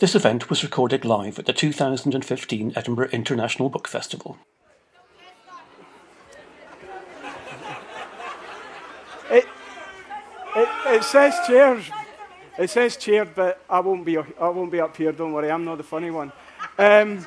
This 0.00 0.14
event 0.14 0.48
was 0.48 0.62
recorded 0.62 1.04
live 1.04 1.40
at 1.40 1.46
the 1.46 1.52
2015 1.52 2.72
Edinburgh 2.76 3.08
International 3.10 3.68
Book 3.68 3.88
Festival. 3.88 4.38
It, 9.28 9.44
it, 10.54 10.68
it 10.86 11.02
says 11.02 11.34
chairs. 11.48 11.90
It 12.60 12.70
says 12.70 12.96
chair, 12.96 13.24
but 13.24 13.60
I 13.68 13.80
won't 13.80 14.04
be. 14.04 14.16
I 14.16 14.48
won't 14.50 14.70
be 14.70 14.80
up 14.80 14.96
here. 14.96 15.10
Don't 15.10 15.32
worry. 15.32 15.50
I'm 15.50 15.64
not 15.64 15.78
the 15.78 15.82
funny 15.82 16.12
one. 16.12 16.30
Um, 16.78 17.26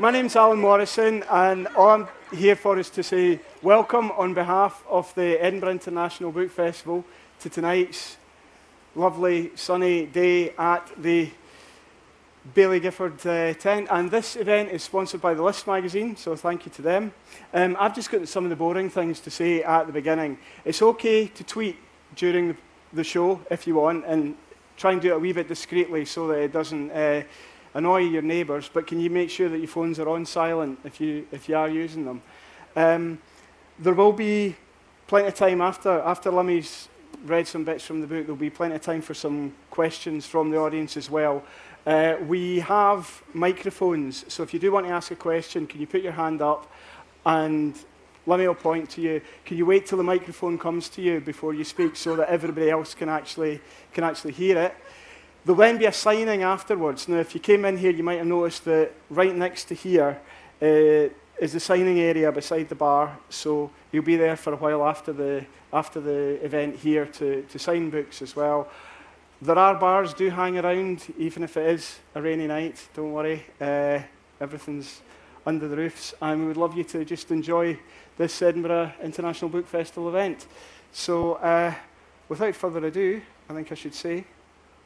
my 0.00 0.10
name's 0.10 0.34
Alan 0.34 0.58
Morrison, 0.58 1.22
and 1.30 1.68
all 1.76 1.90
I'm 1.90 2.08
here 2.36 2.56
for 2.56 2.80
is 2.80 2.90
to 2.90 3.04
say 3.04 3.38
welcome 3.62 4.10
on 4.12 4.34
behalf 4.34 4.82
of 4.90 5.14
the 5.14 5.40
Edinburgh 5.40 5.70
International 5.70 6.32
Book 6.32 6.50
Festival 6.50 7.04
to 7.38 7.48
tonight's 7.48 8.16
lovely 8.94 9.50
sunny 9.54 10.06
day 10.06 10.50
at 10.50 10.90
the 10.98 11.30
Baillie 12.54 12.80
Gifford 12.80 13.24
uh, 13.26 13.54
tent. 13.54 13.88
And 13.90 14.10
this 14.10 14.36
event 14.36 14.70
is 14.70 14.82
sponsored 14.82 15.20
by 15.20 15.34
the 15.34 15.42
List 15.42 15.66
magazine, 15.66 16.16
so 16.16 16.36
thank 16.36 16.66
you 16.66 16.72
to 16.72 16.82
them. 16.82 17.12
Um, 17.54 17.76
I've 17.78 17.94
just 17.94 18.10
got 18.10 18.26
some 18.28 18.44
of 18.44 18.50
the 18.50 18.56
boring 18.56 18.90
things 18.90 19.20
to 19.20 19.30
say 19.30 19.62
at 19.62 19.86
the 19.86 19.92
beginning. 19.92 20.38
It's 20.64 20.82
okay 20.82 21.28
to 21.28 21.44
tweet 21.44 21.76
during 22.16 22.56
the, 22.92 23.04
show 23.04 23.40
if 23.50 23.66
you 23.66 23.76
want, 23.76 24.04
and 24.06 24.34
try 24.76 24.92
and 24.92 25.00
do 25.00 25.12
it 25.12 25.16
a 25.16 25.18
wee 25.18 25.32
bit 25.32 25.48
discreetly 25.48 26.04
so 26.04 26.26
that 26.28 26.38
it 26.38 26.52
doesn't 26.52 26.90
uh, 26.90 27.22
annoy 27.74 28.00
your 28.00 28.22
neighbours. 28.22 28.68
But 28.72 28.86
can 28.86 29.00
you 29.00 29.08
make 29.08 29.30
sure 29.30 29.48
that 29.48 29.58
your 29.58 29.68
phones 29.68 29.98
are 29.98 30.08
on 30.08 30.26
silent 30.26 30.80
if 30.84 31.00
you, 31.00 31.26
if 31.32 31.48
you 31.48 31.56
are 31.56 31.68
using 31.68 32.04
them? 32.04 32.22
Um, 32.76 33.18
there 33.78 33.94
will 33.94 34.12
be 34.12 34.56
plenty 35.06 35.28
of 35.28 35.34
time 35.34 35.62
after, 35.62 36.00
after 36.00 36.30
Limmy's 36.30 36.88
read 37.24 37.46
some 37.46 37.64
bits 37.64 37.84
from 37.84 38.00
the 38.00 38.06
book, 38.06 38.26
there'll 38.26 38.36
be 38.36 38.50
plenty 38.50 38.74
of 38.74 38.82
time 38.82 39.02
for 39.02 39.14
some 39.14 39.54
questions 39.70 40.26
from 40.26 40.50
the 40.50 40.58
audience 40.58 40.96
as 40.96 41.10
well. 41.10 41.42
Uh, 41.86 42.16
we 42.26 42.60
have 42.60 43.22
microphones, 43.34 44.24
so 44.32 44.42
if 44.42 44.54
you 44.54 44.60
do 44.60 44.70
want 44.70 44.86
to 44.86 44.92
ask 44.92 45.10
a 45.10 45.16
question, 45.16 45.66
can 45.66 45.80
you 45.80 45.86
put 45.86 46.02
your 46.02 46.12
hand 46.12 46.40
up 46.40 46.70
and 47.26 47.76
let 48.26 48.38
me 48.38 48.46
point 48.54 48.88
to 48.90 49.00
you. 49.00 49.20
Can 49.44 49.56
you 49.56 49.66
wait 49.66 49.86
till 49.86 49.98
the 49.98 50.04
microphone 50.04 50.56
comes 50.56 50.88
to 50.90 51.02
you 51.02 51.20
before 51.20 51.54
you 51.54 51.64
speak 51.64 51.96
so 51.96 52.14
that 52.16 52.28
everybody 52.28 52.70
else 52.70 52.94
can 52.94 53.08
actually, 53.08 53.60
can 53.92 54.04
actually 54.04 54.32
hear 54.32 54.58
it? 54.58 54.74
There'll 55.44 55.58
then 55.58 55.78
be 55.78 55.86
a 55.86 55.92
signing 55.92 56.44
afterwards. 56.44 57.08
Now, 57.08 57.16
if 57.16 57.34
you 57.34 57.40
came 57.40 57.64
in 57.64 57.76
here, 57.76 57.90
you 57.90 58.04
might 58.04 58.18
have 58.18 58.26
noticed 58.26 58.64
that 58.66 58.92
right 59.10 59.34
next 59.34 59.64
to 59.64 59.74
here 59.74 60.20
uh, 60.60 61.12
is 61.42 61.52
the 61.52 61.58
signing 61.58 61.98
area 61.98 62.30
beside 62.30 62.68
the 62.68 62.74
bar. 62.76 63.18
So 63.28 63.68
you'll 63.90 64.04
be 64.04 64.14
there 64.14 64.36
for 64.36 64.52
a 64.52 64.56
while 64.56 64.86
after 64.86 65.12
the, 65.12 65.44
after 65.72 66.00
the 66.00 66.38
event 66.44 66.76
here 66.76 67.06
to, 67.06 67.42
to 67.42 67.58
sign 67.58 67.90
books 67.90 68.22
as 68.22 68.36
well. 68.36 68.68
There 69.40 69.58
are 69.58 69.74
bars 69.74 70.14
do 70.14 70.30
hang 70.30 70.56
around, 70.56 71.12
even 71.18 71.42
if 71.42 71.56
it 71.56 71.68
is 71.68 71.98
a 72.14 72.22
rainy 72.22 72.46
night. 72.46 72.86
Don't 72.94 73.10
worry, 73.10 73.44
uh, 73.60 73.98
everything's 74.40 75.00
under 75.44 75.66
the 75.66 75.76
roofs. 75.76 76.14
And 76.22 76.42
we 76.42 76.46
would 76.46 76.56
love 76.56 76.76
you 76.76 76.84
to 76.84 77.04
just 77.04 77.32
enjoy 77.32 77.76
this 78.16 78.40
Edinburgh 78.40 78.92
International 79.02 79.50
Book 79.50 79.66
Festival 79.66 80.10
event. 80.10 80.46
So, 80.92 81.34
uh, 81.34 81.74
without 82.28 82.54
further 82.54 82.86
ado, 82.86 83.20
I 83.50 83.54
think 83.54 83.72
I 83.72 83.74
should 83.74 83.96
say, 83.96 84.22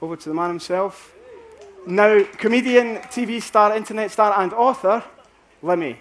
over 0.01 0.17
to 0.17 0.29
the 0.31 0.35
man 0.35 0.49
himself. 0.49 1.13
Now, 1.87 2.25
comedian, 2.39 2.97
TV 2.97 3.43
star, 3.43 3.77
internet 3.77 4.11
star, 4.11 4.41
and 4.41 4.55
author, 4.55 5.05
Limmy. 5.63 5.99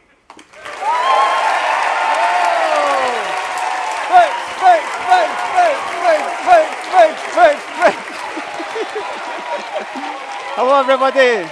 Hello, 10.58 10.80
everybody. 10.80 11.44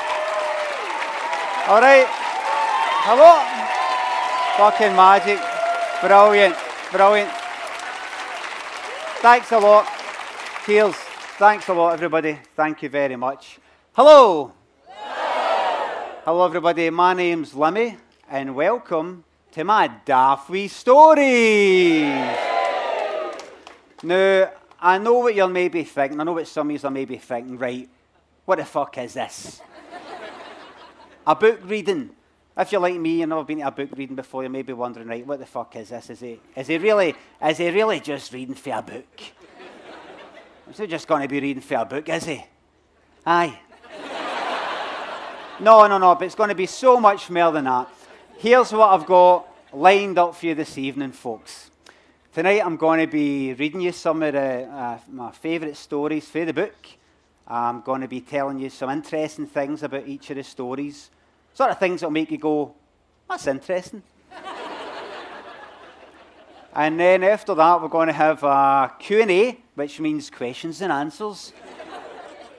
All 1.67 1.81
right. 1.81 2.07
Hello. 3.03 3.43
Fucking 4.57 4.95
magic. 4.95 5.39
Brilliant. 5.99 6.55
Brilliant. 6.89 7.29
Thanks 9.21 9.51
a 9.51 9.59
lot. 9.59 9.85
Cheers. 10.65 10.95
Thanks 11.37 11.67
a 11.67 11.73
lot, 11.73 11.93
everybody. 11.93 12.39
Thank 12.55 12.81
you 12.81 12.87
very 12.89 13.17
much. 13.17 13.59
Hello. 13.91 14.53
Hello, 16.23 16.45
everybody. 16.45 16.89
My 16.89 17.13
name's 17.13 17.51
Limmy, 17.51 17.97
and 18.29 18.55
welcome 18.55 19.23
to 19.51 19.63
my 19.63 19.91
wee 20.49 20.67
stories. 20.67 22.03
Now, 24.01 24.51
I 24.79 24.97
know 24.97 25.19
what 25.19 25.35
you're 25.35 25.47
maybe 25.47 25.83
thinking. 25.83 26.19
I 26.19 26.23
know 26.23 26.33
what 26.33 26.47
some 26.47 26.69
of 26.69 26.81
you 26.81 26.87
are 26.87 26.91
maybe 26.91 27.17
thinking. 27.17 27.57
Right, 27.57 27.89
what 28.45 28.57
the 28.57 28.65
fuck 28.65 28.97
is 28.97 29.13
this? 29.13 29.61
a 31.25 31.35
book 31.35 31.59
reading. 31.63 32.11
If 32.55 32.71
you're 32.71 32.81
like 32.81 32.95
me, 32.95 33.19
you've 33.19 33.29
never 33.29 33.43
been 33.43 33.59
to 33.59 33.67
a 33.67 33.71
book 33.71 33.89
reading 33.95 34.15
before, 34.15 34.43
you 34.43 34.49
may 34.49 34.61
be 34.61 34.73
wondering, 34.73 35.07
right, 35.07 35.25
what 35.25 35.39
the 35.39 35.45
fuck 35.45 35.75
is 35.75 35.89
this? 35.89 36.09
Is 36.11 36.19
he, 36.19 36.39
is 36.55 36.67
he, 36.67 36.77
really, 36.77 37.15
is 37.43 37.57
he 37.57 37.69
really 37.71 37.99
just 37.99 38.31
reading 38.31 38.53
for 38.53 38.73
a 38.73 38.81
book? 38.81 39.21
Is 40.69 40.77
he 40.77 40.85
just 40.85 41.07
going 41.07 41.23
to 41.23 41.27
be 41.27 41.39
reading 41.39 41.63
for 41.63 41.75
a 41.75 41.85
book, 41.85 42.07
is 42.09 42.25
he? 42.25 42.45
Aye. 43.25 43.59
no, 45.61 45.87
no, 45.87 45.97
no, 45.97 46.13
but 46.13 46.25
it's 46.25 46.35
going 46.35 46.49
to 46.49 46.55
be 46.55 46.67
so 46.67 46.99
much 46.99 47.29
more 47.31 47.51
than 47.51 47.65
that. 47.65 47.89
Here's 48.43 48.73
what 48.73 48.89
I've 48.89 49.05
got 49.05 49.47
lined 49.71 50.19
up 50.19 50.35
for 50.35 50.47
you 50.47 50.53
this 50.53 50.77
evening, 50.77 51.13
folks. 51.13 51.71
Tonight 52.33 52.59
I'm 52.65 52.75
going 52.75 52.99
to 52.99 53.07
be 53.07 53.53
reading 53.53 53.79
you 53.79 53.93
some 53.93 54.21
of 54.21 54.33
the, 54.33 54.65
uh, 54.65 54.99
my 55.09 55.31
favourite 55.31 55.77
stories 55.77 56.27
for 56.27 56.43
the 56.43 56.51
book. 56.51 56.75
I'm 57.47 57.79
going 57.79 58.01
to 58.01 58.07
be 58.09 58.19
telling 58.19 58.59
you 58.59 58.69
some 58.69 58.89
interesting 58.89 59.47
things 59.47 59.81
about 59.81 60.05
each 60.09 60.29
of 60.29 60.35
the 60.35 60.43
stories. 60.43 61.09
Sort 61.53 61.71
of 61.71 61.79
things 61.79 62.01
that'll 62.01 62.11
make 62.11 62.31
you 62.31 62.37
go, 62.37 62.75
that's 63.29 63.47
interesting. 63.47 64.03
and 66.75 66.99
then 66.99 67.23
after 67.23 67.55
that, 67.55 67.81
we're 67.81 67.87
going 67.87 68.07
to 68.07 68.13
have 68.13 68.43
a 68.43 68.91
Q&A, 68.99 69.57
which 69.75 70.01
means 70.01 70.29
questions 70.29 70.81
and 70.81 70.91
answers, 70.91 71.53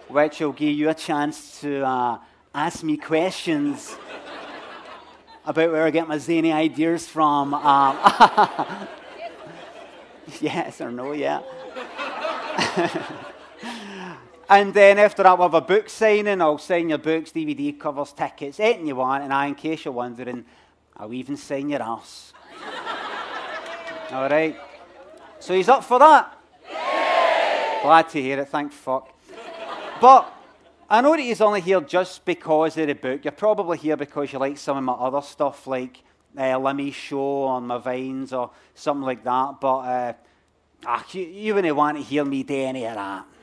which 0.08 0.40
will 0.40 0.52
give 0.52 0.74
you 0.74 0.88
a 0.88 0.94
chance 0.94 1.60
to 1.60 1.86
uh, 1.86 2.18
ask 2.54 2.82
me 2.82 2.96
questions 2.96 3.98
about 5.46 5.72
where 5.72 5.84
I 5.84 5.90
get 5.90 6.08
my 6.08 6.18
zany 6.18 6.52
ideas 6.52 7.06
from. 7.06 7.54
Um, 7.54 7.98
yes 10.40 10.80
or 10.80 10.90
no, 10.90 11.12
yeah. 11.12 11.42
And 14.48 14.74
then 14.74 14.98
after 14.98 15.22
that, 15.22 15.38
we'll 15.38 15.48
have 15.48 15.54
a 15.54 15.60
book 15.60 15.88
signing. 15.88 16.40
I'll 16.40 16.58
sign 16.58 16.90
your 16.90 16.98
books, 16.98 17.32
DVD 17.32 17.78
covers, 17.78 18.12
tickets, 18.12 18.60
anything 18.60 18.86
you 18.86 18.96
want. 18.96 19.24
And 19.24 19.32
I, 19.32 19.46
in 19.46 19.54
case 19.54 19.84
you're 19.84 19.94
wondering, 19.94 20.44
I'll 20.96 21.12
even 21.14 21.36
sign 21.36 21.70
your 21.70 21.82
ass. 21.82 22.32
All 24.10 24.28
right. 24.28 24.56
So 25.40 25.54
he's 25.54 25.68
up 25.68 25.84
for 25.84 25.98
that? 25.98 26.38
Glad 27.82 28.08
to 28.10 28.22
hear 28.22 28.40
it. 28.40 28.48
Thank 28.48 28.72
fuck. 28.72 29.10
But 30.00 30.33
I 30.88 31.00
know 31.00 31.12
that 31.12 31.20
he's 31.20 31.40
only 31.40 31.60
here 31.60 31.80
just 31.80 32.24
because 32.24 32.76
of 32.76 32.86
the 32.86 32.94
book. 32.94 33.24
You're 33.24 33.32
probably 33.32 33.78
here 33.78 33.96
because 33.96 34.32
you 34.32 34.38
like 34.38 34.58
some 34.58 34.76
of 34.76 34.84
my 34.84 34.92
other 34.92 35.22
stuff, 35.22 35.66
like 35.66 36.02
uh, 36.38 36.58
Limmy's 36.58 36.94
show 36.94 37.44
on 37.44 37.66
my 37.66 37.78
vines 37.78 38.32
or 38.32 38.50
something 38.74 39.04
like 39.04 39.24
that. 39.24 39.60
But 39.60 39.78
uh, 39.78 40.12
ah, 40.84 41.04
you, 41.12 41.22
you 41.22 41.54
wouldn't 41.54 41.74
want 41.74 41.96
to 41.96 42.02
hear 42.02 42.24
me 42.24 42.42
do 42.42 42.54
any 42.54 42.86
of 42.86 42.94
that. 42.94 43.24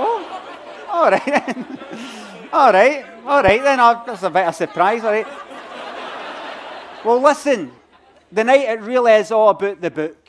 Oh, 0.00 0.86
all 0.88 1.10
right 1.10 1.26
then. 1.26 1.78
All 2.52 2.72
right. 2.72 3.04
All 3.26 3.42
right 3.42 3.62
then. 3.62 3.78
That's 3.78 4.22
a 4.22 4.30
bit 4.30 4.42
of 4.42 4.48
a 4.48 4.52
surprise. 4.52 5.02
All 5.02 5.10
right. 5.10 5.26
Well, 7.04 7.20
listen. 7.20 7.72
The 8.30 8.44
night 8.44 8.68
it 8.68 8.80
really 8.80 9.12
is 9.12 9.32
all 9.32 9.50
about 9.50 9.80
the 9.80 9.90
book. 9.90 10.28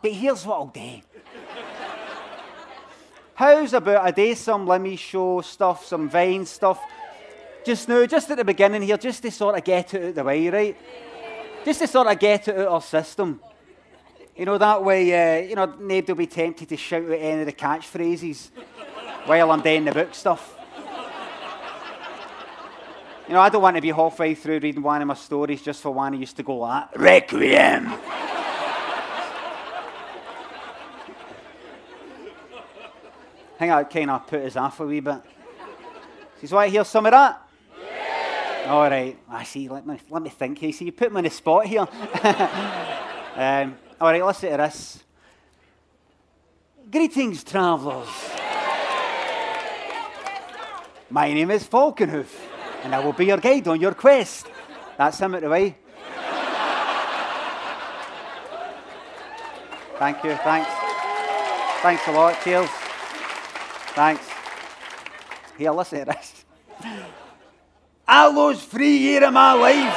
But 0.00 0.12
here's 0.12 0.46
what 0.46 0.54
I'll 0.54 0.66
do. 0.66 1.00
How's 3.34 3.72
about 3.72 4.04
I 4.04 4.12
do 4.12 4.32
some 4.36 4.64
Limmy 4.64 4.96
show 4.96 5.40
stuff, 5.40 5.84
some 5.84 6.08
Vine 6.08 6.46
stuff? 6.46 6.80
Just 7.64 7.88
now, 7.88 8.06
just 8.06 8.30
at 8.30 8.36
the 8.36 8.44
beginning 8.44 8.82
here, 8.82 8.96
just 8.96 9.22
to 9.22 9.30
sort 9.32 9.58
of 9.58 9.64
get 9.64 9.92
it 9.94 10.02
out 10.02 10.08
of 10.10 10.14
the 10.14 10.24
way, 10.24 10.48
right? 10.50 10.76
Just 11.64 11.80
to 11.80 11.88
sort 11.88 12.06
of 12.06 12.18
get 12.18 12.46
it 12.46 12.56
out 12.56 12.66
of 12.66 12.72
our 12.74 12.82
system. 12.82 13.40
You 14.36 14.44
know, 14.44 14.56
that 14.58 14.84
way, 14.84 15.42
uh, 15.42 15.48
you 15.48 15.56
know, 15.56 15.66
nobody 15.66 16.12
will 16.12 16.14
be 16.14 16.26
tempted 16.26 16.68
to 16.68 16.76
shout 16.76 17.04
out 17.04 17.10
any 17.10 17.40
of 17.40 17.46
the 17.46 17.52
catchphrases 17.52 18.50
while 19.26 19.50
I'm 19.50 19.62
doing 19.62 19.84
the 19.84 19.92
book 19.92 20.14
stuff. 20.14 20.56
You 23.26 23.34
know, 23.34 23.40
I 23.40 23.48
don't 23.48 23.62
want 23.62 23.76
to 23.76 23.82
be 23.82 23.90
halfway 23.90 24.34
through 24.34 24.60
reading 24.60 24.82
one 24.82 25.00
of 25.00 25.08
my 25.08 25.14
stories 25.14 25.62
just 25.62 25.80
for 25.80 25.90
one 25.90 26.12
who 26.12 26.20
used 26.20 26.36
to 26.36 26.42
go 26.42 26.58
like, 26.58 26.96
Requiem. 26.96 27.94
Think 33.64 33.72
I 33.72 33.84
kind 33.84 34.10
of 34.10 34.26
put 34.26 34.42
his 34.42 34.56
off 34.56 34.80
a 34.80 34.86
wee 34.86 35.00
bit. 35.00 35.22
He's 36.40 36.52
want 36.52 36.66
to 36.66 36.70
hear 36.70 36.84
some 36.84 37.06
of 37.06 37.12
that? 37.12 37.42
Yeah. 37.80 38.66
All 38.68 38.82
right. 38.82 39.16
I 39.28 39.44
see. 39.44 39.68
Let 39.68 39.86
me, 39.86 39.98
let 40.10 40.22
me 40.22 40.28
think. 40.28 40.60
You 40.62 40.72
see, 40.72 40.84
you 40.86 40.92
put 40.92 41.10
me 41.10 41.18
on 41.18 41.24
the 41.24 41.30
spot 41.30 41.66
here. 41.66 41.80
um, 43.36 43.76
all 44.00 44.10
right, 44.10 44.24
let's 44.24 44.40
do 44.40 44.48
this 44.48 45.02
Greetings, 46.90 47.42
travellers. 47.42 48.08
My 51.08 51.32
name 51.32 51.50
is 51.50 51.64
Falconhoof, 51.64 52.46
and 52.82 52.94
I 52.94 52.98
will 53.02 53.12
be 53.12 53.26
your 53.26 53.38
guide 53.38 53.66
on 53.68 53.80
your 53.80 53.94
quest. 53.94 54.46
That's 54.98 55.18
him 55.18 55.34
at 55.34 55.42
the 55.42 55.48
way. 55.48 55.76
Thank 59.98 60.24
you, 60.24 60.34
thanks. 60.34 60.70
Thanks 61.82 62.06
a 62.08 62.12
lot, 62.12 62.40
cheers. 62.42 62.83
Thanks. 63.94 64.28
Here, 65.56 65.70
listen 65.70 66.00
to 66.00 66.04
this. 66.06 66.44
I 68.06 68.28
lost 68.28 68.68
three 68.68 68.96
years 68.96 69.24
of 69.24 69.32
my 69.32 69.52
life 69.52 69.94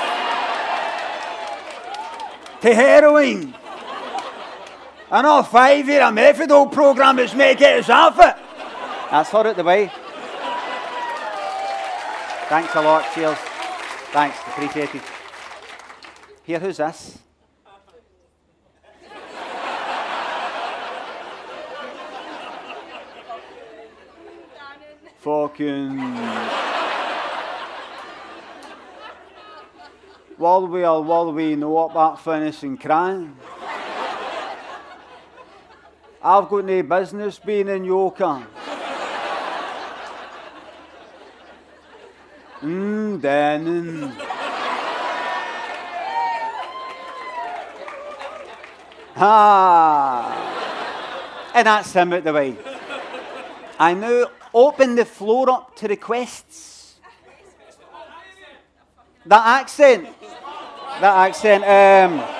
to 2.62 2.76
heroin. 2.76 3.56
Another 5.10 5.48
five 5.48 5.88
year 5.88 6.02
a 6.02 6.06
methadone 6.06 6.72
program 6.72 7.18
is 7.20 7.34
make 7.34 7.62
it 7.62 7.80
as 7.80 7.88
half 7.88 8.20
it. 8.20 8.36
That's 9.10 9.30
her 9.32 9.48
at 9.48 9.56
the 9.56 9.64
way. 9.64 9.92
Thanks 12.50 12.76
a 12.76 12.82
lot, 12.82 13.06
cheers. 13.14 13.38
Thanks, 14.12 14.38
appreciate 14.48 14.96
it. 14.96 15.02
Here, 16.44 16.60
who's 16.60 16.78
this? 16.78 17.18
Fucking. 25.28 25.98
Will 30.38 30.68
we 30.68 30.86
or 30.86 31.04
will 31.04 31.34
we 31.34 31.54
know 31.58 31.80
about 31.80 32.24
finishing 32.24 32.78
crying? 32.78 33.36
I've 36.24 36.48
got 36.48 36.64
no 36.64 36.82
business 36.82 37.40
being 37.40 37.68
in 37.68 38.12
camp. 38.12 38.50
Mmm, 42.62 43.20
Dannon. 43.20 44.14
Ah. 49.18 50.32
And 51.54 51.68
that's 51.68 51.92
him 51.92 52.14
out 52.14 52.24
the 52.24 52.32
way. 52.32 52.56
I 53.78 53.94
now 53.94 54.28
open 54.54 54.96
the 54.96 55.06
floor 55.06 55.50
up 55.50 55.76
to 55.78 55.88
requests. 55.88 56.96
That 59.26 59.62
accent. 59.62 60.08
That 61.02 61.28
accent. 61.28 61.64
Um, 61.64 62.38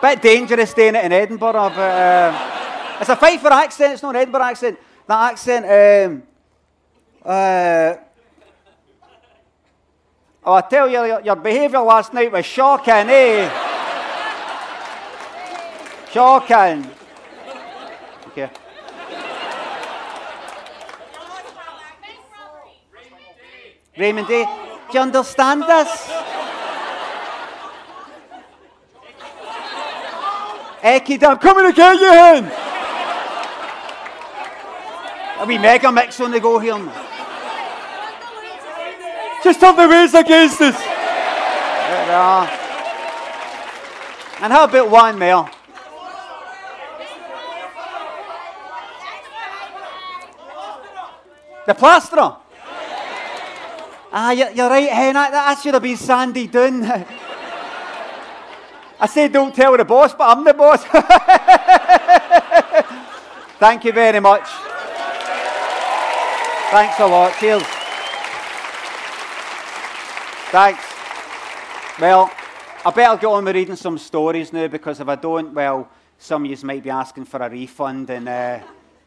bit 0.00 0.22
dangerous 0.22 0.70
staying 0.70 0.94
it 0.94 1.04
in 1.04 1.12
Edinburgh, 1.12 1.52
but 1.52 1.78
uh, 1.78 2.96
it's 3.00 3.08
a 3.08 3.16
fight 3.16 3.40
for 3.40 3.52
accent, 3.52 3.94
it's 3.94 4.02
not 4.02 4.10
an 4.10 4.22
Edinburgh 4.22 4.42
accent. 4.42 4.78
That 5.06 5.32
accent. 5.32 5.64
Um, 5.64 6.22
uh, 7.24 7.94
oh, 10.44 10.52
I 10.54 10.60
tell 10.62 10.88
you, 10.88 11.04
your, 11.04 11.20
your 11.20 11.36
behaviour 11.36 11.80
last 11.80 12.14
night 12.14 12.32
was 12.32 12.46
shocking, 12.46 13.08
eh? 13.08 13.48
shocking. 16.10 16.90
Okay. 18.28 18.50
Raymond 24.00 24.30
eh, 24.30 24.44
Day, 24.44 24.44
do 24.90 24.94
you 24.94 25.00
understand 25.00 25.62
this? 25.64 26.08
Ekid, 30.82 31.22
I'm 31.22 31.36
coming 31.36 31.70
to 31.70 31.72
get 31.76 32.00
you, 32.00 32.10
hen! 32.10 32.44
A 35.38 35.44
wee 35.46 35.58
mega 35.58 35.92
mix 35.92 36.18
on 36.18 36.30
the 36.30 36.40
go 36.40 36.58
here. 36.58 36.78
Just 39.44 39.60
have 39.60 39.76
the 39.76 39.86
race 39.86 40.14
against 40.14 40.62
us. 40.62 40.78
There 40.78 42.06
we 42.06 42.12
are. 42.12 42.46
And 44.40 44.50
how 44.50 44.64
about 44.64 44.88
one 44.90 45.18
more? 45.18 45.50
The 51.66 51.74
plasterer. 51.74 52.39
Ah, 54.12 54.32
you're, 54.32 54.50
you're 54.50 54.68
right, 54.68 54.88
hen. 54.88 55.14
That, 55.14 55.60
should 55.62 55.74
have 55.74 55.82
been 55.82 55.96
Sandy 55.96 56.48
Dunn. 56.48 56.82
I 58.98 59.06
said 59.06 59.32
don't 59.32 59.54
tell 59.54 59.76
the 59.76 59.84
boss, 59.84 60.12
but 60.14 60.36
I'm 60.36 60.44
the 60.44 60.52
boss. 60.52 60.84
Thank 63.58 63.84
you 63.84 63.92
very 63.92 64.18
much. 64.18 64.48
Thanks 66.70 66.98
a 66.98 67.06
lot. 67.06 67.32
Cheers. 67.38 67.62
Thanks. 70.50 70.84
Well, 72.00 72.32
I 72.84 72.90
better 72.90 73.16
get 73.16 73.28
on 73.28 73.44
with 73.44 73.54
reading 73.54 73.76
some 73.76 73.96
stories 73.96 74.52
now 74.52 74.66
because 74.66 74.98
if 74.98 75.08
I 75.08 75.14
don't, 75.14 75.54
well, 75.54 75.88
some 76.18 76.44
of 76.44 76.50
you 76.50 76.66
might 76.66 76.82
be 76.82 76.90
asking 76.90 77.26
for 77.26 77.40
a 77.40 77.48
refund 77.48 78.10
and, 78.10 78.28
uh, 78.28 78.58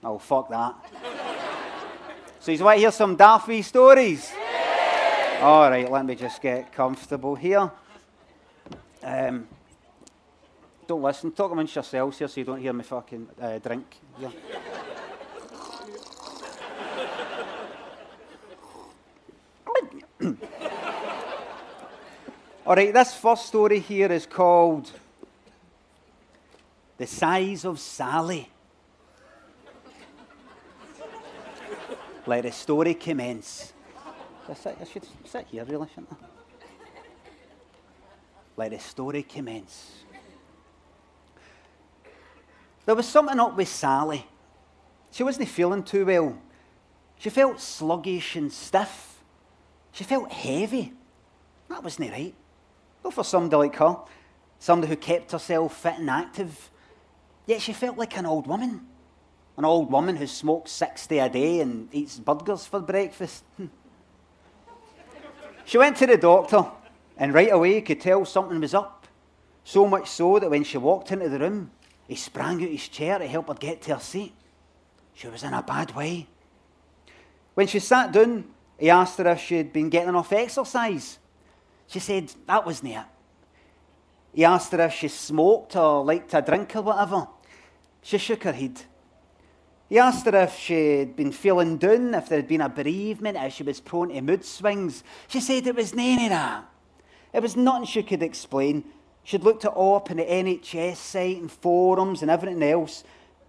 oh, 0.04 0.18
fuck 0.18 0.50
that. 0.50 0.76
so 2.40 2.52
you 2.52 2.64
want 2.64 2.78
to 2.78 2.80
hear 2.80 2.92
some 2.92 3.18
Daffy 3.18 3.62
stories? 3.62 4.32
All 5.42 5.70
right, 5.70 5.90
let 5.92 6.06
me 6.06 6.16
just 6.16 6.42
get 6.42 6.72
comfortable 6.72 7.36
here. 7.36 7.70
Um, 9.04 9.48
don't 10.88 11.02
listen. 11.02 11.32
Talk 11.32 11.52
amongst 11.52 11.76
yourselves 11.76 12.18
here 12.18 12.28
so 12.28 12.40
you 12.40 12.46
don't 12.46 12.60
hear 12.60 12.74
me 12.74 12.84
fucking 12.84 13.28
uh, 13.42 13.60
drink. 13.60 13.98
All 22.66 22.76
right, 22.76 22.94
this 22.94 23.14
first 23.14 23.48
story 23.48 23.80
here 23.80 24.12
is 24.12 24.26
called 24.26 24.90
The 26.98 27.08
Size 27.08 27.66
of 27.66 27.80
Sally. 27.80 28.50
Let 32.26 32.44
the 32.44 32.52
story 32.54 32.94
commence. 32.94 33.74
I, 34.50 34.54
sit, 34.54 34.78
I 34.80 34.84
should 34.84 35.08
sit 35.26 35.48
here, 35.50 35.64
really, 35.64 35.88
shouldn't 35.90 36.12
I? 36.12 36.16
Let 38.58 38.72
the 38.72 38.80
story 38.80 39.24
commence. 39.24 40.04
There 42.86 42.96
was 42.96 43.08
something 43.08 43.40
up 43.40 43.56
with 43.56 43.70
Sally. 43.70 44.26
She 45.12 45.24
wasn't 45.24 45.48
feeling 45.48 45.84
too 45.84 46.06
well. 46.06 46.38
She 47.18 47.30
felt 47.30 47.62
sluggish 47.62 48.36
and 48.36 48.52
stiff. 48.52 49.24
She 49.92 50.04
felt 50.04 50.32
heavy. 50.32 50.92
That 51.70 51.84
wasn't 51.84 52.12
right. 52.12 52.36
Not 53.04 53.14
for 53.14 53.24
somebody 53.24 53.56
like 53.56 53.76
her, 53.78 53.98
somebody 54.60 54.90
who 54.90 54.98
kept 54.98 55.32
herself 55.32 55.78
fit 55.82 56.00
and 56.00 56.10
active. 56.10 56.70
Yet 57.46 57.62
she 57.62 57.74
felt 57.74 57.98
like 57.98 58.18
an 58.18 58.26
old 58.26 58.48
woman. 58.48 58.88
An 59.56 59.66
old 59.66 59.92
woman 59.92 60.16
who 60.16 60.28
smokes 60.28 60.72
60 60.72 61.20
a 61.20 61.30
day 61.30 61.60
and 61.62 61.94
eats 61.94 62.20
burgers 62.20 62.66
for 62.66 62.80
breakfast. 62.82 63.44
she 65.66 65.78
went 65.78 65.98
to 65.98 66.08
the 66.08 66.18
doctor, 66.18 66.66
and 67.18 67.34
right 67.34 67.52
away 67.52 67.82
could 67.82 68.02
tell 68.02 68.26
something 68.26 68.60
was 68.60 68.74
up. 68.74 69.08
So 69.64 69.88
much 69.88 70.10
so 70.10 70.40
that 70.40 70.50
when 70.50 70.64
she 70.64 70.78
walked 70.78 71.12
into 71.12 71.30
the 71.30 71.40
room, 71.40 71.72
he 72.08 72.16
sprang 72.16 72.62
out 72.62 72.70
his 72.70 72.88
chair 72.88 73.18
to 73.18 73.28
help 73.28 73.48
her 73.48 73.54
get 73.54 73.82
to 73.84 73.96
her 73.96 74.00
seat. 74.00 74.34
She 75.14 75.28
was 75.28 75.44
in 75.44 75.54
a 75.54 75.64
bad 75.64 75.96
way. 75.96 76.28
When 77.54 77.68
she 77.68 77.80
sat 77.80 78.12
down, 78.12 78.46
he 78.78 78.90
asked 78.90 79.18
her 79.20 79.28
if 79.28 79.40
she'd 79.40 79.72
been 79.72 79.90
getting 79.90 80.10
enough 80.10 80.34
exercise. 80.34 81.20
She 81.88 82.00
said 82.00 82.34
that 82.48 82.66
wasn't 82.66 82.94
it. 82.94 83.06
He 84.34 84.44
asked 84.44 84.72
her 84.72 84.82
if 84.82 84.94
she 84.94 85.08
smoked 85.08 85.76
or 85.76 86.04
liked 86.04 86.34
a 86.34 86.42
drink 86.42 86.76
or 86.76 86.82
whatever. 86.82 87.28
She 88.02 88.18
shook 88.18 88.44
her 88.44 88.52
head. 88.52 88.82
He 89.94 90.00
asked 90.00 90.26
her 90.26 90.36
if 90.36 90.58
she'd 90.58 91.16
been 91.16 91.32
feeling 91.32 91.78
down, 91.78 92.16
if 92.16 92.28
there 92.28 92.40
had 92.40 92.48
been 92.48 92.62
a 92.62 92.68
bereavement, 92.68 93.38
if 93.38 93.54
she 93.54 93.62
was 93.62 93.80
prone 93.80 94.10
to 94.10 94.22
mood 94.22 94.44
swings. 94.44 95.04
She 95.28 95.40
said 95.40 95.68
it 95.68 95.76
was 95.76 95.94
none 95.94 96.24
of 96.24 96.30
that. 96.32 96.66
It 97.32 97.44
was 97.44 97.56
nothing 97.56 97.86
she 97.86 98.02
could 98.02 98.24
explain. 98.24 98.86
She'd 99.24 99.44
looked 99.44 99.66
it 99.66 99.78
up 99.78 100.10
in 100.10 100.18
the 100.18 100.24
NHS 100.24 100.96
site 100.96 101.38
and 101.38 101.52
forums 101.52 102.24
and 102.24 102.32
everything 102.32 102.64
else. 102.64 103.04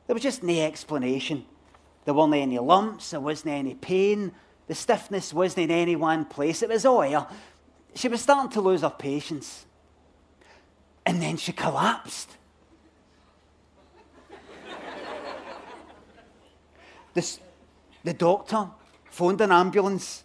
There 0.07 0.13
was 0.13 0.23
just 0.23 0.43
no 0.43 0.53
explanation. 0.53 1.47
There 2.05 2.13
weren't 2.13 2.35
any 2.35 2.59
lumps, 2.59 3.13
there 3.13 3.21
wasn't 3.21 3.55
any 3.55 3.75
pain, 3.75 4.31
the 4.67 4.75
stiffness 4.75 5.33
wasn't 5.33 5.71
in 5.71 5.71
any 5.71 5.97
one 5.97 6.27
place. 6.27 6.63
It 6.63 6.69
was 6.69 6.85
all 6.85 7.01
here. 7.01 7.27
She 7.95 8.09
was 8.09 8.21
starting 8.21 8.53
to 8.53 8.61
lose 8.61 8.83
her 8.83 8.91
patience. 8.91 9.65
And 11.07 11.23
then 11.23 11.39
she 11.39 11.53
collapsed. 11.53 12.37
This, 17.15 17.39
the 18.03 18.13
doctor 18.13 18.69
phoned 19.05 19.41
an 19.41 19.53
ambulance 19.53 20.25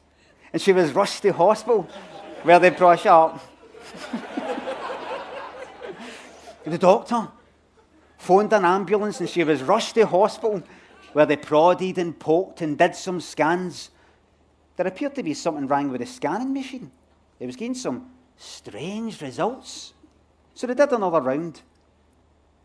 and 0.51 0.61
she 0.61 0.73
was 0.73 0.91
rushed 0.91 1.21
to 1.21 1.31
hospital 1.31 1.87
where 2.43 2.59
they 2.59 2.71
brought 2.71 3.01
her 3.01 3.09
up. 3.09 3.39
the 6.65 6.77
doctor 6.77 7.29
phoned 8.17 8.51
an 8.53 8.65
ambulance 8.65 9.19
and 9.19 9.29
she 9.29 9.43
was 9.43 9.61
rushed 9.61 9.95
to 9.95 10.05
hospital 10.05 10.63
where 11.13 11.25
they 11.25 11.37
prodded 11.37 11.97
and 11.97 12.19
poked 12.19 12.61
and 12.61 12.77
did 12.77 12.95
some 12.95 13.21
scans. 13.21 13.91
There 14.75 14.87
appeared 14.87 15.15
to 15.15 15.23
be 15.23 15.33
something 15.33 15.67
wrong 15.67 15.89
with 15.89 16.01
the 16.01 16.07
scanning 16.07 16.53
machine. 16.53 16.91
It 17.39 17.45
was 17.45 17.55
getting 17.55 17.75
some 17.75 18.09
strange 18.37 19.21
results. 19.21 19.93
So 20.53 20.67
they 20.67 20.73
did 20.73 20.91
another 20.91 21.21
round. 21.21 21.61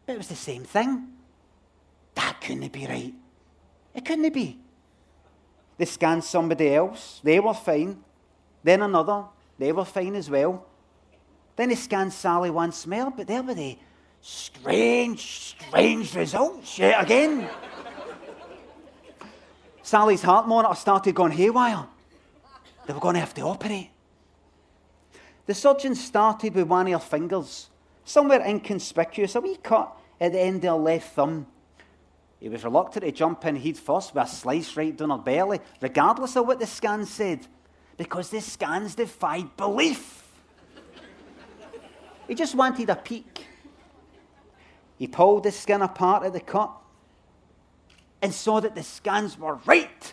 But 0.06 0.14
it 0.14 0.18
was 0.18 0.28
the 0.28 0.36
same 0.36 0.64
thing. 0.64 1.08
That 2.14 2.40
couldn't 2.40 2.72
be 2.72 2.86
right. 2.86 3.14
It 3.94 4.04
couldn't 4.04 4.32
be. 4.32 4.58
They 5.78 5.84
scanned 5.84 6.24
somebody 6.24 6.74
else. 6.74 7.20
They 7.22 7.40
were 7.40 7.54
fine. 7.54 8.02
Then 8.62 8.82
another. 8.82 9.24
They 9.58 9.72
were 9.72 9.84
fine 9.84 10.14
as 10.16 10.28
well. 10.28 10.66
Then 11.56 11.68
they 11.68 11.74
scanned 11.76 12.12
Sally 12.12 12.50
once 12.50 12.86
more, 12.86 13.10
but 13.10 13.26
there 13.26 13.42
were 13.42 13.54
the 13.54 13.78
strange, 14.20 15.54
strange 15.60 16.14
results 16.14 16.78
yet 16.78 17.02
again. 17.02 17.48
Sally's 19.82 20.22
heart 20.22 20.48
monitor 20.48 20.74
started 20.74 21.14
going 21.14 21.32
haywire. 21.32 21.86
They 22.86 22.92
were 22.92 23.00
going 23.00 23.14
to 23.14 23.20
have 23.20 23.34
to 23.34 23.42
operate. 23.42 23.90
The 25.46 25.54
surgeon 25.54 25.94
started 25.94 26.54
with 26.54 26.66
one 26.66 26.86
of 26.86 27.02
her 27.02 27.08
fingers, 27.08 27.68
somewhere 28.04 28.40
inconspicuous, 28.40 29.34
a 29.34 29.40
wee 29.40 29.58
cut 29.62 29.94
at 30.20 30.32
the 30.32 30.40
end 30.40 30.64
of 30.64 30.78
her 30.78 30.82
left 30.82 31.14
thumb. 31.14 31.46
He 32.44 32.50
was 32.50 32.62
reluctant 32.62 33.06
to 33.06 33.10
jump 33.10 33.46
in 33.46 33.56
head 33.56 33.78
first 33.78 34.14
with 34.14 34.22
a 34.22 34.28
slice 34.28 34.76
right 34.76 34.94
down 34.94 35.08
her 35.08 35.16
belly, 35.16 35.60
regardless 35.80 36.36
of 36.36 36.46
what 36.46 36.58
the 36.58 36.66
scans 36.66 37.08
said, 37.08 37.46
because 37.96 38.28
the 38.28 38.42
scans 38.42 38.94
defied 38.94 39.56
belief. 39.56 40.30
he 42.28 42.34
just 42.34 42.54
wanted 42.54 42.90
a 42.90 42.96
peek. 42.96 43.46
He 44.98 45.06
pulled 45.06 45.44
the 45.44 45.52
skin 45.52 45.80
apart 45.80 46.22
at 46.22 46.34
the 46.34 46.40
cut 46.40 46.70
and 48.20 48.34
saw 48.34 48.60
that 48.60 48.74
the 48.74 48.82
scans 48.82 49.38
were 49.38 49.54
right. 49.64 50.12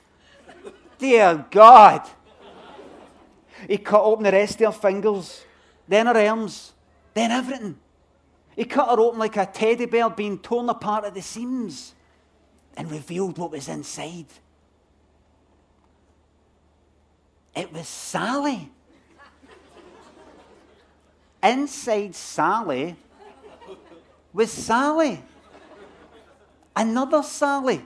Dear 0.99 1.45
God. 1.51 2.07
He 3.67 3.77
cut 3.77 4.03
open 4.03 4.23
the 4.23 4.31
rest 4.31 4.61
of 4.61 4.73
her 4.73 4.79
fingers, 4.79 5.43
then 5.85 6.05
her 6.05 6.29
arms, 6.29 6.71
then 7.13 7.29
everything. 7.29 7.77
He 8.55 8.63
cut 8.63 8.87
her 8.87 9.01
open 9.01 9.19
like 9.19 9.35
a 9.35 9.45
teddy 9.45 9.85
bear 9.85 10.09
being 10.09 10.39
torn 10.39 10.69
apart 10.69 11.03
at 11.03 11.13
the 11.13 11.21
seams 11.21 11.93
and 12.81 12.89
revealed 12.89 13.37
what 13.37 13.51
was 13.51 13.69
inside. 13.69 14.25
It 17.55 17.71
was 17.71 17.87
Sally. 17.87 18.71
Inside 21.43 22.15
Sally 22.15 22.95
was 24.33 24.51
Sally. 24.51 25.21
Another 26.75 27.21
Sally. 27.21 27.83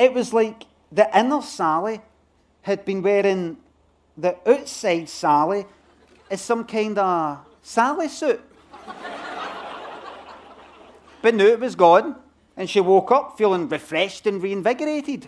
It 0.00 0.12
was 0.12 0.32
like 0.32 0.64
the 0.90 1.08
inner 1.16 1.40
Sally 1.40 2.00
had 2.62 2.84
been 2.84 3.02
wearing 3.02 3.56
the 4.16 4.36
outside 4.50 5.08
Sally 5.08 5.64
as 6.28 6.40
some 6.40 6.64
kind 6.64 6.98
of 6.98 7.38
Sally 7.62 8.08
suit. 8.08 8.42
but 11.22 11.36
now 11.36 11.44
it 11.44 11.60
was 11.60 11.76
gone, 11.76 12.16
and 12.56 12.68
she 12.68 12.80
woke 12.80 13.10
up 13.10 13.36
feeling 13.36 13.68
refreshed 13.68 14.26
and 14.26 14.42
reinvigorated. 14.42 15.26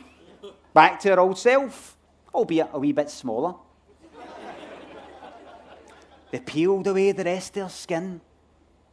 Back 0.72 1.00
to 1.00 1.10
her 1.10 1.20
old 1.20 1.38
self, 1.38 1.96
albeit 2.34 2.68
a 2.72 2.78
wee 2.78 2.92
bit 2.92 3.10
smaller. 3.10 3.54
they 6.30 6.40
peeled 6.40 6.86
away 6.86 7.12
the 7.12 7.24
rest 7.24 7.56
of 7.56 7.64
her 7.64 7.68
skin, 7.68 8.20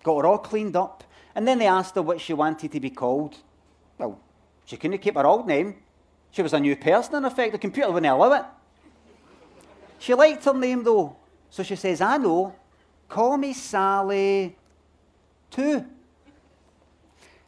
got 0.04 0.22
her 0.22 0.28
all 0.28 0.38
cleaned 0.38 0.76
up, 0.76 1.04
and 1.36 1.48
then 1.48 1.60
they 1.60 1.68
asked 1.68 1.96
her 1.96 2.02
what 2.02 2.22
she 2.22 2.34
wanted 2.34 2.72
to 2.72 2.80
be 2.80 2.90
called. 2.90 3.38
Well, 3.98 4.20
she 4.66 4.78
couldn't 4.78 5.00
keep 5.00 5.16
her 5.16 5.26
old 5.26 5.48
name. 5.48 5.76
She 6.32 6.42
was 6.42 6.54
a 6.54 6.60
new 6.60 6.76
person, 6.76 7.16
in 7.16 7.26
effect. 7.26 7.52
The 7.52 7.58
computer 7.58 7.92
wouldn't 7.92 8.12
allow 8.12 8.34
it. 8.34 8.46
She 10.00 10.14
liked 10.14 10.46
her 10.46 10.54
name, 10.54 10.84
though. 10.84 11.16
So 11.50 11.64
she 11.64 11.76
says, 11.76 12.02
I 12.02 12.18
know. 12.18 12.56
Call 13.08 13.38
me 13.38 13.54
Sally 13.54 14.56
2. 15.52 15.86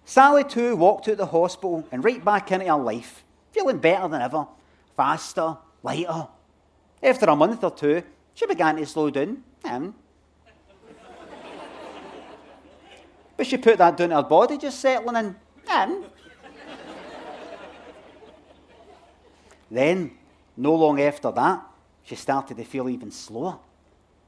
Sally 0.05 0.43
too, 0.43 0.75
walked 0.75 1.07
out 1.09 1.17
the 1.17 1.25
hospital 1.25 1.85
and 1.91 2.03
right 2.03 2.23
back 2.23 2.51
into 2.51 2.67
her 2.67 2.77
life, 2.77 3.23
feeling 3.51 3.79
better 3.79 4.07
than 4.07 4.21
ever, 4.21 4.47
faster, 4.95 5.57
lighter. 5.81 6.27
After 7.01 7.25
a 7.25 7.35
month 7.35 7.63
or 7.63 7.71
two, 7.71 8.03
she 8.33 8.45
began 8.45 8.77
to 8.77 8.85
slow 8.85 9.09
down. 9.09 9.43
Um, 9.63 9.95
but 13.35 13.47
she 13.47 13.57
put 13.57 13.77
that 13.79 13.97
down 13.97 14.09
to 14.09 14.15
her 14.15 14.23
body 14.23 14.57
just 14.57 14.79
settling 14.79 15.15
in. 15.15 15.35
Um, 15.69 16.05
Then, 19.69 20.11
no 20.55 20.73
long 20.75 21.01
after 21.01 21.31
that, 21.31 21.63
she 22.03 22.15
started 22.15 22.55
to 22.57 22.63
feel 22.63 22.87
even 22.87 23.11
slower, 23.11 23.57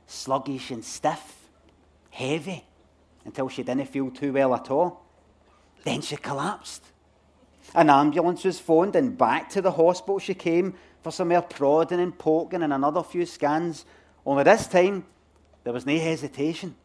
sluggish 0.08 0.72
and 0.72 0.84
stiff, 0.84 1.36
heavy, 2.10 2.66
until 3.24 3.48
she 3.48 3.64
didn't 3.64 3.86
feel 3.86 4.10
too 4.10 4.34
well 4.34 4.56
at 4.56 4.70
all. 4.72 5.07
Then 5.84 6.02
she 6.02 6.18
collapsed. 6.18 6.84
An 7.76 7.90
ambulance 7.90 8.44
was 8.44 8.60
phoned, 8.60 8.96
and 8.96 9.18
back 9.18 9.50
to 9.50 9.62
the 9.62 9.72
hospital 9.72 10.20
she 10.20 10.34
came 10.34 10.74
for 11.04 11.12
some 11.12 11.30
more 11.30 11.42
prodding 11.42 12.00
and 12.00 12.18
poking 12.18 12.64
and 12.64 12.74
another 12.74 13.04
few 13.04 13.26
scans. 13.26 13.86
Only 14.26 14.44
this 14.44 14.68
time, 14.68 15.06
there 15.64 15.74
was 15.74 15.86
no 15.86 15.98
hesitation. 15.98 16.76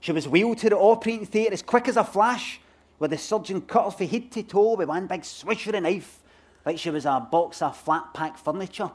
She 0.00 0.12
was 0.12 0.28
wheeled 0.28 0.58
to 0.58 0.70
the 0.70 0.76
operating 0.76 1.26
theatre 1.26 1.54
as 1.54 1.62
quick 1.62 1.88
as 1.88 1.96
a 1.96 2.04
flash, 2.04 2.60
where 2.98 3.08
the 3.08 3.18
surgeon 3.18 3.62
cut 3.62 3.98
her 3.98 4.04
head 4.04 4.30
to 4.32 4.42
toe 4.42 4.76
with 4.76 4.88
one 4.88 5.06
big 5.06 5.24
swish 5.24 5.66
of 5.66 5.74
a 5.74 5.80
knife 5.80 6.20
like 6.64 6.78
she 6.78 6.90
was 6.90 7.04
a 7.04 7.26
box 7.30 7.60
of 7.62 7.76
flat 7.76 8.12
pack 8.14 8.38
furniture. 8.38 8.90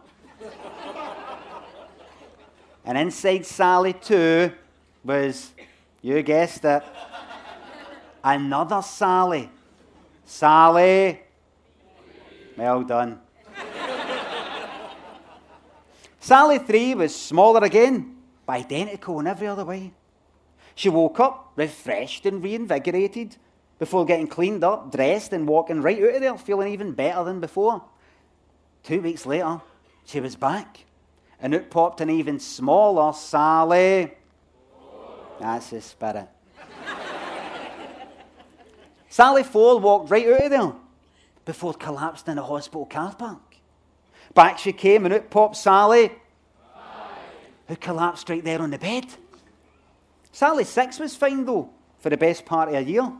and 2.85 2.97
inside 2.97 3.45
Sally, 3.45 3.93
too, 3.93 4.51
was, 5.03 5.51
you 6.01 6.21
guessed 6.23 6.65
it, 6.65 6.83
another 8.23 8.81
Sally. 8.81 9.49
Sally. 10.25 11.21
Well 12.57 12.83
done. 12.83 13.19
Sally 16.19 16.59
3 16.59 16.95
was 16.95 17.15
smaller 17.15 17.63
again, 17.63 18.15
but 18.45 18.53
identical 18.53 19.19
in 19.19 19.27
every 19.27 19.47
other 19.47 19.65
way. 19.65 19.93
She 20.75 20.89
woke 20.89 21.19
up 21.19 21.53
refreshed 21.55 22.25
and 22.25 22.43
reinvigorated 22.43 23.35
before 23.79 24.05
getting 24.05 24.27
cleaned 24.27 24.63
up, 24.63 24.91
dressed, 24.91 25.33
and 25.33 25.47
walking 25.47 25.81
right 25.81 26.01
out 26.01 26.15
of 26.15 26.21
there 26.21 26.37
feeling 26.37 26.71
even 26.71 26.91
better 26.91 27.23
than 27.23 27.39
before. 27.39 27.83
Two 28.83 29.01
weeks 29.01 29.25
later, 29.25 29.61
she 30.05 30.19
was 30.19 30.35
back, 30.35 30.85
and 31.41 31.53
out 31.55 31.69
popped 31.69 32.01
an 32.01 32.09
even 32.09 32.39
smaller 32.39 33.13
Sally. 33.13 34.13
That's 35.39 35.69
the 35.69 35.81
spirit. 35.81 36.27
Sally 39.09 39.43
Four 39.43 39.79
walked 39.79 40.11
right 40.11 40.27
out 40.27 40.43
of 40.43 40.51
there 40.51 40.73
before 41.43 41.73
collapsed 41.73 42.27
in 42.27 42.37
a 42.37 42.43
hospital 42.43 42.85
car 42.85 43.13
park. 43.15 43.41
Back 44.35 44.59
she 44.59 44.71
came, 44.71 45.05
and 45.05 45.13
out 45.13 45.31
popped 45.31 45.57
Sally, 45.57 46.11
who 47.67 47.75
collapsed 47.75 48.29
right 48.29 48.43
there 48.43 48.61
on 48.61 48.69
the 48.69 48.77
bed. 48.77 49.07
Sally 50.31 50.63
Six 50.63 50.99
was 50.99 51.15
fine, 51.15 51.43
though, 51.43 51.71
for 51.97 52.09
the 52.11 52.17
best 52.17 52.45
part 52.45 52.69
of 52.69 52.75
a 52.75 52.83
year. 52.83 53.11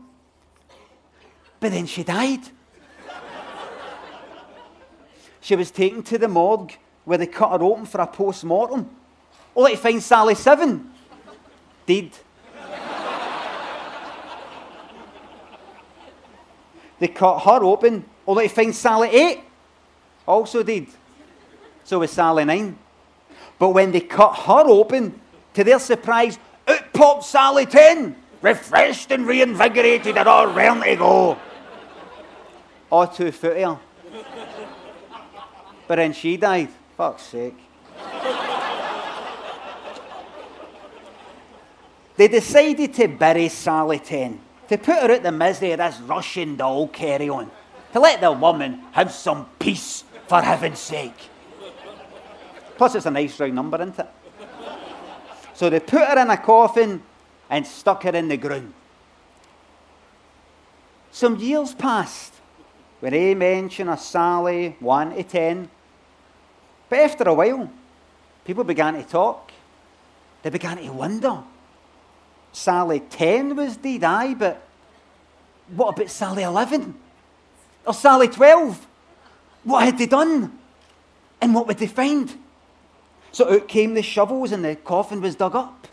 But 1.58 1.72
then 1.72 1.86
she 1.86 2.04
died. 2.04 2.40
she 5.40 5.56
was 5.56 5.72
taken 5.72 6.02
to 6.04 6.18
the 6.18 6.28
morgue 6.28 6.72
where 7.04 7.18
they 7.18 7.26
cut 7.26 7.50
her 7.50 7.64
open 7.64 7.84
for 7.84 8.00
a 8.00 8.06
post 8.06 8.44
mortem. 8.44 8.88
Only 9.56 9.72
to 9.72 9.78
find 9.78 10.02
Sally 10.02 10.36
Seven 10.36 10.92
dead. 11.84 12.10
They 17.00 17.08
cut 17.08 17.40
her 17.40 17.64
open, 17.64 18.04
only 18.26 18.46
to 18.46 18.54
find 18.54 18.74
Sally 18.74 19.08
Eight 19.08 19.40
also 20.28 20.62
dead. 20.62 20.86
So 21.82 21.98
was 21.98 22.12
Sally 22.12 22.44
Nine. 22.44 22.78
But 23.58 23.70
when 23.70 23.90
they 23.90 24.00
cut 24.00 24.36
her 24.36 24.68
open, 24.68 25.20
to 25.54 25.64
their 25.64 25.80
surprise, 25.80 26.38
out 26.68 26.92
popped 26.92 27.24
Sally 27.24 27.66
Ten, 27.66 28.14
refreshed 28.40 29.10
and 29.10 29.26
reinvigorated 29.26 30.16
and 30.16 30.28
all 30.28 30.46
ready 30.46 30.90
to 30.90 30.96
go 30.96 31.38
or 32.90 33.06
two 33.06 33.30
foot 33.30 33.54
footer. 33.54 33.78
but 35.86 35.96
then 35.96 36.12
she 36.12 36.36
died. 36.36 36.68
Fuck's 36.96 37.22
sake. 37.22 37.56
they 42.16 42.28
decided 42.28 42.92
to 42.94 43.08
bury 43.08 43.48
Sally 43.48 43.98
Ten, 43.98 44.40
to 44.70 44.78
put 44.78 45.02
her 45.02 45.12
out 45.12 45.22
the 45.24 45.32
misery 45.32 45.72
of 45.72 45.78
this 45.78 45.98
Russian 46.00 46.54
doll 46.54 46.86
carry 46.86 47.28
on, 47.28 47.50
to 47.92 47.98
let 47.98 48.20
the 48.20 48.30
woman 48.30 48.80
have 48.92 49.10
some 49.10 49.46
peace, 49.58 50.04
for 50.28 50.40
heaven's 50.40 50.78
sake. 50.78 51.28
Plus, 52.76 52.94
it's 52.94 53.04
a 53.04 53.10
nice 53.10 53.40
round 53.40 53.56
number, 53.56 53.82
isn't 53.82 53.98
it? 53.98 54.06
So 55.54 55.68
they 55.68 55.80
put 55.80 56.06
her 56.06 56.20
in 56.20 56.30
a 56.30 56.36
coffin 56.36 57.02
and 57.50 57.66
stuck 57.66 58.04
her 58.04 58.10
in 58.10 58.28
the 58.28 58.36
ground. 58.36 58.72
Some 61.10 61.34
years 61.40 61.74
passed 61.74 62.34
when 63.00 63.12
he 63.12 63.34
mentioned 63.34 63.90
a 63.90 63.96
Sally 63.96 64.76
1 64.78 65.16
to 65.16 65.22
10. 65.24 65.68
But 66.88 66.98
after 67.00 67.24
a 67.24 67.34
while, 67.34 67.68
people 68.44 68.62
began 68.62 68.94
to 68.94 69.02
talk. 69.02 69.50
They 70.42 70.50
began 70.50 70.76
to 70.76 70.92
wonder. 70.92 71.42
Sally 72.52 73.00
10 73.00 73.56
was 73.56 73.76
dead, 73.76 74.04
aye, 74.04 74.34
but 74.34 74.66
what 75.68 75.96
about 75.96 76.10
Sally 76.10 76.42
11? 76.42 76.94
Or 77.86 77.94
Sally 77.94 78.28
12? 78.28 78.86
What 79.64 79.84
had 79.84 79.98
they 79.98 80.06
done? 80.06 80.58
And 81.40 81.54
what 81.54 81.66
would 81.66 81.78
they 81.78 81.86
find? 81.86 82.36
So 83.32 83.48
out 83.48 83.68
came 83.68 83.94
the 83.94 84.02
shovels 84.02 84.52
and 84.52 84.64
the 84.64 84.76
coffin 84.76 85.20
was 85.20 85.36
dug 85.36 85.54
up. 85.54 85.86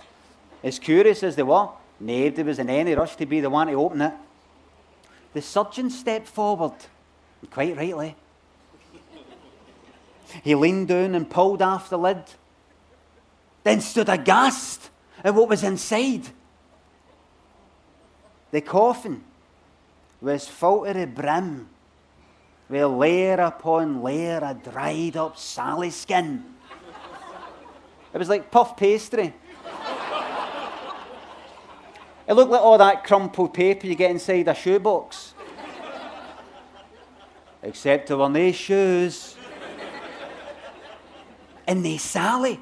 As 0.64 0.80
curious 0.80 1.24
as 1.24 1.36
they 1.36 1.44
were, 1.44 1.70
nobody 2.00 2.44
was 2.44 2.60
in 2.60 2.70
any 2.70 2.96
rush 2.96 3.16
to 3.18 3.26
be 3.26 3.40
the 3.40 3.50
one 3.50 3.68
to 3.68 3.74
open 3.74 4.02
it. 4.02 4.14
The 5.34 5.42
surgeon 5.42 5.90
stepped 5.90 6.28
forward, 6.28 6.74
quite 7.52 7.78
rightly. 7.78 8.16
He 10.44 10.56
leaned 10.56 10.88
down 10.88 11.16
and 11.16 11.30
pulled 11.30 11.62
off 11.62 11.90
the 11.90 11.98
lid, 11.98 12.24
then 13.64 13.82
stood 13.82 14.10
aghast 14.10 14.90
at 15.24 15.36
what 15.36 15.50
was 15.50 15.64
inside. 15.64 16.28
The 18.52 18.62
coffin 18.62 19.24
was 20.22 20.48
full 20.48 20.86
to 20.86 20.94
the 20.94 21.08
brim 21.08 21.70
with 22.70 22.84
layer 22.84 23.36
upon 23.36 24.02
layer 24.02 24.38
of 24.38 24.64
dried 24.64 25.18
up 25.18 25.38
Sally 25.38 25.90
skin. 25.90 26.44
It 28.14 28.18
was 28.18 28.30
like 28.30 28.50
puff 28.52 28.76
pastry. 28.78 29.34
It 32.28 32.34
looked 32.34 32.52
like 32.52 32.62
all 32.62 32.78
that 32.78 33.06
crumpled 33.06 33.54
paper 33.54 33.88
you 33.88 33.96
get 33.96 34.12
inside 34.12 34.48
a 34.48 34.56
shoebox. 34.56 35.34
Except 37.64 38.08
there 38.08 38.18
were 38.18 38.30
no 38.30 38.52
shoes. 38.52 39.36
And 41.66 41.84
they 41.86 41.98
Sally. 41.98 42.60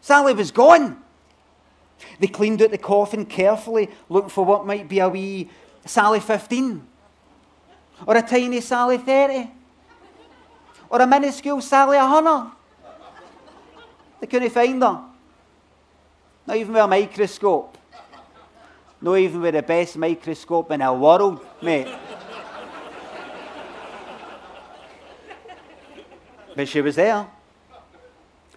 Sally 0.00 0.34
was 0.34 0.50
gone. 0.50 1.02
They 2.18 2.26
cleaned 2.26 2.62
out 2.62 2.70
the 2.70 2.78
coffin 2.78 3.26
carefully, 3.26 3.88
looking 4.08 4.30
for 4.30 4.44
what 4.44 4.66
might 4.66 4.88
be 4.88 4.98
a 4.98 5.08
wee 5.08 5.50
Sally 5.84 6.20
15, 6.20 6.86
or 8.06 8.16
a 8.16 8.22
tiny 8.22 8.60
Sally 8.60 8.98
30, 8.98 9.50
or 10.88 11.00
a 11.00 11.06
minuscule 11.06 11.60
Sally 11.60 11.96
100. 11.96 12.52
They 14.20 14.26
couldn't 14.26 14.50
find 14.50 14.82
her. 14.82 15.04
Not 16.46 16.56
even 16.56 16.72
with 16.74 16.82
a 16.82 16.88
microscope. 16.88 17.78
Not 19.00 19.16
even 19.16 19.40
with 19.40 19.54
the 19.54 19.62
best 19.62 19.96
microscope 19.96 20.70
in 20.72 20.80
the 20.80 20.92
world, 20.92 21.40
mate. 21.62 21.88
but 26.54 26.68
she 26.68 26.80
was 26.80 26.96
there. 26.96 27.26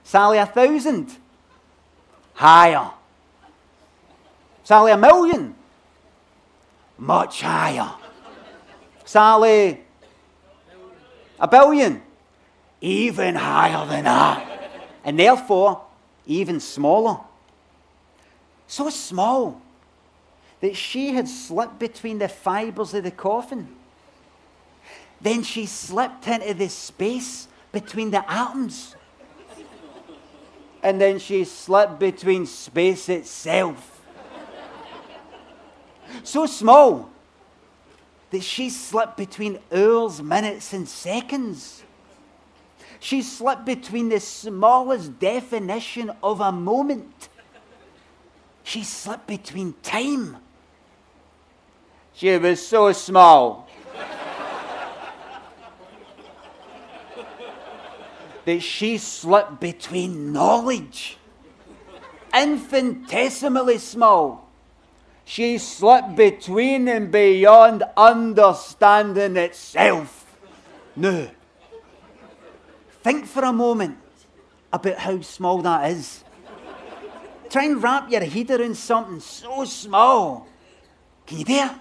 Sally 0.03 0.37
a 0.37 0.45
thousand. 0.45 1.15
Higher. 2.33 2.91
Sally 4.63 4.91
a 4.91 4.97
million. 4.97 5.55
Much 6.97 7.41
higher. 7.41 7.91
Sally 9.05 9.81
a 11.39 11.47
billion. 11.47 12.01
Even 12.81 13.35
higher 13.35 13.85
than 13.87 14.05
that. 14.05 14.49
And 15.03 15.19
therefore, 15.19 15.83
even 16.25 16.59
smaller. 16.59 17.19
So 18.67 18.89
small 18.89 19.61
that 20.61 20.77
she 20.77 21.13
had 21.13 21.27
slipped 21.27 21.77
between 21.77 22.19
the 22.19 22.29
fibres 22.29 22.93
of 22.93 23.03
the 23.03 23.11
coffin. 23.11 23.67
Then 25.19 25.43
she 25.43 25.65
slipped 25.65 26.27
into 26.27 26.53
the 26.53 26.69
space 26.69 27.47
between 27.71 28.11
the 28.11 28.29
atoms. 28.31 28.95
And 30.81 30.99
then 30.99 31.19
she 31.19 31.43
slipped 31.43 31.99
between 31.99 32.45
space 32.45 33.09
itself. 33.09 33.92
So 36.23 36.45
small 36.45 37.09
that 38.29 38.43
she 38.43 38.69
slipped 38.69 39.17
between 39.17 39.59
hours, 39.71 40.21
minutes, 40.21 40.73
and 40.73 40.87
seconds. 40.87 41.83
She 42.99 43.21
slipped 43.21 43.65
between 43.65 44.09
the 44.09 44.19
smallest 44.19 45.19
definition 45.19 46.11
of 46.21 46.41
a 46.41 46.51
moment. 46.51 47.29
She 48.63 48.83
slipped 48.83 49.27
between 49.27 49.73
time 49.83 50.37
she 52.13 52.37
was 52.37 52.65
so 52.65 52.91
small 52.91 53.67
that 58.45 58.61
she 58.61 58.99
slipped 58.99 59.59
between 59.59 60.31
knowledge, 60.31 61.17
infinitesimally 62.33 63.79
small. 63.79 64.42
She 65.25 65.57
slipped 65.57 66.15
between 66.15 66.87
and 66.87 67.11
beyond 67.11 67.83
understanding 67.95 69.37
itself. 69.37 70.37
Now, 70.95 71.27
think 73.01 73.25
for 73.25 73.43
a 73.43 73.53
moment 73.53 73.97
about 74.71 74.97
how 74.97 75.21
small 75.21 75.61
that 75.61 75.91
is. 75.91 76.23
Try 77.49 77.65
and 77.65 77.81
wrap 77.81 78.09
your 78.11 78.23
head 78.23 78.51
around 78.51 78.75
something 78.75 79.19
so 79.19 79.63
small. 79.65 80.47
Can 81.25 81.39
you 81.39 81.45
do 81.45 81.53
it? 81.53 81.71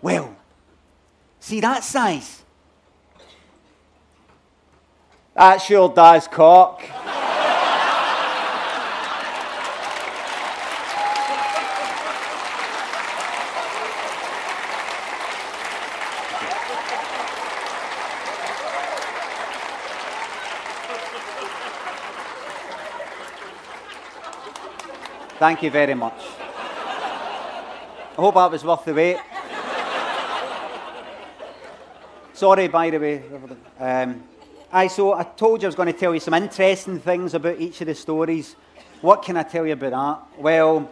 Well, 0.00 0.36
see 1.40 1.60
that 1.60 1.84
size? 1.84 2.42
That 5.34 5.58
sure 5.58 5.88
does 5.88 6.28
cock. 6.28 6.82
Thank 25.40 25.62
you 25.62 25.70
very 25.70 25.94
much. 25.94 26.20
I 26.38 28.14
hope 28.14 28.34
that 28.34 28.50
was 28.50 28.62
worth 28.62 28.84
the 28.84 28.92
wait. 28.92 29.16
Sorry, 32.34 32.68
by 32.68 32.90
the 32.90 32.98
way. 32.98 33.22
Um, 33.78 34.22
I, 34.70 34.86
so 34.88 35.14
I 35.14 35.22
told 35.22 35.62
you 35.62 35.66
I 35.66 35.70
was 35.70 35.74
going 35.74 35.90
to 35.90 35.98
tell 35.98 36.12
you 36.12 36.20
some 36.20 36.34
interesting 36.34 37.00
things 37.00 37.32
about 37.32 37.58
each 37.58 37.80
of 37.80 37.86
the 37.86 37.94
stories. 37.94 38.54
What 39.00 39.22
can 39.22 39.38
I 39.38 39.42
tell 39.42 39.66
you 39.66 39.72
about 39.72 39.92
that? 39.92 40.42
Well, 40.42 40.90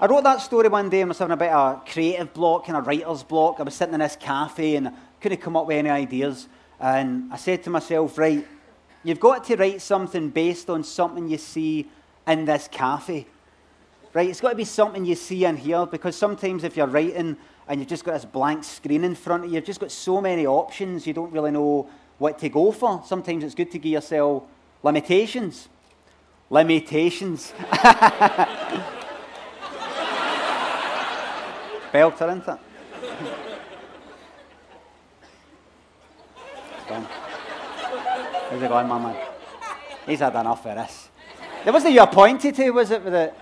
I 0.00 0.06
wrote 0.06 0.24
that 0.24 0.40
story 0.40 0.70
one 0.70 0.88
day 0.88 1.02
and 1.02 1.10
was 1.10 1.18
having 1.18 1.34
a 1.34 1.36
bit 1.36 1.52
of 1.52 1.76
a 1.76 1.80
creative 1.86 2.32
block 2.32 2.68
and 2.68 2.78
a 2.78 2.80
writer's 2.80 3.24
block. 3.24 3.56
I 3.58 3.64
was 3.64 3.74
sitting 3.74 3.92
in 3.92 4.00
this 4.00 4.16
cafe 4.16 4.76
and 4.76 4.90
couldn't 5.20 5.42
come 5.42 5.54
up 5.54 5.66
with 5.66 5.76
any 5.76 5.90
ideas. 5.90 6.48
And 6.80 7.30
I 7.30 7.36
said 7.36 7.62
to 7.64 7.68
myself, 7.68 8.16
right, 8.16 8.42
you've 9.04 9.20
got 9.20 9.44
to 9.44 9.56
write 9.56 9.82
something 9.82 10.30
based 10.30 10.70
on 10.70 10.82
something 10.82 11.28
you 11.28 11.36
see 11.36 11.90
in 12.26 12.46
this 12.46 12.68
cafe. 12.72 13.26
Right? 14.16 14.30
It's 14.30 14.40
got 14.40 14.48
to 14.48 14.56
be 14.56 14.64
something 14.64 15.04
you 15.04 15.14
see 15.14 15.44
and 15.44 15.58
hear 15.58 15.84
because 15.84 16.16
sometimes 16.16 16.64
if 16.64 16.74
you're 16.74 16.86
writing 16.86 17.36
and 17.68 17.80
you've 17.80 17.88
just 17.90 18.02
got 18.02 18.14
this 18.14 18.24
blank 18.24 18.64
screen 18.64 19.04
in 19.04 19.14
front 19.14 19.44
of 19.44 19.50
you. 19.50 19.56
You've 19.56 19.66
just 19.66 19.78
got 19.78 19.90
so 19.90 20.22
many 20.22 20.46
options, 20.46 21.06
you 21.06 21.12
don't 21.12 21.30
really 21.30 21.50
know 21.50 21.86
what 22.16 22.38
to 22.38 22.48
go 22.48 22.72
for. 22.72 23.02
Sometimes 23.04 23.44
it's 23.44 23.54
good 23.54 23.70
to 23.72 23.78
give 23.78 23.92
yourself 23.92 24.44
limitations. 24.82 25.68
Limitations. 26.48 27.52
Belter, 31.92 32.30
isn't 32.30 32.48
it? 32.48 32.58
How's 38.48 38.62
it 38.62 38.68
going, 38.70 38.88
my 38.88 38.98
man? 38.98 39.16
He's 40.06 40.20
had 40.20 40.34
enough 40.36 40.64
of 40.64 40.74
this. 40.74 41.10
It 41.66 41.70
wasn't 41.70 41.92
you 41.92 42.00
appointed 42.00 42.54
to, 42.54 42.70
was 42.70 42.90
it? 42.90 43.34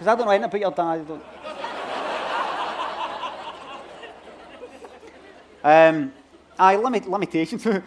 Because 0.00 0.14
I 0.14 0.16
don't 0.16 0.24
know 0.24 0.32
anything 0.32 0.64
about 0.64 1.06
your 1.06 1.18
dad. 1.20 1.20
Um, 5.62 6.12
aye, 6.58 6.76
limit, 6.76 7.06
limitations. 7.06 7.62
so 7.64 7.82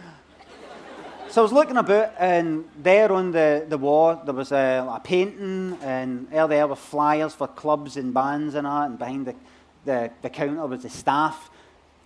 I 1.35 1.41
was 1.41 1.51
looking 1.51 1.77
about, 1.77 2.13
and 2.19 2.65
there 2.77 3.11
on 3.11 3.31
the, 3.31 3.65
the 3.67 3.79
wall 3.79 4.21
there 4.23 4.35
was 4.35 4.51
a, 4.51 4.87
a 4.87 5.01
painting, 5.03 5.75
and 5.81 6.29
there 6.29 6.67
were 6.67 6.75
flyers 6.75 7.33
for 7.33 7.47
clubs 7.47 7.97
and 7.97 8.13
bands 8.13 8.53
and 8.53 8.67
that, 8.67 8.91
and 8.91 8.99
behind 8.99 9.25
the, 9.25 9.35
the, 9.83 10.11
the 10.21 10.29
counter 10.29 10.67
was 10.67 10.83
the 10.83 10.91
staff. 10.91 11.49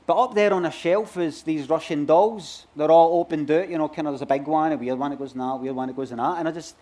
But 0.05 0.23
up 0.23 0.35
there 0.35 0.53
on 0.53 0.65
a 0.65 0.71
shelf 0.71 1.17
is 1.17 1.43
these 1.43 1.69
Russian 1.69 2.05
dolls. 2.05 2.65
They're 2.77 2.89
all 2.89 3.19
opened 3.19 3.51
out, 3.51 3.67
you 3.67 3.77
know, 3.77 3.89
kind 3.89 4.07
of 4.07 4.13
there's 4.13 4.21
a 4.21 4.25
big 4.25 4.47
one, 4.47 4.71
a 4.71 4.77
weird 4.77 4.97
one 4.97 5.11
that 5.11 5.19
goes 5.19 5.33
in 5.33 5.39
that, 5.39 5.43
a 5.43 5.57
weird 5.57 5.75
one 5.75 5.87
that 5.87 5.97
goes 5.97 6.11
in 6.11 6.17
that. 6.17 6.37
And 6.37 6.47
I 6.47 6.53
just, 6.53 6.77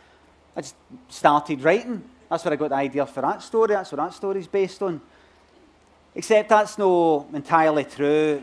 I 0.56 0.62
just 0.62 0.76
started 1.10 1.64
writing. 1.64 2.08
That's 2.30 2.44
where 2.44 2.54
I 2.54 2.56
got 2.56 2.70
the 2.70 2.76
idea 2.76 3.06
for 3.06 3.22
that 3.22 3.42
story. 3.42 3.70
That's 3.70 3.92
what 3.92 3.98
that 3.98 4.14
story's 4.14 4.48
based 4.48 4.82
on. 4.82 5.02
Except 6.16 6.50
that's 6.50 6.78
no 6.78 7.28
entirely 7.34 7.84
true. 7.84 8.42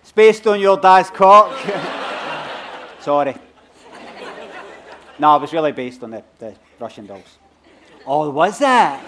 it's 0.00 0.12
based 0.12 0.46
on 0.46 0.60
your 0.60 0.76
dad's 0.76 1.10
cock. 1.10 1.56
Sorry. 3.00 3.34
No, 5.18 5.36
it 5.36 5.40
was 5.40 5.52
really 5.52 5.72
based 5.72 6.02
on 6.02 6.10
the, 6.10 6.24
the 6.38 6.54
Russian 6.78 7.06
dolls. 7.06 7.38
Oh, 8.06 8.30
was 8.30 8.58
that? 8.60 9.04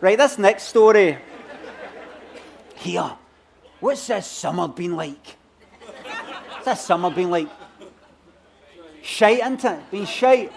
right, 0.00 0.16
this 0.16 0.38
next 0.38 0.64
story. 0.64 1.18
Here. 2.76 3.12
What's 3.80 4.06
this 4.06 4.26
summer 4.26 4.68
been 4.68 4.96
like? 4.96 5.36
What's 6.52 6.64
this 6.64 6.80
summer 6.80 7.10
been 7.10 7.30
like? 7.30 7.48
Shite, 9.04 9.40
isn't 9.40 9.64
it? 9.64 9.90
Been 9.90 10.06
shite. 10.06 10.50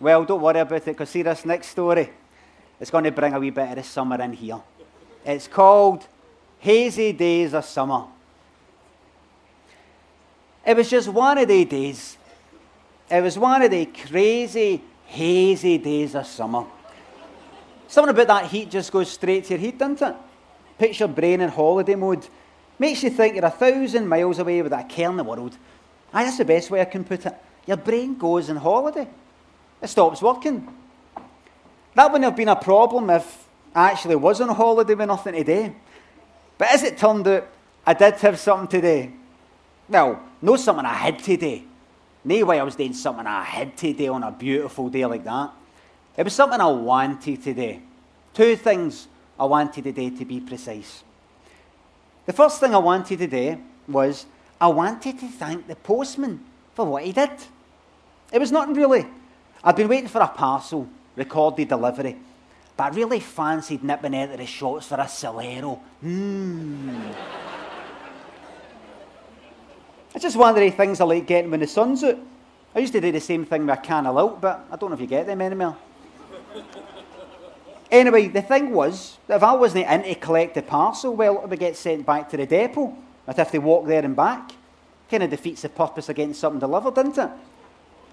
Well, 0.00 0.24
don't 0.24 0.40
worry 0.40 0.60
about 0.60 0.78
it, 0.78 0.86
because 0.86 1.10
see 1.10 1.20
this 1.20 1.44
next 1.44 1.68
story. 1.68 2.10
It's 2.80 2.90
going 2.90 3.04
to 3.04 3.12
bring 3.12 3.34
a 3.34 3.38
wee 3.38 3.50
bit 3.50 3.68
of 3.68 3.76
the 3.76 3.82
summer 3.82 4.20
in 4.22 4.32
here. 4.32 4.62
It's 5.26 5.46
called 5.46 6.06
Hazy 6.58 7.12
Days 7.12 7.52
of 7.52 7.66
Summer. 7.66 8.04
It 10.64 10.74
was 10.74 10.88
just 10.88 11.08
one 11.08 11.36
of 11.36 11.48
the 11.48 11.64
days. 11.66 12.16
It 13.10 13.22
was 13.22 13.38
one 13.38 13.60
of 13.60 13.70
the 13.70 13.84
crazy, 13.84 14.82
hazy 15.04 15.76
days 15.76 16.14
of 16.14 16.26
summer. 16.26 16.64
Something 17.88 18.14
about 18.14 18.28
that 18.28 18.50
heat 18.50 18.70
just 18.70 18.90
goes 18.90 19.10
straight 19.10 19.44
to 19.44 19.54
your 19.54 19.60
head, 19.60 19.76
doesn't 19.76 20.00
it? 20.00 20.16
Puts 20.78 20.98
your 20.98 21.08
brain 21.08 21.42
in 21.42 21.50
holiday 21.50 21.94
mode. 21.94 22.26
Makes 22.78 23.02
you 23.02 23.10
think 23.10 23.34
you're 23.34 23.44
a 23.44 23.50
thousand 23.50 24.08
miles 24.08 24.38
away 24.38 24.62
with 24.62 24.70
that 24.70 24.88
care 24.88 25.10
in 25.10 25.18
the 25.18 25.24
world. 25.24 25.58
Aye, 26.14 26.24
that's 26.24 26.38
the 26.38 26.44
best 26.46 26.70
way 26.70 26.80
I 26.80 26.86
can 26.86 27.04
put 27.04 27.26
it. 27.26 27.34
Your 27.66 27.76
brain 27.76 28.16
goes 28.16 28.50
on 28.50 28.56
holiday. 28.56 29.08
It 29.82 29.88
stops 29.88 30.22
working. 30.22 30.66
That 31.94 32.06
wouldn't 32.06 32.24
have 32.24 32.36
been 32.36 32.48
a 32.48 32.56
problem 32.56 33.10
if 33.10 33.46
I 33.74 33.90
actually 33.90 34.16
was 34.16 34.40
on 34.40 34.48
holiday 34.48 34.94
with 34.94 35.08
nothing 35.08 35.34
today. 35.34 35.74
But 36.58 36.68
as 36.68 36.82
it 36.82 36.98
turned 36.98 37.26
out, 37.26 37.48
I 37.86 37.94
did 37.94 38.14
have 38.14 38.38
something 38.38 38.68
today. 38.68 39.12
Well, 39.88 40.22
no 40.42 40.56
something 40.56 40.84
I 40.84 40.94
had 40.94 41.18
today. 41.18 41.64
No 42.24 42.44
way 42.44 42.60
I 42.60 42.62
was 42.62 42.76
doing 42.76 42.92
something 42.92 43.26
I 43.26 43.42
had 43.42 43.76
today 43.76 44.08
on 44.08 44.22
a 44.22 44.30
beautiful 44.30 44.88
day 44.88 45.06
like 45.06 45.24
that. 45.24 45.52
It 46.16 46.24
was 46.24 46.34
something 46.34 46.60
I 46.60 46.66
wanted 46.66 47.42
today. 47.42 47.80
Two 48.34 48.56
things 48.56 49.08
I 49.38 49.44
wanted 49.46 49.84
today 49.84 50.10
to 50.10 50.24
be 50.24 50.40
precise. 50.40 51.02
The 52.26 52.32
first 52.32 52.60
thing 52.60 52.74
I 52.74 52.78
wanted 52.78 53.18
today 53.18 53.58
was 53.88 54.26
I 54.60 54.68
wanted 54.68 55.18
to 55.18 55.28
thank 55.28 55.66
the 55.66 55.76
postman 55.76 56.44
for 56.84 56.90
what 56.90 57.04
he 57.04 57.12
did. 57.12 57.30
It 58.32 58.38
was 58.38 58.52
nothing 58.52 58.74
really. 58.74 59.06
I'd 59.62 59.76
been 59.76 59.88
waiting 59.88 60.08
for 60.08 60.20
a 60.20 60.28
parcel, 60.28 60.88
recorded 61.16 61.68
delivery, 61.68 62.16
but 62.76 62.84
I 62.84 62.96
really 62.96 63.20
fancied 63.20 63.84
nipping 63.84 64.16
out 64.16 64.30
of 64.30 64.38
the 64.38 64.46
shops 64.46 64.86
for 64.86 64.94
a 64.94 65.04
Solero. 65.04 65.78
Mmm. 66.02 67.14
It's 70.14 70.22
just 70.22 70.36
one 70.36 70.50
of 70.50 70.56
the 70.56 70.70
things 70.70 71.00
I 71.00 71.04
like 71.04 71.26
getting 71.26 71.50
when 71.50 71.60
the 71.60 71.66
sun's 71.66 72.02
out. 72.02 72.18
I 72.74 72.78
used 72.78 72.92
to 72.94 73.00
do 73.00 73.12
the 73.12 73.20
same 73.20 73.44
thing 73.44 73.66
with 73.66 73.78
a 73.78 73.82
can 73.82 74.06
of 74.06 74.14
Lilt, 74.14 74.40
but 74.40 74.66
I 74.70 74.76
don't 74.76 74.90
know 74.90 74.94
if 74.94 75.00
you 75.00 75.06
get 75.06 75.26
them 75.26 75.40
anymore. 75.40 75.76
anyway, 77.90 78.28
the 78.28 78.42
thing 78.42 78.70
was, 78.70 79.18
that 79.26 79.36
if 79.36 79.42
I 79.42 79.52
wasn't 79.52 79.86
in 79.86 80.02
to 80.02 80.14
collect 80.14 80.54
the 80.54 80.62
parcel, 80.62 81.14
well, 81.14 81.42
it 81.42 81.48
would 81.48 81.58
get 81.58 81.76
sent 81.76 82.06
back 82.06 82.28
to 82.30 82.36
the 82.36 82.46
depot. 82.46 82.96
I'd 83.28 83.36
have 83.36 83.50
to 83.52 83.58
walk 83.58 83.86
there 83.86 84.04
and 84.04 84.16
back. 84.16 84.52
Kind 85.10 85.22
of 85.24 85.30
defeats 85.30 85.62
the 85.62 85.68
purpose 85.68 86.08
of 86.08 86.16
getting 86.16 86.34
something 86.34 86.60
delivered, 86.60 86.94
doesn't 86.94 87.18
it? 87.18 87.30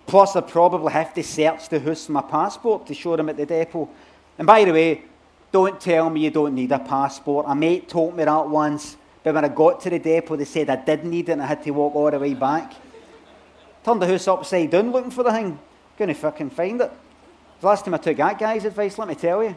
Plus, 0.08 0.36
I'd 0.36 0.48
probably 0.48 0.94
have 0.94 1.14
to 1.14 1.24
search 1.24 1.70
the 1.70 1.80
house 1.80 2.06
for 2.06 2.14
my 2.14 2.22
passport 2.22 2.88
to 2.88 2.94
show 2.94 3.16
them 3.16 3.30
at 3.30 3.38
the 3.38 3.46
depot. 3.46 3.90
And 4.38 4.48
by 4.48 4.64
the 4.64 4.72
way, 4.72 5.04
don't 5.52 5.80
tell 5.80 6.10
me 6.10 6.22
you 6.22 6.32
don't 6.32 6.56
need 6.56 6.72
a 6.72 6.80
passport. 6.80 7.46
A 7.48 7.54
mate 7.54 7.88
told 7.90 8.16
me 8.16 8.24
that 8.24 8.50
once. 8.50 8.98
But 9.24 9.36
when 9.36 9.46
I 9.46 9.50
got 9.50 9.82
to 9.82 9.90
the 9.90 10.00
depot, 10.00 10.38
they 10.38 10.46
said 10.46 10.70
I 10.70 10.78
did 10.78 11.04
need 11.04 11.30
it 11.30 11.34
and 11.34 11.42
I 11.42 11.46
had 11.46 11.62
to 11.64 11.72
walk 11.72 11.96
all 11.96 12.10
the 12.10 12.20
way 12.20 12.34
back. 12.34 12.74
Turned 13.84 14.02
the 14.02 14.08
house 14.08 14.28
upside 14.28 14.72
down 14.72 14.92
looking 14.92 15.12
for 15.12 15.24
the 15.24 15.32
thing. 15.32 15.60
Couldn't 15.98 16.16
fucking 16.16 16.50
find 16.52 16.82
it. 16.82 16.92
The 17.60 17.66
last 17.66 17.86
time 17.86 17.94
I 17.94 17.98
took 17.98 18.18
that 18.18 18.40
guy's 18.40 18.66
advice, 18.66 18.98
let 18.98 19.08
me 19.08 19.16
tell 19.16 19.44
you. 19.44 19.56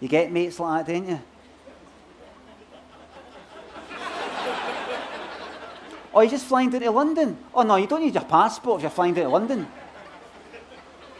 You 0.00 0.08
get 0.08 0.32
mates 0.32 0.58
like 0.58 0.86
that, 0.86 0.92
don't 0.92 1.08
you? 1.08 1.20
Oh, 6.14 6.20
you're 6.20 6.30
just 6.30 6.46
flying 6.46 6.70
down 6.70 6.80
to 6.80 6.90
London? 6.90 7.38
Oh, 7.54 7.62
no, 7.62 7.76
you 7.76 7.86
don't 7.86 8.02
need 8.02 8.14
your 8.14 8.24
passport 8.24 8.78
if 8.78 8.82
you're 8.82 8.90
flying 8.90 9.14
down 9.14 9.24
to 9.24 9.30
London. 9.30 9.66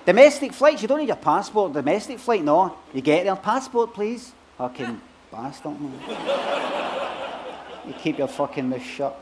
Domestic 0.06 0.52
flights, 0.52 0.82
you 0.82 0.88
don't 0.88 0.98
need 0.98 1.08
your 1.08 1.16
passport. 1.16 1.72
Domestic 1.72 2.18
flight, 2.18 2.42
no. 2.42 2.76
You 2.92 3.00
get 3.00 3.24
there, 3.24 3.36
passport, 3.36 3.94
please. 3.94 4.32
Fucking 4.58 5.00
bastard. 5.30 5.76
You 7.86 7.94
keep 7.94 8.18
your 8.18 8.28
fucking 8.28 8.68
mouth 8.68 8.82
shut. 8.82 9.16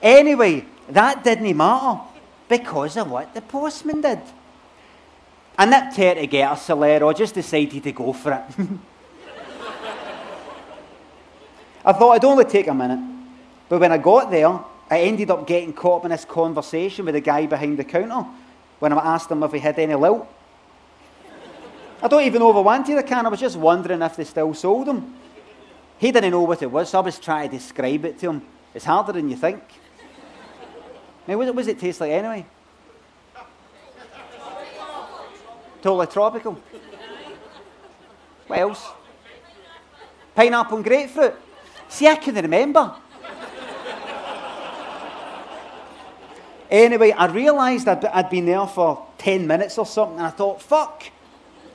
Anyway, 0.00 0.64
that 0.88 1.22
didn't 1.24 1.56
matter 1.56 2.00
because 2.48 2.96
of 2.96 3.10
what 3.10 3.34
the 3.34 3.40
postman 3.40 4.00
did. 4.00 4.20
I 5.56 5.66
nipped 5.66 5.96
here 5.96 6.14
to 6.14 6.26
get 6.26 6.50
a 6.50 6.54
Solero, 6.54 7.16
just 7.16 7.34
decided 7.34 7.82
to 7.82 7.92
go 7.92 8.12
for 8.12 8.32
it. 8.32 8.42
I 11.84 11.92
thought 11.92 12.12
it'd 12.16 12.24
only 12.24 12.44
take 12.44 12.68
a 12.68 12.74
minute. 12.74 13.11
But 13.72 13.80
when 13.80 13.90
I 13.90 13.96
got 13.96 14.30
there, 14.30 14.60
I 14.90 15.00
ended 15.00 15.30
up 15.30 15.46
getting 15.46 15.72
caught 15.72 16.00
up 16.00 16.04
in 16.04 16.10
this 16.10 16.26
conversation 16.26 17.06
with 17.06 17.14
the 17.14 17.22
guy 17.22 17.46
behind 17.46 17.78
the 17.78 17.84
counter 17.84 18.28
when 18.78 18.92
I 18.92 19.14
asked 19.14 19.30
him 19.30 19.42
if 19.42 19.50
he 19.50 19.60
had 19.60 19.78
any 19.78 19.94
Lilt. 19.94 20.26
I 22.02 22.06
don't 22.06 22.22
even 22.22 22.40
know 22.40 22.50
if 22.50 22.56
I 22.56 22.60
wanted 22.60 22.98
a 22.98 23.02
can, 23.02 23.24
I 23.24 23.30
was 23.30 23.40
just 23.40 23.56
wondering 23.56 24.02
if 24.02 24.14
they 24.14 24.24
still 24.24 24.52
sold 24.52 24.88
them. 24.88 25.14
He 25.96 26.12
didn't 26.12 26.32
know 26.32 26.42
what 26.42 26.60
it 26.60 26.70
was, 26.70 26.90
so 26.90 26.98
I 26.98 27.00
was 27.00 27.18
trying 27.18 27.48
to 27.48 27.56
describe 27.56 28.04
it 28.04 28.18
to 28.18 28.28
him. 28.28 28.42
It's 28.74 28.84
harder 28.84 29.12
than 29.12 29.30
you 29.30 29.36
think. 29.36 29.62
Now, 31.26 31.38
what 31.38 31.56
does 31.56 31.66
it 31.66 31.78
taste 31.78 32.02
like 32.02 32.10
anyway? 32.10 32.44
Totally 35.80 36.08
tropical. 36.08 36.60
What 38.48 38.58
else? 38.58 38.86
Pineapple 40.34 40.76
and 40.76 40.84
grapefruit. 40.84 41.36
See, 41.88 42.06
I 42.06 42.16
can 42.16 42.34
remember. 42.34 42.96
Anyway, 46.72 47.12
I 47.12 47.26
realised 47.26 47.86
I'd, 47.86 48.04
I'd 48.04 48.30
been 48.30 48.46
there 48.46 48.66
for 48.66 49.06
10 49.18 49.46
minutes 49.46 49.78
or 49.78 49.86
something, 49.86 50.18
and 50.18 50.26
I 50.26 50.30
thought, 50.30 50.62
fuck. 50.62 51.04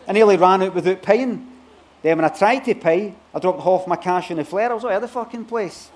I 0.07 0.13
nearly 0.13 0.38
ran 0.38 0.63
out 0.63 0.73
without 0.73 1.01
paying. 1.01 1.51
Then 2.01 2.17
when 2.17 2.25
I 2.25 2.29
tried 2.29 2.60
to 2.60 2.75
pay, 2.75 3.13
I 3.33 3.39
dropped 3.39 3.62
half 3.62 3.88
my 3.88 3.95
cash 3.95 4.31
in 4.31 4.38
the 4.38 4.45
flare. 4.45 4.71
I 4.71 4.75
was 4.75 4.86
out 4.86 4.91
of 4.91 5.01
the 5.01 5.07
fucking 5.07 5.45
place. 5.45 5.91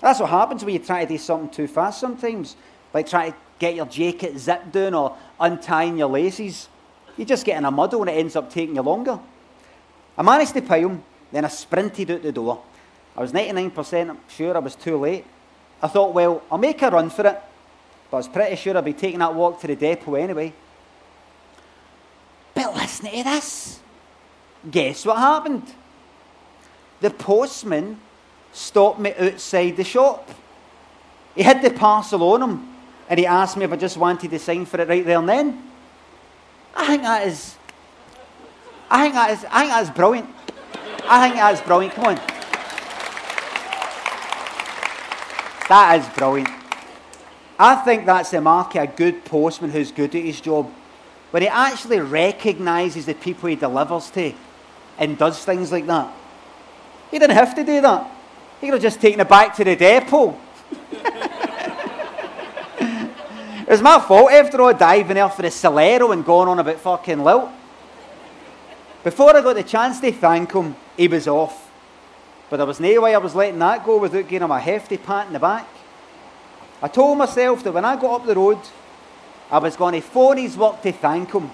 That's 0.00 0.20
what 0.20 0.30
happens 0.30 0.64
when 0.64 0.74
you 0.74 0.80
try 0.80 1.04
to 1.04 1.08
do 1.08 1.18
something 1.18 1.50
too 1.50 1.66
fast 1.66 2.00
sometimes. 2.00 2.56
Like 2.92 3.08
trying 3.08 3.32
to 3.32 3.38
get 3.58 3.74
your 3.74 3.86
jacket 3.86 4.38
zipped 4.38 4.72
down 4.72 4.94
or 4.94 5.16
untying 5.40 5.98
your 5.98 6.08
laces. 6.08 6.68
You 7.16 7.24
just 7.24 7.44
get 7.44 7.58
in 7.58 7.64
a 7.64 7.70
muddle 7.70 8.02
and 8.02 8.10
it 8.10 8.14
ends 8.14 8.36
up 8.36 8.50
taking 8.52 8.76
you 8.76 8.82
longer. 8.82 9.18
I 10.16 10.22
managed 10.22 10.54
to 10.54 10.62
pay 10.62 10.82
him, 10.82 11.02
then 11.32 11.44
I 11.44 11.48
sprinted 11.48 12.10
out 12.10 12.22
the 12.22 12.32
door. 12.32 12.62
I 13.16 13.20
was 13.20 13.32
99% 13.32 14.16
sure 14.28 14.56
I 14.56 14.60
was 14.60 14.76
too 14.76 14.96
late. 14.96 15.24
I 15.82 15.88
thought, 15.88 16.14
well, 16.14 16.42
I'll 16.50 16.58
make 16.58 16.80
a 16.82 16.90
run 16.90 17.10
for 17.10 17.26
it. 17.26 17.42
But 18.10 18.16
I 18.16 18.20
was 18.20 18.28
pretty 18.28 18.56
sure 18.56 18.76
I'd 18.76 18.84
be 18.84 18.92
taking 18.92 19.18
that 19.18 19.34
walk 19.34 19.60
to 19.60 19.66
the 19.66 19.76
depot 19.76 20.14
anyway. 20.14 20.52
But 22.54 22.74
listen 22.74 23.10
to 23.10 23.22
this. 23.22 23.80
Guess 24.70 25.06
what 25.06 25.18
happened? 25.18 25.62
The 27.00 27.10
postman 27.10 28.00
stopped 28.52 28.98
me 28.98 29.14
outside 29.14 29.76
the 29.76 29.84
shop. 29.84 30.28
He 31.34 31.42
had 31.42 31.62
the 31.62 31.70
parcel 31.70 32.22
on 32.32 32.42
him 32.42 32.74
and 33.08 33.18
he 33.18 33.26
asked 33.26 33.56
me 33.56 33.64
if 33.64 33.72
I 33.72 33.76
just 33.76 33.96
wanted 33.96 34.30
to 34.30 34.38
sign 34.38 34.66
for 34.66 34.80
it 34.80 34.88
right 34.88 35.04
there 35.04 35.18
and 35.18 35.28
then. 35.28 35.62
I 36.74 36.86
think 36.86 37.02
that 37.02 37.26
is 37.26 37.56
I 38.90 39.02
think 39.02 39.14
that 39.14 39.30
is 39.30 39.44
I 39.50 39.60
think 39.60 39.70
that 39.70 39.82
is 39.82 39.90
brilliant. 39.90 40.28
I 41.04 41.22
think 41.22 41.36
that 41.36 41.54
is 41.54 41.60
brilliant. 41.60 41.94
Come 41.94 42.04
on. 42.06 42.16
That 45.68 46.00
is 46.00 46.08
brilliant. 46.16 46.67
I 47.58 47.74
think 47.76 48.06
that's 48.06 48.30
the 48.30 48.40
mark 48.40 48.76
of 48.76 48.84
a 48.84 48.86
good 48.86 49.24
postman 49.24 49.70
who's 49.70 49.90
good 49.90 50.14
at 50.14 50.22
his 50.22 50.40
job. 50.40 50.72
When 51.30 51.42
he 51.42 51.48
actually 51.48 52.00
recognises 52.00 53.06
the 53.06 53.14
people 53.14 53.48
he 53.48 53.56
delivers 53.56 54.10
to 54.12 54.32
and 54.98 55.18
does 55.18 55.44
things 55.44 55.72
like 55.72 55.86
that. 55.86 56.12
He 57.10 57.18
didn't 57.18 57.36
have 57.36 57.54
to 57.56 57.64
do 57.64 57.80
that. 57.80 58.10
He 58.60 58.66
could 58.66 58.74
have 58.74 58.82
just 58.82 59.00
taken 59.00 59.20
it 59.20 59.28
back 59.28 59.54
to 59.56 59.64
the 59.64 59.76
depot. 59.76 60.38
it 62.80 63.68
was 63.68 63.82
my 63.82 64.00
fault 64.00 64.30
after 64.30 64.60
all 64.60 64.74
diving 64.74 65.14
there 65.14 65.28
for 65.28 65.42
the 65.42 65.48
Solero 65.48 66.12
and 66.12 66.24
going 66.24 66.48
on 66.48 66.58
about 66.58 66.78
fucking 66.78 67.18
Lilt. 67.18 67.50
Before 69.04 69.36
I 69.36 69.42
got 69.42 69.54
the 69.54 69.62
chance 69.62 70.00
to 70.00 70.12
thank 70.12 70.52
him, 70.52 70.74
he 70.96 71.08
was 71.08 71.28
off. 71.28 71.70
But 72.50 72.56
there 72.58 72.66
was 72.66 72.80
no 72.80 73.00
way 73.00 73.14
I 73.14 73.18
was 73.18 73.34
letting 73.34 73.58
that 73.60 73.84
go 73.84 73.98
without 73.98 74.28
giving 74.28 74.44
him 74.44 74.50
a 74.50 74.58
hefty 74.58 74.96
pat 74.96 75.26
in 75.26 75.32
the 75.32 75.38
back. 75.38 75.68
I 76.80 76.88
told 76.88 77.18
myself 77.18 77.64
that 77.64 77.72
when 77.72 77.84
I 77.84 77.96
got 77.96 78.20
up 78.20 78.26
the 78.26 78.34
road, 78.34 78.58
I 79.50 79.58
was 79.58 79.76
going 79.76 79.94
to 79.94 80.00
phone 80.00 80.36
his 80.36 80.56
work 80.56 80.82
to 80.82 80.92
thank 80.92 81.32
him 81.32 81.50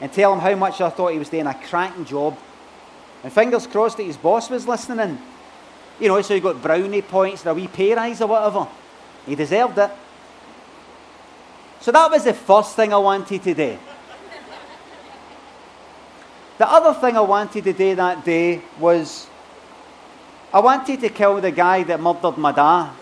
and 0.00 0.12
tell 0.12 0.32
him 0.32 0.40
how 0.40 0.54
much 0.54 0.80
I 0.80 0.90
thought 0.90 1.12
he 1.12 1.18
was 1.18 1.28
doing 1.28 1.46
a 1.46 1.54
cracking 1.54 2.04
job. 2.04 2.38
And 3.22 3.32
fingers 3.32 3.66
crossed 3.66 3.96
that 3.98 4.04
his 4.04 4.16
boss 4.16 4.50
was 4.50 4.66
listening 4.66 5.00
in. 5.00 5.18
You 6.00 6.08
know, 6.08 6.20
so 6.22 6.34
he 6.34 6.40
got 6.40 6.62
brownie 6.62 7.02
points 7.02 7.42
and 7.42 7.50
a 7.50 7.54
wee 7.54 7.68
pay 7.68 7.94
rise 7.94 8.20
or 8.20 8.28
whatever. 8.28 8.66
He 9.26 9.34
deserved 9.34 9.78
it. 9.78 9.90
So 11.80 11.92
that 11.92 12.10
was 12.10 12.24
the 12.24 12.34
first 12.34 12.76
thing 12.76 12.92
I 12.92 12.98
wanted 12.98 13.42
to 13.42 13.54
do. 13.54 13.78
The 16.56 16.68
other 16.68 16.98
thing 16.98 17.16
I 17.16 17.20
wanted 17.20 17.64
to 17.64 17.72
do 17.72 17.94
that 17.96 18.24
day 18.24 18.62
was 18.78 19.26
I 20.52 20.60
wanted 20.60 21.00
to 21.00 21.08
kill 21.08 21.40
the 21.40 21.50
guy 21.50 21.82
that 21.82 22.00
murdered 22.00 22.38
my 22.38 22.52
dad. 22.52 22.92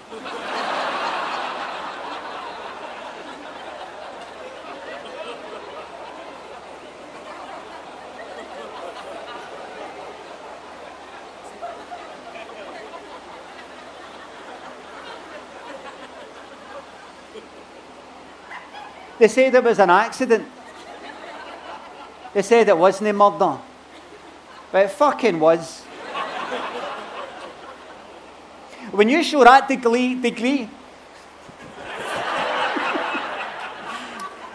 They 19.22 19.28
said 19.28 19.54
it 19.54 19.62
was 19.62 19.78
an 19.78 19.88
accident. 19.88 20.44
They 22.34 22.42
said 22.42 22.68
it 22.68 22.76
wasn't 22.76 23.10
a 23.10 23.12
murder. 23.12 23.56
But 24.72 24.86
it 24.86 24.90
fucking 24.90 25.38
was. 25.38 25.82
When 28.90 29.08
you 29.08 29.22
show 29.22 29.44
that 29.44 29.68
degree, 29.68 30.16
degree 30.16 30.68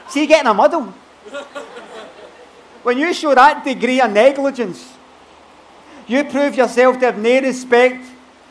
see, 0.10 0.28
getting 0.28 0.48
a 0.48 0.54
muddle. 0.54 0.94
When 2.84 2.98
you 2.98 3.14
show 3.14 3.34
that 3.34 3.64
degree 3.64 4.02
of 4.02 4.12
negligence, 4.12 4.86
you 6.08 6.26
prove 6.26 6.56
yourself 6.56 7.00
to 7.00 7.06
have 7.06 7.18
no 7.18 7.40
respect 7.40 8.04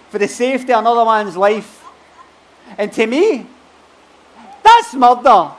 for 0.09 0.17
the 0.19 0.29
safety 0.29 0.73
of 0.73 0.79
another 0.79 1.05
man's 1.05 1.37
life. 1.37 1.85
And 2.79 2.91
to 2.95 3.07
me, 3.07 3.47
that's 4.63 4.95
murder. 4.95 5.53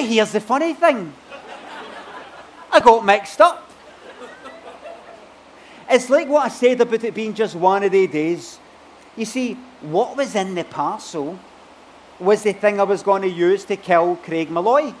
But 0.00 0.08
here's 0.08 0.32
the 0.32 0.40
funny 0.40 0.72
thing 0.72 1.12
I 2.72 2.80
got 2.80 3.04
mixed 3.04 3.38
up. 3.38 3.70
It's 5.90 6.08
like 6.08 6.26
what 6.26 6.46
I 6.46 6.48
said 6.48 6.80
about 6.80 7.04
it 7.04 7.12
being 7.12 7.34
just 7.34 7.54
one 7.54 7.82
of 7.82 7.92
the 7.92 8.06
days. 8.06 8.58
You 9.14 9.26
see, 9.26 9.58
what 9.82 10.16
was 10.16 10.34
in 10.34 10.54
the 10.54 10.64
parcel 10.64 11.38
was 12.18 12.42
the 12.44 12.54
thing 12.54 12.80
I 12.80 12.84
was 12.84 13.02
going 13.02 13.20
to 13.20 13.28
use 13.28 13.66
to 13.66 13.76
kill 13.76 14.16
Craig 14.16 14.50
Malloy, 14.50 14.94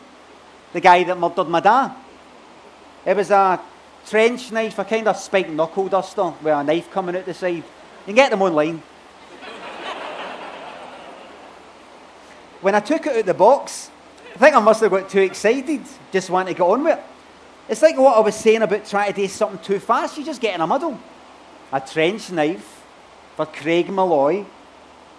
the 0.74 0.80
guy 0.82 1.02
that 1.04 1.18
murdered 1.18 1.48
my 1.48 1.60
dad. 1.60 1.94
It 3.06 3.16
was 3.16 3.30
a 3.30 3.58
trench 4.06 4.52
knife, 4.52 4.78
a 4.78 4.84
kind 4.84 5.08
of 5.08 5.16
spiked 5.16 5.48
knuckle 5.48 5.88
duster 5.88 6.34
with 6.42 6.52
a 6.52 6.62
knife 6.62 6.90
coming 6.90 7.16
out 7.16 7.24
the 7.24 7.32
side. 7.32 7.54
You 7.54 7.64
can 8.04 8.16
get 8.16 8.32
them 8.32 8.42
online. 8.42 8.82
when 12.60 12.74
I 12.74 12.80
took 12.80 13.06
it 13.06 13.12
out 13.12 13.20
of 13.20 13.24
the 13.24 13.32
box, 13.32 13.90
think 14.40 14.56
I 14.56 14.60
must 14.60 14.80
have 14.80 14.90
got 14.90 15.08
too 15.10 15.20
excited, 15.20 15.82
just 16.10 16.30
wanting 16.30 16.54
to 16.54 16.58
get 16.58 16.66
on 16.66 16.82
with 16.82 16.98
it. 16.98 17.04
It's 17.68 17.82
like 17.82 17.96
what 17.98 18.16
I 18.16 18.20
was 18.20 18.34
saying 18.34 18.62
about 18.62 18.86
trying 18.86 19.12
to 19.12 19.20
do 19.20 19.28
something 19.28 19.58
too 19.60 19.78
fast, 19.78 20.16
you 20.18 20.24
just 20.24 20.40
get 20.40 20.54
in 20.54 20.60
a 20.60 20.66
muddle. 20.66 20.98
A 21.72 21.80
trench 21.80 22.32
knife 22.32 22.82
for 23.36 23.46
Craig 23.46 23.90
Malloy 23.90 24.44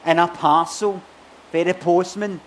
and 0.04 0.20
a 0.20 0.28
parcel 0.28 1.02
for 1.52 1.64
the 1.64 1.74
postman. 1.74 2.42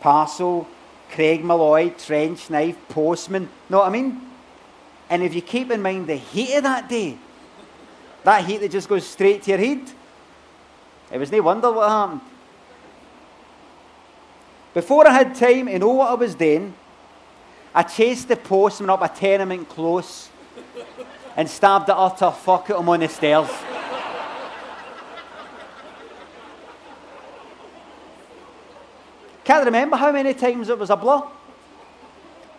Parcel, 0.00 0.66
Craig 1.10 1.44
Malloy, 1.44 1.90
trench 1.90 2.48
knife, 2.50 2.76
postman. 2.88 3.48
Know 3.68 3.78
what 3.78 3.88
I 3.88 3.90
mean? 3.90 4.20
And 5.10 5.22
if 5.22 5.34
you 5.34 5.42
keep 5.42 5.70
in 5.70 5.82
mind 5.82 6.06
the 6.06 6.16
heat 6.16 6.56
of 6.56 6.62
that 6.62 6.88
day, 6.88 7.18
that 8.24 8.44
heat 8.44 8.58
that 8.58 8.70
just 8.70 8.88
goes 8.88 9.06
straight 9.06 9.42
to 9.42 9.50
your 9.50 9.58
head, 9.58 9.82
it 11.12 11.18
was 11.18 11.30
no 11.30 11.42
wonder 11.42 11.70
what 11.70 11.88
happened. 11.88 12.20
Before 14.72 15.06
I 15.06 15.12
had 15.12 15.34
time 15.34 15.66
to 15.66 15.78
know 15.78 15.88
what 15.90 16.10
I 16.10 16.14
was 16.14 16.34
doing, 16.34 16.74
I 17.74 17.82
chased 17.82 18.28
the 18.28 18.36
postman 18.36 18.90
up 18.90 19.02
a 19.02 19.08
tenement 19.08 19.68
close 19.68 20.28
and 21.36 21.48
stabbed 21.48 21.86
the 21.86 21.96
utter 21.96 22.30
fuck 22.30 22.70
at 22.70 22.76
him 22.76 22.88
on 22.88 23.00
the 23.00 23.08
stairs. 23.08 23.48
Can't 29.44 29.64
remember 29.64 29.96
how 29.96 30.12
many 30.12 30.34
times 30.34 30.68
it 30.68 30.78
was 30.78 30.90
a 30.90 30.96
blur. 30.96 31.22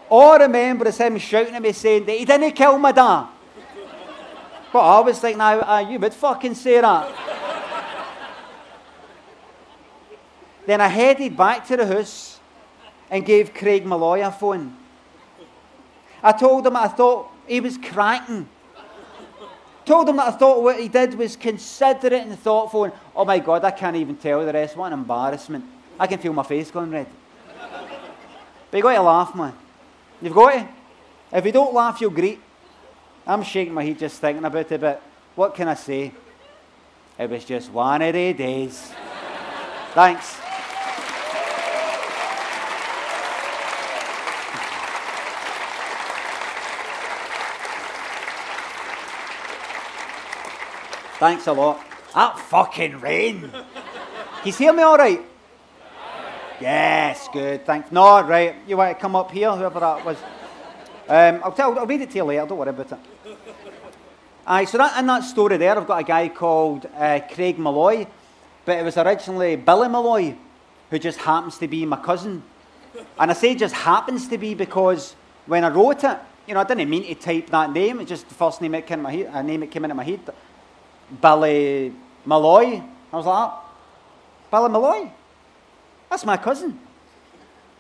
All 0.09 0.33
I 0.33 0.37
remember 0.37 0.87
is 0.89 0.97
him 0.97 1.17
shouting 1.17 1.55
at 1.55 1.61
me 1.61 1.71
saying 1.71 2.05
that 2.05 2.17
he 2.17 2.25
didn't 2.25 2.51
kill 2.51 2.77
my 2.77 2.91
dad. 2.91 3.27
But 4.73 4.79
I 4.79 4.99
was 4.99 5.19
thinking, 5.19 5.37
now, 5.37 5.59
uh, 5.61 5.79
you 5.79 5.99
would 5.99 6.13
fucking 6.13 6.55
say 6.55 6.81
that. 6.81 7.30
Then 10.65 10.81
I 10.81 10.87
headed 10.87 11.35
back 11.35 11.67
to 11.67 11.77
the 11.77 11.85
house 11.85 12.39
and 13.09 13.25
gave 13.25 13.53
Craig 13.53 13.85
Malloy 13.85 14.25
a 14.25 14.31
phone. 14.31 14.75
I 16.23 16.31
told 16.31 16.65
him 16.65 16.75
I 16.75 16.87
thought 16.87 17.29
he 17.47 17.59
was 17.59 17.77
cracking. 17.77 18.47
told 19.85 20.07
him 20.07 20.17
that 20.17 20.27
I 20.27 20.31
thought 20.31 20.61
what 20.61 20.79
he 20.79 20.87
did 20.87 21.15
was 21.15 21.35
considerate 21.35 22.13
and 22.13 22.37
thoughtful. 22.39 22.85
And, 22.85 22.93
oh 23.15 23.25
my 23.25 23.39
God, 23.39 23.65
I 23.65 23.71
can't 23.71 23.95
even 23.95 24.15
tell 24.15 24.45
the 24.45 24.53
rest. 24.53 24.77
What 24.77 24.93
an 24.93 24.99
embarrassment. 24.99 25.65
I 25.99 26.07
can 26.07 26.19
feel 26.19 26.33
my 26.33 26.43
face 26.43 26.71
going 26.71 26.91
red. 26.91 27.07
but 28.69 28.77
you've 28.77 28.83
got 28.83 28.95
to 28.95 29.01
laugh, 29.01 29.35
man. 29.35 29.53
You've 30.21 30.33
got 30.33 30.53
to. 30.53 30.67
If 31.33 31.45
you 31.45 31.51
don't 31.51 31.73
laugh, 31.73 31.99
you'll 31.99 32.11
greet. 32.11 32.39
I'm 33.25 33.43
shaking 33.43 33.73
my 33.73 33.83
head 33.83 33.99
just 33.99 34.19
thinking 34.19 34.43
about 34.43 34.71
it, 34.71 34.81
but 34.81 35.01
what 35.35 35.55
can 35.55 35.67
I 35.67 35.75
say? 35.75 36.11
It 37.17 37.29
was 37.29 37.45
just 37.45 37.71
one 37.71 38.01
of 38.01 38.13
the 38.13 38.33
days. 38.33 38.91
Thanks. 39.93 40.37
Thanks 51.21 51.45
a 51.45 51.53
lot. 51.53 51.79
That 52.15 52.39
fucking 52.39 52.99
rain. 52.99 53.51
He's 54.43 54.57
hear 54.57 54.73
me 54.73 54.81
all 54.81 54.97
right? 54.97 55.21
Yes, 56.59 57.29
good. 57.31 57.63
Thanks. 57.63 57.91
No, 57.91 58.23
right. 58.23 58.55
You 58.65 58.75
want 58.75 58.97
to 58.97 58.99
come 58.99 59.15
up 59.15 59.29
here, 59.29 59.51
whoever 59.51 59.79
that 59.81 60.03
was. 60.03 60.17
Um, 61.07 61.41
I'll 61.43 61.51
tell. 61.51 61.77
I'll 61.77 61.85
read 61.85 62.01
it 62.01 62.09
to 62.09 62.15
you 62.15 62.23
later. 62.23 62.47
Don't 62.47 62.57
worry 62.57 62.71
about 62.71 62.91
it. 62.91 62.99
Aye, 64.47 64.65
so 64.65 64.79
that, 64.79 64.97
in 64.97 65.05
that 65.05 65.23
story 65.23 65.57
there, 65.57 65.77
I've 65.77 65.85
got 65.85 65.99
a 65.99 66.03
guy 66.03 66.27
called 66.27 66.87
uh, 66.97 67.19
Craig 67.31 67.59
Malloy, 67.59 68.07
but 68.65 68.79
it 68.79 68.83
was 68.83 68.97
originally 68.97 69.57
Billy 69.57 69.89
Malloy, 69.89 70.35
who 70.89 70.97
just 70.97 71.19
happens 71.19 71.59
to 71.59 71.67
be 71.67 71.85
my 71.85 71.97
cousin. 71.97 72.41
And 73.19 73.29
I 73.29 73.35
say 73.35 73.53
just 73.53 73.75
happens 73.75 74.27
to 74.29 74.39
be 74.39 74.55
because 74.55 75.15
when 75.45 75.63
I 75.65 75.69
wrote 75.69 76.03
it, 76.03 76.17
you 76.47 76.55
know, 76.55 76.61
I 76.61 76.63
didn't 76.63 76.89
mean 76.89 77.05
to 77.05 77.13
type 77.13 77.51
that 77.51 77.71
name. 77.71 77.99
It's 77.99 78.09
just 78.09 78.27
the 78.27 78.33
first 78.33 78.59
name 78.59 78.71
that 78.71 78.87
came 78.87 78.97
in 78.97 79.03
my 79.03 79.11
head, 79.11 79.29
a 79.31 79.43
name 79.43 79.59
that 79.59 79.69
came 79.69 79.85
into 79.85 79.93
my 79.93 80.03
head. 80.03 80.21
Billy 81.19 81.93
Malloy. 82.25 82.81
I 83.11 83.15
was 83.15 83.25
like, 83.25 83.51
oh, 83.51 83.63
Billy 84.51 84.69
Malloy? 84.69 85.11
That's 86.09 86.25
my 86.25 86.37
cousin. 86.37 86.79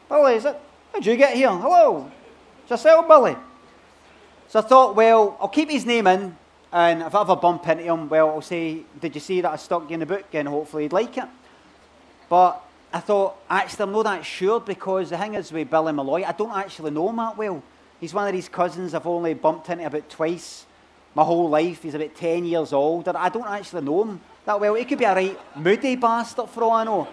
Billy, 0.09 0.35
is 0.35 0.45
it? 0.45 0.59
How'd 0.93 1.05
you 1.05 1.15
get 1.15 1.35
here? 1.35 1.49
Hello. 1.49 2.11
Yourself, 2.69 3.05
oh, 3.05 3.07
Billy. 3.07 3.37
So 4.47 4.59
I 4.59 4.61
thought, 4.63 4.95
well, 4.95 5.37
I'll 5.39 5.47
keep 5.47 5.69
his 5.69 5.85
name 5.85 6.07
in, 6.07 6.35
and 6.71 7.01
if 7.01 7.15
I 7.15 7.21
ever 7.21 7.35
bump 7.35 7.67
into 7.67 7.83
him, 7.83 8.09
well, 8.09 8.29
I'll 8.29 8.41
say, 8.41 8.83
Did 8.99 9.15
you 9.15 9.21
see 9.21 9.41
that 9.41 9.51
I 9.51 9.55
stuck 9.55 9.89
you 9.89 9.93
in 9.93 10.01
the 10.01 10.05
book? 10.05 10.25
And 10.33 10.47
hopefully 10.47 10.83
he'd 10.83 10.93
like 10.93 11.17
it. 11.17 11.27
But 12.29 12.61
I 12.93 12.99
thought, 12.99 13.37
actually, 13.49 13.83
I'm 13.83 13.91
not 13.91 14.03
that 14.03 14.25
sure 14.25 14.59
because 14.59 15.09
the 15.09 15.17
thing 15.17 15.35
is 15.35 15.51
with 15.51 15.69
Billy 15.69 15.93
Malloy, 15.93 16.23
I 16.23 16.33
don't 16.33 16.55
actually 16.55 16.91
know 16.91 17.09
him 17.09 17.17
that 17.17 17.37
well. 17.37 17.63
He's 17.99 18.13
one 18.13 18.27
of 18.27 18.33
these 18.33 18.49
cousins 18.49 18.93
I've 18.93 19.05
only 19.05 19.33
bumped 19.33 19.69
into 19.69 19.85
about 19.85 20.09
twice 20.09 20.65
my 21.13 21.23
whole 21.23 21.49
life. 21.49 21.83
He's 21.83 21.93
about 21.93 22.15
10 22.15 22.45
years 22.45 22.73
old. 22.73 23.07
I 23.07 23.29
don't 23.29 23.47
actually 23.47 23.81
know 23.83 24.03
him 24.03 24.21
that 24.45 24.59
well. 24.59 24.75
He 24.75 24.85
could 24.85 24.97
be 24.97 25.05
a 25.05 25.13
right 25.13 25.37
moody 25.55 25.95
bastard 25.95 26.49
for 26.49 26.63
all 26.63 26.71
I 26.71 26.83
know. 26.83 27.07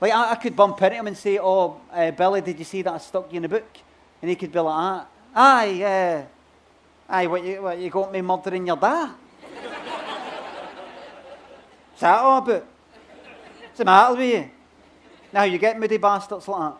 Like, 0.00 0.12
I, 0.12 0.32
I 0.32 0.34
could 0.34 0.56
bump 0.56 0.82
into 0.82 0.96
him 0.96 1.06
and 1.06 1.16
say, 1.16 1.38
Oh, 1.38 1.80
uh, 1.92 2.10
Billy, 2.10 2.40
did 2.40 2.58
you 2.58 2.64
see 2.64 2.82
that 2.82 2.92
I 2.92 2.98
stuck 2.98 3.32
you 3.32 3.36
in 3.36 3.42
the 3.42 3.48
book? 3.48 3.68
And 4.20 4.28
he 4.28 4.36
could 4.36 4.52
be 4.52 4.58
like, 4.58 4.74
ah, 4.74 5.06
Aye, 5.34 5.82
uh, 5.82 6.24
aye, 7.08 7.26
what 7.26 7.44
you, 7.44 7.62
what, 7.62 7.78
you 7.78 7.88
got 7.88 8.12
me 8.12 8.20
murdering 8.20 8.66
your 8.66 8.76
dad? 8.76 9.10
What's 11.90 12.00
that 12.00 12.18
all 12.18 12.38
about? 12.38 12.66
What's 13.64 13.78
the 13.78 13.84
matter 13.84 14.14
with 14.14 14.28
you? 14.28 14.50
Now, 15.32 15.44
you 15.44 15.56
get 15.58 15.78
moody 15.78 15.96
bastards 15.96 16.46
like 16.48 16.60
that. 16.60 16.78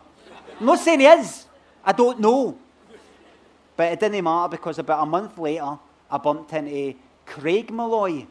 I'm 0.59 0.65
not 0.65 0.79
saying 0.79 0.99
he 0.99 1.07
is. 1.07 1.45
I 1.83 1.91
don't 1.91 2.19
know. 2.19 2.57
But 3.75 3.93
it 3.93 3.99
didn't 3.99 4.23
matter 4.23 4.49
because 4.49 4.77
about 4.77 5.01
a 5.01 5.05
month 5.05 5.37
later, 5.37 5.79
I 6.13 6.19
bumped 6.19 6.53
into 6.53 6.93
Craig 7.25 7.71
Malloy, 7.71 8.27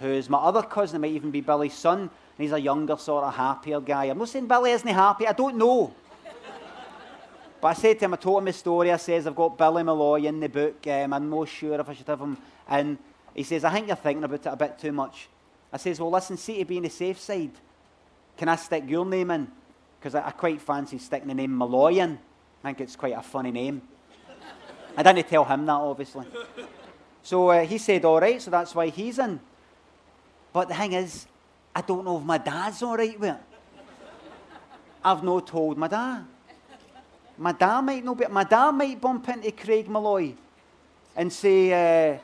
who's 0.00 0.28
my 0.28 0.38
other 0.38 0.62
cousin, 0.62 0.96
it 0.96 0.98
might 0.98 1.12
even 1.12 1.30
be 1.30 1.40
Billy's 1.40 1.72
son. 1.72 2.00
And 2.00 2.10
he's 2.36 2.50
a 2.50 2.60
younger, 2.60 2.96
sort 2.96 3.22
of 3.22 3.32
happier 3.32 3.80
guy. 3.80 4.06
I'm 4.06 4.18
not 4.18 4.28
saying 4.28 4.48
Billy 4.48 4.72
isn't 4.72 4.88
happy, 4.88 5.28
I 5.28 5.32
don't 5.32 5.56
know. 5.56 5.94
but 7.60 7.68
I 7.68 7.74
said 7.74 8.00
to 8.00 8.06
him, 8.06 8.14
I 8.14 8.16
told 8.16 8.40
him 8.40 8.46
the 8.46 8.52
story. 8.52 8.90
I 8.90 8.96
says, 8.96 9.28
I've 9.28 9.36
got 9.36 9.56
Billy 9.56 9.84
Malloy 9.84 10.24
in 10.24 10.40
the 10.40 10.48
book. 10.48 10.84
Um, 10.88 11.12
I'm 11.12 11.30
not 11.30 11.48
sure 11.48 11.78
if 11.78 11.88
I 11.88 11.94
should 11.94 12.08
have 12.08 12.20
him 12.20 12.36
in. 12.68 12.98
He 13.36 13.44
says, 13.44 13.62
I 13.62 13.70
think 13.70 13.86
you're 13.86 13.94
thinking 13.94 14.24
about 14.24 14.44
it 14.44 14.46
a 14.46 14.56
bit 14.56 14.80
too 14.80 14.90
much. 14.90 15.28
I 15.72 15.76
says, 15.76 16.00
Well, 16.00 16.10
listen, 16.10 16.36
see 16.36 16.58
to 16.58 16.64
be 16.64 16.78
on 16.78 16.82
the 16.82 16.90
safe 16.90 17.20
side. 17.20 17.52
Can 18.36 18.48
I 18.48 18.56
stick 18.56 18.82
your 18.88 19.06
name 19.06 19.30
in? 19.30 19.48
Because 20.00 20.16
I, 20.16 20.26
I, 20.26 20.32
quite 20.32 20.60
fancy 20.60 20.98
sticking 20.98 21.28
the 21.28 21.34
name 21.34 21.56
Malloy 21.56 21.98
in. 21.98 22.18
I 22.64 22.68
think 22.68 22.80
it's 22.80 22.96
quite 22.96 23.16
a 23.16 23.22
funny 23.22 23.52
name. 23.52 23.80
I 24.96 25.04
didn't 25.04 25.28
tell 25.28 25.44
him 25.44 25.64
that, 25.66 25.72
obviously. 25.72 26.26
So 27.22 27.48
uh, 27.48 27.64
he 27.64 27.78
said, 27.78 28.04
All 28.04 28.20
right, 28.20 28.40
so 28.40 28.50
that's 28.50 28.74
why 28.74 28.88
he's 28.88 29.18
in. 29.18 29.40
But 30.52 30.68
the 30.68 30.74
thing 30.74 30.92
is, 30.92 31.26
I 31.74 31.80
don't 31.80 32.04
know 32.04 32.18
if 32.18 32.24
my 32.24 32.38
dad's 32.38 32.82
all 32.82 32.96
right 32.96 33.18
with 33.18 33.30
it. 33.30 33.40
I've 35.04 35.22
not 35.22 35.46
told 35.46 35.78
my 35.78 35.88
dad. 35.88 36.24
My 37.38 37.52
dad 37.52 37.80
might 37.80 38.04
know, 38.04 38.14
but 38.14 38.30
my 38.30 38.44
dad 38.44 38.70
might 38.72 39.00
bump 39.00 39.28
into 39.28 39.50
Craig 39.52 39.88
Malloy 39.88 40.34
and 41.16 41.32
say, 41.32 42.12
uh, 42.12 42.18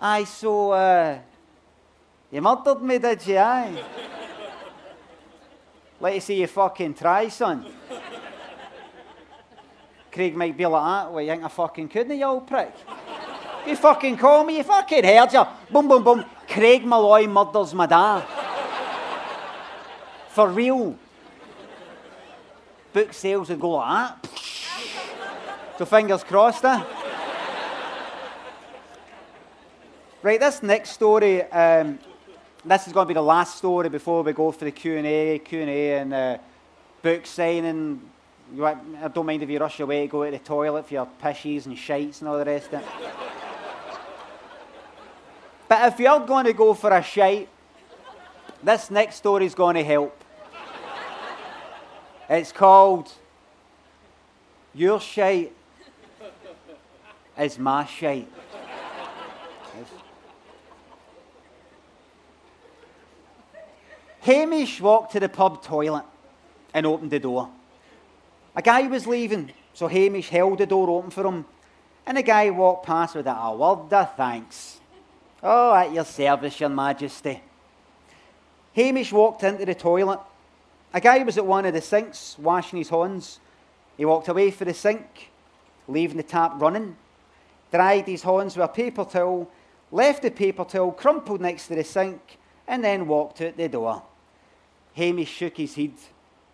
Aye, 0.00 0.24
so 0.24 0.70
uh, 0.72 1.18
you 2.30 2.40
murdered 2.40 2.82
me, 2.82 2.98
did 2.98 3.26
you? 3.26 3.38
Aye. 3.38 3.84
Let 6.00 6.14
you 6.14 6.20
see 6.20 6.40
you 6.40 6.46
fucking 6.46 6.94
try, 6.94 7.28
son. 7.28 7.66
Craig 10.10 10.36
might 10.36 10.56
be 10.56 10.66
like 10.66 10.82
that. 10.84 11.12
Well, 11.12 11.22
you 11.22 11.30
think 11.30 11.44
I 11.44 11.48
fucking 11.48 11.88
couldn't, 11.88 12.16
you 12.16 12.24
old 12.24 12.46
prick? 12.46 12.72
You 13.66 13.76
fucking 13.76 14.16
call 14.18 14.44
me, 14.44 14.58
you 14.58 14.62
fucking 14.62 15.04
heard 15.04 15.32
you. 15.32 15.44
Boom, 15.70 15.88
boom, 15.88 16.04
boom. 16.04 16.24
Craig 16.46 16.84
Malloy 16.84 17.26
murders 17.26 17.72
my 17.72 17.86
dad. 17.86 18.22
For 20.28 20.48
real. 20.48 20.96
Book 22.92 23.12
sales 23.12 23.48
would 23.48 23.60
go 23.60 23.70
like 23.70 24.22
that. 24.22 24.30
so 25.78 25.84
fingers 25.84 26.22
crossed, 26.22 26.64
eh? 26.64 26.84
right, 30.22 30.40
this 30.40 30.62
next 30.62 30.90
story, 30.90 31.42
um, 31.42 31.98
this 32.64 32.86
is 32.86 32.92
going 32.92 33.04
to 33.04 33.08
be 33.08 33.14
the 33.14 33.22
last 33.22 33.56
story 33.56 33.88
before 33.88 34.22
we 34.22 34.32
go 34.32 34.52
for 34.52 34.64
the 34.64 34.70
Q&A, 34.70 35.38
Q&A 35.38 35.98
and 35.98 36.14
uh, 36.14 36.38
book 37.02 37.26
signing. 37.26 38.00
I 38.60 39.08
don't 39.12 39.26
mind 39.26 39.42
if 39.42 39.50
you 39.50 39.58
rush 39.58 39.80
away 39.80 40.02
to 40.02 40.10
go 40.10 40.24
to 40.24 40.30
the 40.30 40.38
toilet 40.38 40.86
for 40.86 40.94
your 40.94 41.08
pishies 41.22 41.66
and 41.66 41.76
shites 41.76 42.20
and 42.20 42.28
all 42.28 42.38
the 42.38 42.44
rest 42.44 42.72
of 42.72 42.80
it. 42.80 42.88
But 45.68 45.92
if 45.92 45.98
you're 45.98 46.20
going 46.20 46.46
to 46.46 46.52
go 46.52 46.74
for 46.74 46.90
a 46.90 47.02
shite, 47.02 47.48
this 48.62 48.90
next 48.90 49.16
story 49.16 49.46
is 49.46 49.54
going 49.54 49.76
to 49.76 49.84
help. 49.84 50.24
It's 52.28 52.52
called 52.52 53.12
Your 54.74 55.00
Shite 55.00 55.52
is 57.38 57.58
My 57.58 57.84
Shite. 57.84 58.30
Hamish 64.20 64.80
walked 64.80 65.12
to 65.12 65.20
the 65.20 65.28
pub 65.28 65.62
toilet 65.62 66.04
and 66.72 66.86
opened 66.86 67.10
the 67.10 67.18
door. 67.18 67.50
A 68.56 68.62
guy 68.62 68.86
was 68.86 69.06
leaving, 69.06 69.52
so 69.74 69.86
Hamish 69.86 70.30
held 70.30 70.58
the 70.58 70.66
door 70.66 70.88
open 70.88 71.10
for 71.10 71.26
him, 71.26 71.44
and 72.06 72.16
the 72.16 72.22
guy 72.22 72.48
walked 72.48 72.86
past 72.86 73.14
without 73.14 73.52
a 73.52 73.54
word 73.54 73.92
of 73.92 74.16
thanks. 74.16 74.80
Oh, 75.46 75.74
at 75.74 75.92
your 75.92 76.06
service, 76.06 76.58
your 76.58 76.70
majesty. 76.70 77.42
Hamish 78.72 79.12
walked 79.12 79.42
into 79.42 79.66
the 79.66 79.74
toilet. 79.74 80.18
A 80.94 81.00
guy 81.02 81.22
was 81.22 81.36
at 81.36 81.44
one 81.44 81.66
of 81.66 81.74
the 81.74 81.82
sinks 81.82 82.38
washing 82.38 82.78
his 82.78 82.88
hands. 82.88 83.40
He 83.98 84.06
walked 84.06 84.28
away 84.28 84.50
for 84.50 84.64
the 84.64 84.72
sink, 84.72 85.30
leaving 85.86 86.16
the 86.16 86.22
tap 86.22 86.54
running, 86.56 86.96
dried 87.70 88.06
his 88.06 88.22
hands 88.22 88.56
with 88.56 88.64
a 88.64 88.72
paper 88.72 89.04
towel, 89.04 89.50
left 89.92 90.22
the 90.22 90.30
paper 90.30 90.64
towel 90.64 90.92
crumpled 90.92 91.42
next 91.42 91.68
to 91.68 91.74
the 91.74 91.84
sink, 91.84 92.38
and 92.66 92.82
then 92.82 93.06
walked 93.06 93.42
out 93.42 93.58
the 93.58 93.68
door. 93.68 94.02
Hamish 94.94 95.28
shook 95.28 95.58
his 95.58 95.74
head, 95.74 95.92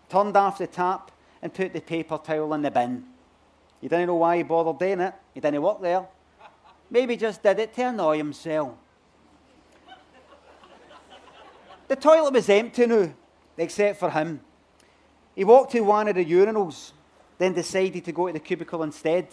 turned 0.08 0.36
off 0.36 0.58
the 0.58 0.66
tap, 0.66 1.12
and 1.40 1.54
put 1.54 1.72
the 1.72 1.80
paper 1.80 2.18
towel 2.18 2.52
in 2.54 2.62
the 2.62 2.70
bin. 2.72 3.04
He 3.80 3.86
didn't 3.86 4.08
know 4.08 4.16
why 4.16 4.38
he 4.38 4.42
bothered 4.42 4.80
doing 4.80 5.00
it. 5.00 5.14
He 5.32 5.40
didn't 5.40 5.62
work 5.62 5.80
there. 5.80 6.06
Maybe 6.90 7.16
just 7.16 7.42
did 7.42 7.58
it 7.60 7.74
to 7.74 7.88
annoy 7.88 8.16
himself. 8.18 8.74
the 11.86 11.96
toilet 11.96 12.32
was 12.32 12.48
empty 12.48 12.86
now, 12.86 13.12
except 13.56 13.98
for 14.00 14.10
him. 14.10 14.40
He 15.34 15.44
walked 15.44 15.72
to 15.72 15.80
one 15.80 16.08
of 16.08 16.16
the 16.16 16.24
urinals, 16.24 16.92
then 17.38 17.52
decided 17.52 18.04
to 18.04 18.12
go 18.12 18.26
to 18.26 18.32
the 18.32 18.40
cubicle 18.40 18.82
instead. 18.82 19.28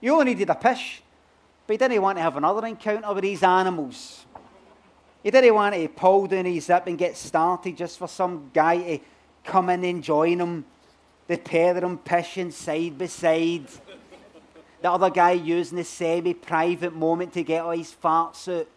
He 0.00 0.08
only 0.08 0.26
needed 0.26 0.50
a 0.50 0.54
pish, 0.54 1.02
but 1.66 1.74
he 1.74 1.76
didn't 1.78 2.02
want 2.02 2.18
to 2.18 2.22
have 2.22 2.36
another 2.36 2.66
encounter 2.66 3.12
with 3.12 3.22
these 3.22 3.42
animals. 3.42 4.24
He 5.22 5.30
didn't 5.30 5.54
want 5.54 5.74
to 5.74 5.88
pull 5.88 6.26
down 6.26 6.46
his 6.46 6.66
zip 6.66 6.86
and 6.86 6.96
get 6.96 7.16
started 7.16 7.76
just 7.76 7.98
for 7.98 8.08
some 8.08 8.50
guy 8.54 8.78
to 8.78 8.98
come 9.44 9.68
in 9.70 9.84
and 9.84 10.02
join 10.02 10.40
him. 10.40 10.64
The 11.26 11.36
pair 11.36 11.74
of 11.74 11.82
them 11.82 11.98
pishing 11.98 12.50
side 12.50 12.96
by 12.96 13.06
side. 13.06 13.66
The 14.80 14.90
other 14.90 15.10
guy 15.10 15.32
using 15.32 15.78
a 15.78 15.84
semi 15.84 16.34
private 16.34 16.94
moment 16.94 17.32
to 17.32 17.42
get 17.42 17.64
all 17.64 17.72
his 17.72 17.92
farts 17.92 18.48
out. 18.48 18.68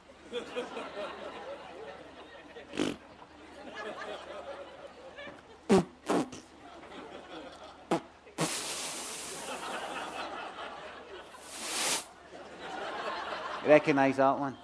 Recognize 13.67 14.17
that 14.17 14.39
one? 14.39 14.57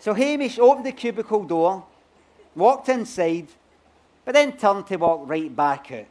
So 0.00 0.14
Hamish 0.14 0.58
opened 0.58 0.86
the 0.86 0.92
cubicle 0.92 1.44
door, 1.44 1.84
walked 2.54 2.88
inside, 2.88 3.48
but 4.24 4.32
then 4.32 4.56
turned 4.56 4.86
to 4.86 4.96
walk 4.96 5.28
right 5.28 5.54
back 5.54 5.92
out. 5.92 6.06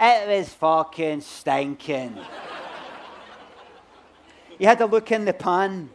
It 0.00 0.28
was 0.28 0.48
fucking 0.54 1.20
stinking. 1.20 2.18
he 4.58 4.64
had 4.64 4.80
a 4.80 4.86
look 4.86 5.12
in 5.12 5.26
the 5.26 5.34
pan. 5.34 5.90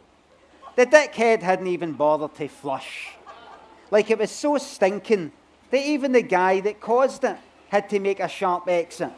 The 0.76 0.86
dickhead 0.86 1.42
hadn't 1.42 1.66
even 1.66 1.94
bothered 1.94 2.34
to 2.36 2.48
flush. 2.48 3.14
Like 3.90 4.10
it 4.10 4.18
was 4.18 4.30
so 4.30 4.58
stinking 4.58 5.32
that 5.70 5.84
even 5.84 6.12
the 6.12 6.22
guy 6.22 6.60
that 6.60 6.80
caused 6.80 7.24
it 7.24 7.36
had 7.68 7.88
to 7.90 7.98
make 7.98 8.20
a 8.20 8.28
sharp 8.28 8.68
exit. 8.68 9.10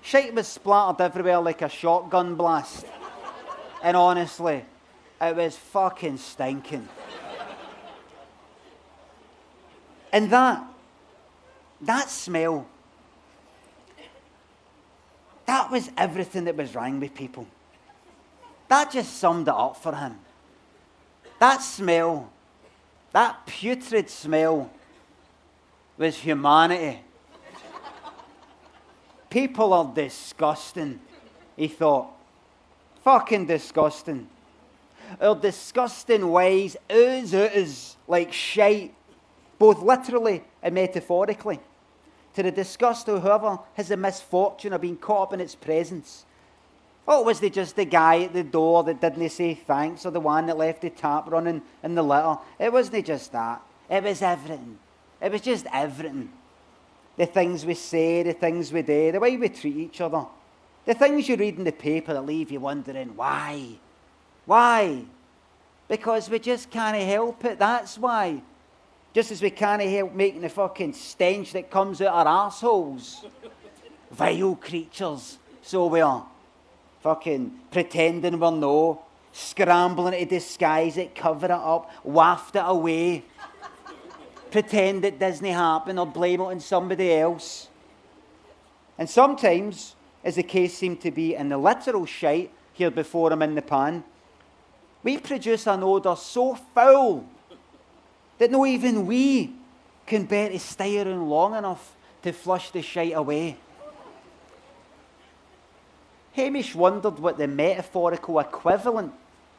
Shite 0.00 0.34
was 0.34 0.48
splattered 0.48 1.00
everywhere 1.00 1.38
like 1.38 1.62
a 1.62 1.68
shotgun 1.68 2.34
blast. 2.34 2.86
And 3.82 3.96
honestly, 3.96 4.64
it 5.20 5.36
was 5.36 5.56
fucking 5.56 6.18
stinking. 6.18 6.88
and 10.12 10.30
that, 10.30 10.64
that 11.80 12.10
smell, 12.10 12.66
that 15.46 15.61
was 15.72 15.90
everything 15.96 16.44
that 16.44 16.56
was 16.56 16.74
wrong 16.74 17.00
with 17.00 17.14
people. 17.14 17.46
That 18.68 18.92
just 18.92 19.18
summed 19.18 19.48
it 19.48 19.54
up 19.54 19.76
for 19.76 19.94
him. 19.94 20.18
That 21.40 21.58
smell, 21.58 22.30
that 23.12 23.44
putrid 23.46 24.08
smell, 24.08 24.70
was 25.98 26.16
humanity. 26.16 27.00
People 29.28 29.72
are 29.72 29.92
disgusting, 29.92 31.00
he 31.56 31.68
thought. 31.68 32.08
Fucking 33.02 33.46
disgusting 33.46 34.28
our 35.20 35.34
disgusting 35.34 36.30
ways 36.30 36.76
ooze 36.90 37.34
ooze 37.34 37.96
like 38.06 38.32
shite, 38.32 38.94
both 39.58 39.80
literally 39.82 40.42
and 40.62 40.74
metaphorically, 40.74 41.60
to 42.34 42.42
the 42.42 42.50
disgust 42.50 43.08
of 43.08 43.22
whoever 43.22 43.58
has 43.74 43.88
the 43.88 43.96
misfortune 43.96 44.72
of 44.72 44.80
being 44.80 44.96
caught 44.96 45.28
up 45.28 45.32
in 45.34 45.40
its 45.40 45.54
presence. 45.54 46.24
Oh, 47.06 47.22
was 47.22 47.40
they 47.40 47.50
just 47.50 47.76
the 47.76 47.84
guy 47.84 48.22
at 48.22 48.32
the 48.32 48.44
door 48.44 48.84
that 48.84 49.00
didn't 49.00 49.28
say 49.30 49.54
thanks, 49.54 50.06
or 50.06 50.10
the 50.10 50.20
one 50.20 50.46
that 50.46 50.56
left 50.56 50.82
the 50.82 50.90
tap 50.90 51.30
running 51.30 51.62
in 51.82 51.94
the 51.94 52.02
litter? 52.02 52.38
It 52.58 52.72
wasn't 52.72 53.04
just 53.06 53.32
that. 53.32 53.60
It 53.90 54.04
was 54.04 54.22
everything. 54.22 54.78
It 55.20 55.32
was 55.32 55.40
just 55.40 55.66
everything. 55.72 56.30
The 57.16 57.26
things 57.26 57.66
we 57.66 57.74
say, 57.74 58.22
the 58.22 58.32
things 58.32 58.72
we 58.72 58.82
do, 58.82 59.12
the 59.12 59.20
way 59.20 59.36
we 59.36 59.48
treat 59.48 59.76
each 59.76 60.00
other. 60.00 60.24
The 60.84 60.94
things 60.94 61.28
you 61.28 61.36
read 61.36 61.58
in 61.58 61.64
the 61.64 61.72
paper 61.72 62.14
that 62.14 62.24
leave 62.24 62.50
you 62.50 62.60
wondering 62.60 63.14
why. 63.14 63.78
Why? 64.46 65.04
Because 65.88 66.30
we 66.30 66.38
just 66.38 66.70
can't 66.70 66.96
help 66.96 67.44
it. 67.44 67.58
That's 67.58 67.98
why. 67.98 68.42
Just 69.14 69.30
as 69.30 69.42
we 69.42 69.50
can't 69.50 69.82
help 69.82 70.14
making 70.14 70.40
the 70.40 70.48
fucking 70.48 70.94
stench 70.94 71.52
that 71.52 71.70
comes 71.70 72.00
out 72.00 72.26
our 72.26 72.46
assholes. 72.46 73.24
Vile 74.10 74.56
creatures. 74.56 75.38
So 75.62 75.86
we 75.86 76.00
are. 76.00 76.26
Fucking 77.02 77.52
pretending 77.70 78.38
we're 78.38 78.50
no. 78.50 79.02
scrambling 79.32 80.12
to 80.12 80.24
disguise 80.24 80.96
it, 80.96 81.14
cover 81.14 81.46
it 81.46 81.50
up, 81.50 81.90
waft 82.04 82.54
it 82.54 82.62
away, 82.64 83.24
pretend 84.50 85.04
it 85.04 85.18
doesn't 85.18 85.44
happen, 85.46 85.98
or 85.98 86.06
blame 86.06 86.40
it 86.40 86.44
on 86.44 86.60
somebody 86.60 87.12
else. 87.12 87.68
And 88.98 89.08
sometimes, 89.08 89.96
as 90.22 90.36
the 90.36 90.42
case 90.42 90.76
seemed 90.76 91.00
to 91.00 91.10
be 91.10 91.34
in 91.34 91.48
the 91.48 91.58
literal 91.58 92.06
shite 92.06 92.50
here 92.74 92.90
before 92.90 93.32
him 93.32 93.42
in 93.42 93.54
the 93.54 93.62
pan, 93.62 94.04
we 95.02 95.18
produce 95.18 95.66
an 95.66 95.82
odour 95.82 96.16
so 96.16 96.54
foul 96.54 97.24
that 98.38 98.50
no 98.50 98.66
even 98.66 99.06
we 99.06 99.52
can 100.06 100.24
bear 100.24 100.48
to 100.48 100.58
stay 100.58 101.00
around 101.00 101.28
long 101.28 101.54
enough 101.54 101.94
to 102.22 102.32
flush 102.32 102.70
the 102.70 102.82
shite 102.82 103.14
away. 103.14 103.56
Hamish 106.32 106.74
wondered 106.74 107.18
what 107.18 107.38
the 107.38 107.46
metaphorical 107.46 108.38
equivalent 108.38 109.12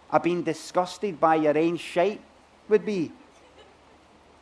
of 0.09 0.23
being 0.23 0.43
disgusted 0.43 1.19
by 1.19 1.35
your 1.35 1.57
own 1.57 1.77
shite 1.77 2.21
would 2.69 2.85
be. 2.85 3.11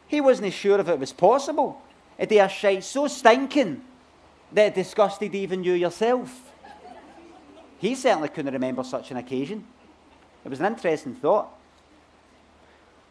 He 0.08 0.22
wasn't 0.22 0.54
sure 0.54 0.80
if 0.80 0.88
it 0.88 1.00
was 1.00 1.14
possible. 1.14 1.82
It 2.18 2.30
be 2.30 2.40
a 2.40 2.48
shite 2.48 2.84
so 2.84 3.08
stinking 3.08 3.82
that 4.52 4.68
it 4.68 4.76
disgusted 4.76 5.34
even 5.34 5.64
you 5.64 5.74
yourself. 5.74 6.52
He 7.80 7.96
certainly 7.96 8.30
couldn't 8.30 8.54
remember 8.54 8.84
such 8.84 9.12
an 9.12 9.18
occasion. 9.18 9.66
It 10.46 10.50
was 10.50 10.60
an 10.60 10.68
interesting 10.68 11.16
thought. 11.16 11.50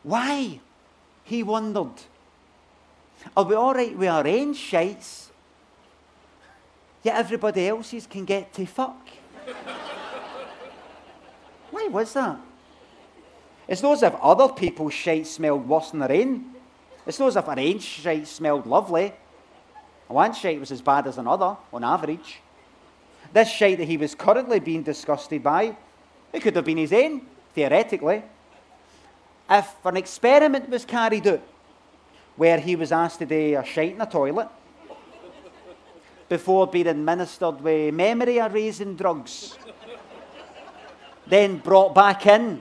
Why? 0.02 0.60
He 1.31 1.45
wondered. 1.45 1.93
Are 3.37 3.45
we 3.45 3.55
all 3.55 3.72
right 3.72 3.97
with 3.97 4.09
our 4.09 4.26
own 4.26 4.53
shites? 4.53 5.31
Yet 7.05 7.14
everybody 7.14 7.68
else's 7.68 8.05
can 8.05 8.24
get 8.24 8.53
to 8.55 8.66
fuck. 8.66 9.09
Why 11.70 11.87
was 11.87 12.12
that? 12.14 12.37
It's 13.68 13.81
not 13.81 13.93
as 13.93 14.03
if 14.03 14.14
other 14.20 14.53
people's 14.53 14.93
shite 14.93 15.28
smelled 15.28 15.68
worse 15.68 15.93
than 15.93 16.01
their 16.01 16.11
own. 16.11 16.47
It's 17.07 17.20
not 17.20 17.28
as 17.28 17.37
if 17.37 17.47
our 17.47 17.61
own 17.61 17.78
shite 17.78 18.26
smelled 18.26 18.66
lovely. 18.66 19.12
One 20.09 20.33
shite 20.33 20.59
was 20.59 20.72
as 20.72 20.83
bad 20.83 21.07
as 21.07 21.16
another, 21.16 21.57
on 21.72 21.85
average. 21.85 22.41
This 23.33 23.49
shite 23.49 23.78
that 23.78 23.87
he 23.87 23.97
was 23.97 24.16
currently 24.16 24.59
being 24.59 24.83
disgusted 24.83 25.45
by, 25.45 25.76
it 26.33 26.43
could 26.43 26.57
have 26.57 26.64
been 26.64 26.78
his 26.78 26.93
own, 26.93 27.22
theoretically. 27.55 28.24
If 29.51 29.84
an 29.84 29.96
experiment 29.96 30.68
was 30.68 30.84
carried 30.84 31.26
out 31.26 31.42
where 32.36 32.61
he 32.61 32.76
was 32.76 32.92
asked 32.92 33.18
to 33.18 33.26
do 33.26 33.59
a 33.59 33.64
shite 33.64 33.94
in 33.94 34.01
a 34.01 34.07
toilet 34.07 34.48
before 36.28 36.68
being 36.68 36.86
administered 36.86 37.61
with 37.61 37.92
memory 37.92 38.38
erasing 38.38 38.94
drugs, 38.94 39.59
then 41.26 41.59
brought 41.59 41.94
back 41.94 42.26
in 42.26 42.61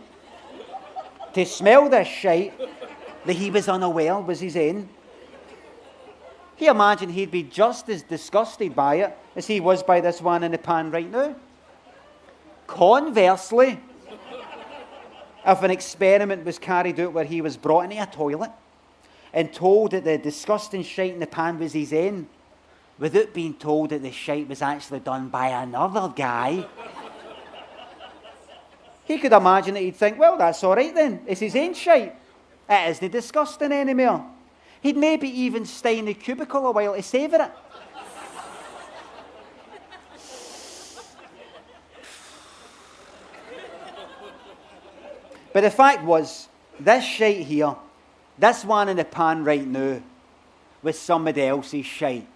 to 1.33 1.45
smell 1.45 1.87
this 1.89 2.07
shite 2.07 2.53
that 3.25 3.33
he 3.33 3.51
was 3.51 3.69
unaware 3.69 4.19
was 4.19 4.39
his 4.39 4.57
own, 4.57 4.89
he 6.55 6.65
imagined 6.65 7.11
he'd 7.11 7.31
be 7.31 7.43
just 7.43 7.87
as 7.89 8.01
disgusted 8.01 8.75
by 8.75 8.95
it 8.95 9.17
as 9.35 9.45
he 9.45 9.59
was 9.59 9.83
by 9.83 10.01
this 10.01 10.21
one 10.21 10.43
in 10.43 10.51
the 10.51 10.57
pan 10.57 10.89
right 10.91 11.09
now. 11.09 11.35
Conversely, 12.67 13.79
if 15.45 15.63
an 15.63 15.71
experiment 15.71 16.45
was 16.45 16.59
carried 16.59 16.99
out 16.99 17.13
where 17.13 17.23
he 17.23 17.41
was 17.41 17.57
brought 17.57 17.85
into 17.85 18.01
a 18.01 18.05
toilet 18.05 18.51
and 19.33 19.53
told 19.53 19.91
that 19.91 20.03
the 20.03 20.17
disgusting 20.17 20.83
shite 20.83 21.13
in 21.13 21.19
the 21.19 21.27
pan 21.27 21.59
was 21.59 21.73
his 21.73 21.93
own, 21.93 22.27
without 22.97 23.33
being 23.33 23.53
told 23.53 23.91
that 23.91 24.01
the 24.01 24.11
shite 24.11 24.47
was 24.47 24.61
actually 24.61 24.99
done 24.99 25.29
by 25.29 25.47
another 25.47 26.11
guy, 26.15 26.65
he 29.05 29.17
could 29.17 29.33
imagine 29.33 29.73
that 29.73 29.81
he'd 29.81 29.95
think, 29.95 30.19
well, 30.19 30.37
that's 30.37 30.63
all 30.63 30.75
right 30.75 30.93
then. 30.93 31.21
It's 31.25 31.39
his 31.39 31.55
own 31.55 31.73
shite. 31.73 32.15
It 32.69 32.89
isn't 32.91 33.11
disgusting 33.11 33.71
anymore. 33.71 34.25
He'd 34.81 34.97
maybe 34.97 35.27
even 35.27 35.65
stay 35.65 35.97
in 35.97 36.05
the 36.05 36.13
cubicle 36.13 36.67
a 36.67 36.71
while 36.71 36.93
to 36.93 37.01
savour 37.01 37.41
it. 37.41 37.51
But 45.53 45.61
the 45.61 45.71
fact 45.71 46.03
was, 46.03 46.47
this 46.79 47.03
shite 47.03 47.45
here, 47.45 47.75
this 48.37 48.63
one 48.63 48.89
in 48.89 48.97
the 48.97 49.05
pan 49.05 49.43
right 49.43 49.65
now, 49.65 50.01
was 50.81 50.97
somebody 50.97 51.43
else's 51.43 51.85
shite. 51.85 52.27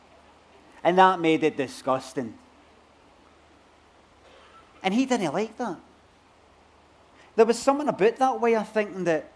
And 0.84 0.98
that 0.98 1.20
made 1.20 1.44
it 1.44 1.56
disgusting. 1.56 2.34
And 4.82 4.94
he 4.94 5.06
didn't 5.06 5.34
like 5.34 5.58
that. 5.58 5.78
There 7.36 7.46
was 7.46 7.58
something 7.58 7.88
about 7.88 8.18
that 8.18 8.42
way 8.42 8.56
of 8.56 8.68
thinking 8.70 9.06
that 9.06 9.32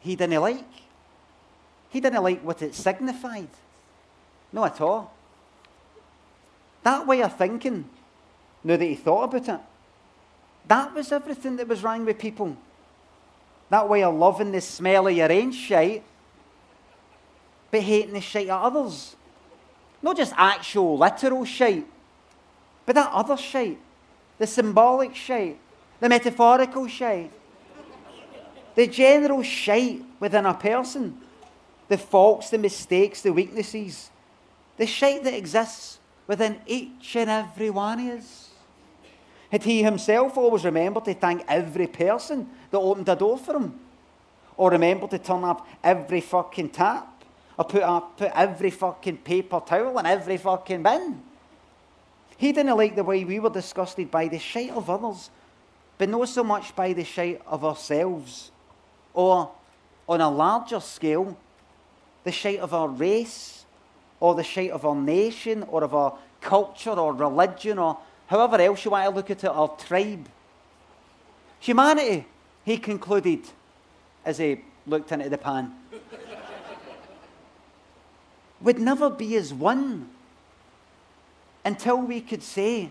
he 0.00 0.16
didn't 0.16 0.40
like. 0.40 0.64
He 1.90 2.00
didn't 2.00 2.22
like 2.22 2.42
what 2.42 2.60
it 2.62 2.74
signified. 2.74 3.48
No, 4.52 4.64
at 4.64 4.80
all. 4.80 5.12
That 6.82 7.06
way 7.06 7.22
of 7.22 7.36
thinking, 7.36 7.88
now 8.64 8.76
that 8.76 8.84
he 8.84 8.94
thought 8.94 9.24
about 9.24 9.48
it, 9.48 9.60
that 10.66 10.94
was 10.94 11.12
everything 11.12 11.56
that 11.56 11.68
was 11.68 11.82
wrong 11.82 12.04
with 12.04 12.18
people. 12.18 12.56
That 13.70 13.88
way 13.88 14.02
of 14.02 14.14
loving 14.14 14.52
the 14.52 14.60
smell 14.60 15.08
of 15.08 15.16
your 15.16 15.30
own 15.30 15.52
shite, 15.52 16.02
but 17.70 17.82
hating 17.82 18.14
the 18.14 18.20
shite 18.20 18.48
of 18.48 18.74
others. 18.74 19.16
Not 20.02 20.16
just 20.16 20.32
actual 20.36 20.96
literal 20.96 21.44
shite, 21.44 21.86
but 22.86 22.94
that 22.94 23.10
other 23.12 23.36
shite, 23.36 23.78
the 24.38 24.46
symbolic 24.46 25.14
shite, 25.14 25.58
the 26.00 26.08
metaphorical 26.08 26.86
shite, 26.86 27.32
the 28.74 28.86
general 28.86 29.42
shite 29.42 30.02
within 30.20 30.46
a 30.46 30.54
person 30.54 31.20
the 31.88 31.98
faults, 31.98 32.50
the 32.50 32.58
mistakes, 32.58 33.22
the 33.22 33.32
weaknesses, 33.32 34.10
the 34.76 34.86
shite 34.86 35.24
that 35.24 35.34
exists 35.34 35.98
within 36.26 36.60
each 36.66 37.16
and 37.16 37.30
every 37.30 37.70
one 37.70 37.98
of 37.98 38.18
us. 38.18 38.50
Had 39.50 39.64
he 39.64 39.82
himself 39.82 40.36
always 40.36 40.64
remembered 40.64 41.06
to 41.06 41.14
thank 41.14 41.42
every 41.48 41.86
person 41.86 42.48
that 42.70 42.78
opened 42.78 43.08
a 43.08 43.16
door 43.16 43.38
for 43.38 43.56
him? 43.56 43.78
Or 44.56 44.70
remember 44.70 45.06
to 45.08 45.18
turn 45.18 45.44
up 45.44 45.66
every 45.82 46.20
fucking 46.20 46.70
tap? 46.70 47.24
Or 47.58 47.64
put, 47.64 47.82
up, 47.82 48.18
put 48.18 48.30
every 48.34 48.70
fucking 48.70 49.18
paper 49.18 49.60
towel 49.64 49.98
in 49.98 50.06
every 50.06 50.36
fucking 50.36 50.82
bin? 50.82 51.22
He 52.36 52.52
didn't 52.52 52.76
like 52.76 52.94
the 52.94 53.04
way 53.04 53.24
we 53.24 53.40
were 53.40 53.50
disgusted 53.50 54.10
by 54.10 54.28
the 54.28 54.38
shite 54.38 54.70
of 54.70 54.88
others, 54.88 55.30
but 55.98 56.08
not 56.08 56.28
so 56.28 56.44
much 56.44 56.74
by 56.76 56.92
the 56.92 57.04
shite 57.04 57.42
of 57.46 57.64
ourselves. 57.64 58.52
Or, 59.12 59.50
on 60.08 60.20
a 60.20 60.30
larger 60.30 60.78
scale, 60.78 61.36
the 62.22 62.32
shite 62.32 62.60
of 62.60 62.74
our 62.74 62.88
race 62.88 63.64
or 64.20 64.34
the 64.34 64.44
shite 64.44 64.70
of 64.70 64.84
our 64.84 64.94
nation 64.94 65.64
or 65.64 65.82
of 65.82 65.94
our 65.94 66.18
culture 66.40 66.90
or 66.90 67.12
religion 67.12 67.78
or 67.78 67.98
however 68.26 68.60
else 68.60 68.84
you 68.84 68.90
want 68.90 69.08
to 69.08 69.14
look 69.14 69.30
at 69.30 69.42
it, 69.42 69.50
our 69.50 69.68
tribe. 69.76 70.28
Humanity, 71.60 72.26
he 72.68 72.76
concluded 72.76 73.40
as 74.26 74.36
he 74.36 74.60
looked 74.86 75.10
into 75.10 75.30
the 75.30 75.38
pan, 75.38 75.72
would 78.60 78.78
never 78.78 79.08
be 79.08 79.36
as 79.36 79.54
one 79.54 80.10
until 81.64 81.96
we 81.96 82.20
could 82.20 82.42
say 82.42 82.90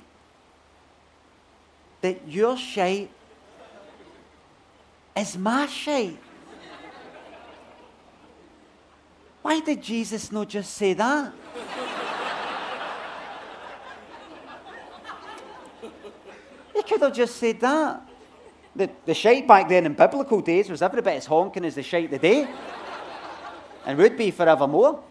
that 2.01 2.27
your 2.27 2.57
shite 2.57 3.11
is 5.15 5.37
my 5.37 5.67
shite. 5.67 6.17
Why 9.43 9.59
did 9.59 9.83
Jesus 9.83 10.31
not 10.31 10.49
just 10.49 10.73
say 10.73 10.93
that? 10.93 11.33
he 16.73 16.81
could 16.81 17.01
have 17.01 17.13
just 17.13 17.35
said 17.35 17.59
that. 17.59 18.06
The, 18.77 18.91
the 19.07 19.13
shite 19.15 19.47
back 19.47 19.67
then 19.67 19.87
in 19.87 19.93
biblical 19.95 20.39
days 20.39 20.69
was 20.69 20.83
every 20.83 21.01
bit 21.01 21.15
as 21.15 21.25
honking 21.25 21.65
as 21.65 21.73
the 21.73 21.81
shite 21.81 22.11
today, 22.11 22.47
and 23.87 23.97
would 23.97 24.15
be 24.15 24.29
forevermore. 24.29 25.03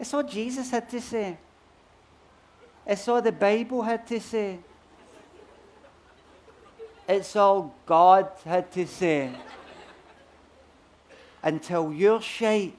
It's 0.00 0.12
all 0.12 0.24
Jesus 0.24 0.68
had 0.68 0.90
to 0.90 1.00
say. 1.00 1.38
It's 2.84 3.06
all 3.06 3.22
the 3.22 3.30
Bible 3.30 3.82
had 3.82 4.04
to 4.08 4.18
say. 4.18 4.58
It's 7.08 7.36
all 7.36 7.72
God 7.86 8.28
had 8.44 8.72
to 8.72 8.84
say. 8.84 9.30
Until 11.44 11.92
your 11.92 12.20
shite 12.20 12.76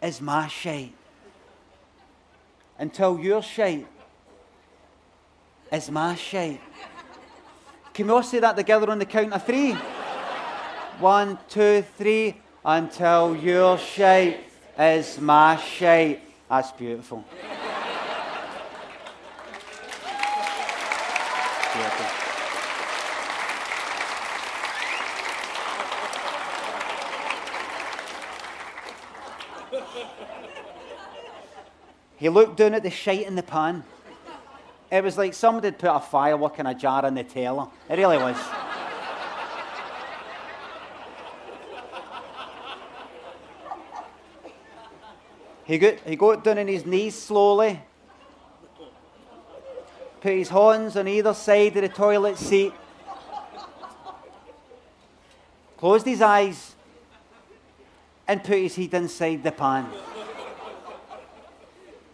is 0.00 0.20
my 0.20 0.46
shite. 0.46 0.94
Until 2.78 3.18
your 3.18 3.42
shite 3.42 3.88
is 5.72 5.90
my 5.90 6.14
shite. 6.14 6.60
Can 8.00 8.06
we 8.06 8.14
all 8.14 8.22
say 8.22 8.38
that 8.38 8.56
together 8.56 8.90
on 8.90 8.98
the 8.98 9.04
count 9.04 9.30
of 9.34 9.44
three? 9.44 9.72
One, 11.00 11.38
two, 11.50 11.84
three. 11.98 12.40
Until 12.64 13.36
your 13.36 13.76
shape 13.76 14.38
is 14.78 15.20
my 15.20 15.56
shape. 15.56 16.20
That's 16.48 16.72
beautiful. 16.72 17.26
beautiful. 21.74 22.06
He 32.16 32.30
looked 32.30 32.56
down 32.56 32.72
at 32.72 32.82
the 32.82 32.88
shite 32.88 33.26
in 33.26 33.34
the 33.34 33.42
pan. 33.42 33.84
It 34.90 35.04
was 35.04 35.16
like 35.16 35.34
somebody 35.34 35.68
had 35.68 35.78
put 35.78 35.90
a 35.90 36.00
firework 36.00 36.58
in 36.58 36.66
a 36.66 36.74
jar 36.74 37.06
in 37.06 37.14
the 37.14 37.22
teller. 37.22 37.68
It 37.88 37.96
really 37.96 38.16
was. 38.16 38.36
he, 45.64 45.78
got, 45.78 45.94
he 46.00 46.16
got 46.16 46.42
down 46.42 46.58
on 46.58 46.66
his 46.66 46.84
knees 46.84 47.14
slowly, 47.14 47.80
put 50.20 50.32
his 50.32 50.48
hands 50.48 50.96
on 50.96 51.06
either 51.06 51.34
side 51.34 51.76
of 51.76 51.82
the 51.82 51.88
toilet 51.88 52.36
seat, 52.36 52.72
closed 55.76 56.06
his 56.06 56.20
eyes, 56.20 56.74
and 58.26 58.42
put 58.42 58.58
his 58.58 58.74
head 58.74 58.94
inside 58.94 59.44
the 59.44 59.52
pan. 59.52 59.86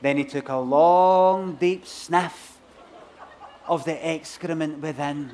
Then 0.02 0.18
he 0.18 0.24
took 0.24 0.50
a 0.50 0.56
long, 0.56 1.54
deep 1.54 1.86
sniff 1.86 2.55
of 3.68 3.84
the 3.84 4.06
excrement 4.06 4.80
within. 4.80 5.32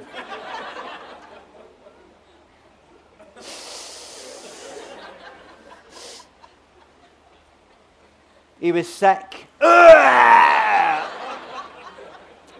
he 8.60 8.72
was 8.72 8.88
sick. 8.88 9.46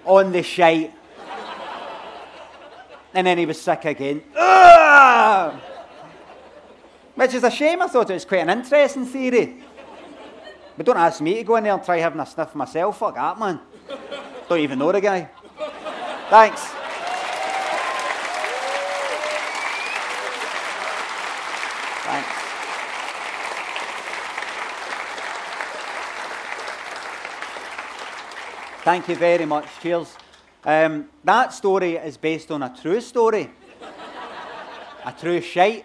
on 0.05 0.33
the 0.33 0.43
shite. 0.43 0.93
And 3.15 3.27
then 3.27 3.39
he 3.39 3.47
was 3.47 3.61
sick 3.61 3.85
again. 3.85 4.23
Which 7.15 7.35
is 7.35 7.45
a 7.45 7.51
shame. 7.51 7.83
I 7.83 7.87
thought 7.89 8.09
it 8.11 8.15
was 8.15 8.25
quite 8.25 8.41
an 8.41 8.51
interesting 8.51 9.05
theory. 9.05 9.63
But 10.77 10.87
don't 10.87 10.97
ask 10.97 11.21
me 11.21 11.35
to 11.35 11.45
go 11.45 11.57
in 11.57 11.65
there 11.65 11.75
and 11.75 11.85
try 11.85 11.99
having 11.99 12.21
a 12.21 12.27
sniff 12.27 12.55
myself. 12.55 12.99
Fuck 12.99 13.15
that, 13.17 13.39
man. 13.39 13.61
Don't 14.49 14.61
even 14.61 14.79
know 14.79 14.91
the 14.91 15.01
guy. 15.01 15.29
Thanks. 16.33 16.63
Thanks. 22.05 22.29
Thank 28.83 29.09
you 29.09 29.17
very 29.17 29.45
much. 29.45 29.67
Cheers. 29.83 30.17
Um, 30.65 31.11
that 31.23 31.53
story 31.53 31.97
is 31.97 32.17
based 32.17 32.51
on 32.51 32.63
a 32.63 32.75
true 32.81 33.03
story. 33.03 33.51
a 35.05 35.13
true 35.13 35.43
shite. 35.43 35.85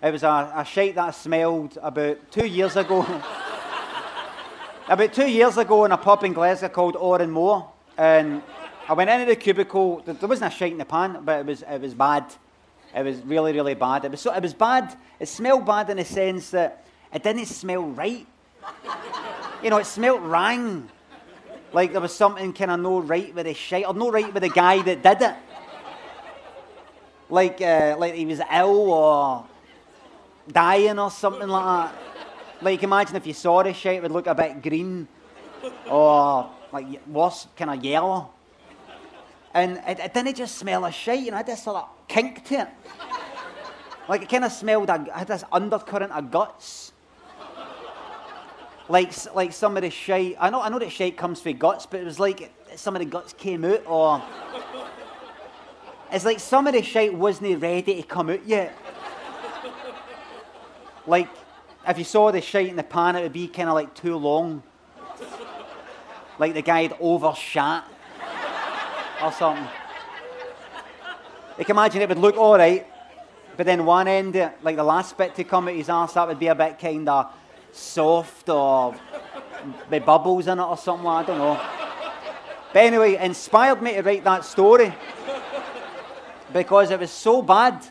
It 0.00 0.12
was 0.12 0.22
a, 0.22 0.52
a 0.54 0.64
shite 0.64 0.94
that 0.94 1.08
I 1.08 1.10
smelled 1.10 1.76
about 1.82 2.30
two 2.30 2.46
years 2.46 2.76
ago. 2.76 3.00
about 4.88 5.12
two 5.12 5.28
years 5.28 5.56
ago 5.58 5.86
in 5.86 5.90
a 5.90 5.98
pub 5.98 6.22
in 6.22 6.34
Glasgow 6.34 6.68
called 6.68 6.94
Òran 6.94 7.32
Mór. 7.32 7.66
And 7.98 8.42
I 8.88 8.92
went 8.92 9.10
into 9.10 9.26
the 9.26 9.36
cubicle. 9.36 10.02
There 10.04 10.28
wasn't 10.28 10.52
a 10.52 10.56
shite 10.56 10.72
in 10.72 10.78
the 10.78 10.84
pan, 10.84 11.20
but 11.24 11.40
it 11.40 11.46
was, 11.46 11.62
it 11.62 11.80
was 11.80 11.94
bad. 11.94 12.24
It 12.94 13.04
was 13.04 13.20
really, 13.22 13.52
really 13.52 13.74
bad. 13.74 14.04
It 14.04 14.10
was, 14.10 14.20
so, 14.20 14.34
it 14.34 14.42
was 14.42 14.54
bad. 14.54 14.96
It 15.18 15.26
smelled 15.26 15.64
bad 15.64 15.90
in 15.90 15.96
the 15.96 16.04
sense 16.04 16.50
that 16.50 16.84
it 17.12 17.22
didn't 17.22 17.46
smell 17.46 17.82
right. 17.82 18.26
you 19.62 19.70
know, 19.70 19.78
it 19.78 19.86
smelled 19.86 20.22
wrong. 20.22 20.88
Like 21.72 21.92
there 21.92 22.00
was 22.00 22.14
something 22.14 22.52
kind 22.52 22.70
of 22.72 22.80
no 22.80 22.98
right 22.98 23.32
with 23.32 23.46
the 23.46 23.54
shite, 23.54 23.86
or 23.86 23.94
no 23.94 24.10
right 24.10 24.32
with 24.32 24.42
the 24.42 24.48
guy 24.48 24.82
that 24.82 25.02
did 25.02 25.22
it. 25.22 25.34
Like, 27.28 27.60
uh, 27.60 27.94
like 27.96 28.14
he 28.14 28.26
was 28.26 28.40
ill 28.52 28.90
or 28.90 29.46
dying 30.50 30.98
or 30.98 31.12
something 31.12 31.48
like 31.48 31.64
that. 31.64 32.02
Like, 32.62 32.82
imagine 32.82 33.16
if 33.16 33.26
you 33.26 33.34
saw 33.34 33.62
the 33.62 33.72
shite, 33.72 33.96
it 33.96 34.02
would 34.02 34.10
look 34.10 34.26
a 34.26 34.34
bit 34.34 34.60
green 34.60 35.06
or 35.88 36.50
like 36.72 37.06
worse, 37.06 37.46
kind 37.56 37.70
of 37.70 37.84
yellow. 37.84 38.30
And 39.52 39.80
it, 39.86 39.98
it, 39.98 40.14
didn't 40.14 40.36
just 40.36 40.56
smell 40.56 40.84
of 40.84 40.94
shite, 40.94 41.20
you 41.20 41.30
know, 41.30 41.36
it 41.36 41.38
had 41.38 41.46
this 41.46 41.64
sort 41.64 41.76
of 41.76 41.88
kink 42.06 42.44
to 42.46 42.60
it. 42.60 42.68
Like, 44.08 44.22
it 44.22 44.28
kind 44.28 44.44
of 44.44 44.52
smelled, 44.52 44.90
it 44.90 45.08
had 45.12 45.26
this 45.26 45.44
undercurrent 45.50 46.12
of 46.12 46.30
guts. 46.30 46.92
Like, 48.88 49.12
like 49.34 49.52
some 49.52 49.76
of 49.76 49.82
the 49.82 49.90
shite, 49.90 50.36
I 50.40 50.50
know, 50.50 50.60
I 50.60 50.68
know 50.68 50.78
that 50.78 50.90
shite 50.90 51.16
comes 51.16 51.40
from 51.40 51.58
guts, 51.58 51.86
but 51.86 52.00
it 52.00 52.04
was 52.04 52.18
like 52.18 52.52
some 52.76 52.96
of 52.96 53.00
the 53.00 53.06
guts 53.06 53.32
came 53.32 53.64
out, 53.64 53.86
or. 53.86 54.22
It's 56.12 56.24
like 56.24 56.40
some 56.40 56.66
of 56.66 56.72
the 56.72 56.82
shite 56.82 57.14
wasn't 57.14 57.60
ready 57.62 57.94
to 57.94 58.02
come 58.02 58.30
out 58.30 58.44
yet. 58.44 58.76
Like, 61.06 61.28
if 61.86 61.98
you 61.98 62.04
saw 62.04 62.30
the 62.30 62.40
shite 62.40 62.68
in 62.68 62.76
the 62.76 62.82
pan, 62.82 63.16
it 63.16 63.22
would 63.22 63.32
be 63.32 63.48
kind 63.48 63.68
of 63.68 63.74
like 63.74 63.94
too 63.94 64.16
long. 64.16 64.62
Like 66.38 66.54
the 66.54 66.62
guy 66.62 66.82
had 66.82 66.96
overshot 67.00 67.84
or 69.22 69.32
something. 69.32 69.66
You 71.58 71.64
can 71.64 71.76
imagine 71.76 72.02
it 72.02 72.08
would 72.08 72.18
look 72.18 72.36
all 72.36 72.56
right, 72.56 72.86
but 73.56 73.66
then 73.66 73.84
one 73.84 74.08
end, 74.08 74.34
like 74.62 74.76
the 74.76 74.84
last 74.84 75.18
bit 75.18 75.34
to 75.34 75.44
come 75.44 75.68
at 75.68 75.74
his 75.74 75.88
arse, 75.88 76.14
that 76.14 76.26
would 76.26 76.38
be 76.38 76.46
a 76.46 76.54
bit 76.54 76.78
kind 76.78 77.08
of 77.08 77.32
soft 77.72 78.48
or 78.48 78.94
with 79.90 80.06
bubbles 80.06 80.46
in 80.46 80.58
it 80.58 80.62
or 80.62 80.76
something. 80.76 81.06
I 81.06 81.22
don't 81.22 81.38
know. 81.38 81.60
But 82.72 82.84
anyway, 82.84 83.16
inspired 83.16 83.82
me 83.82 83.94
to 83.94 84.02
write 84.02 84.24
that 84.24 84.44
story 84.44 84.92
because 86.52 86.90
it 86.90 87.00
was 87.00 87.10
so 87.10 87.42
bad 87.42 87.82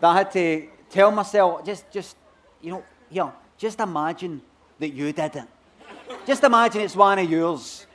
that 0.00 0.08
I 0.08 0.16
had 0.18 0.30
to 0.32 0.68
tell 0.88 1.10
myself, 1.10 1.64
just, 1.64 1.90
just, 1.90 2.16
you 2.60 2.70
know, 2.70 2.84
here, 3.10 3.32
just 3.58 3.80
imagine 3.80 4.40
that 4.78 4.90
you 4.90 5.12
did 5.12 5.36
it. 5.36 5.44
Just 6.26 6.44
imagine 6.44 6.82
it's 6.82 6.96
one 6.96 7.18
of 7.18 7.30
yours. 7.30 7.86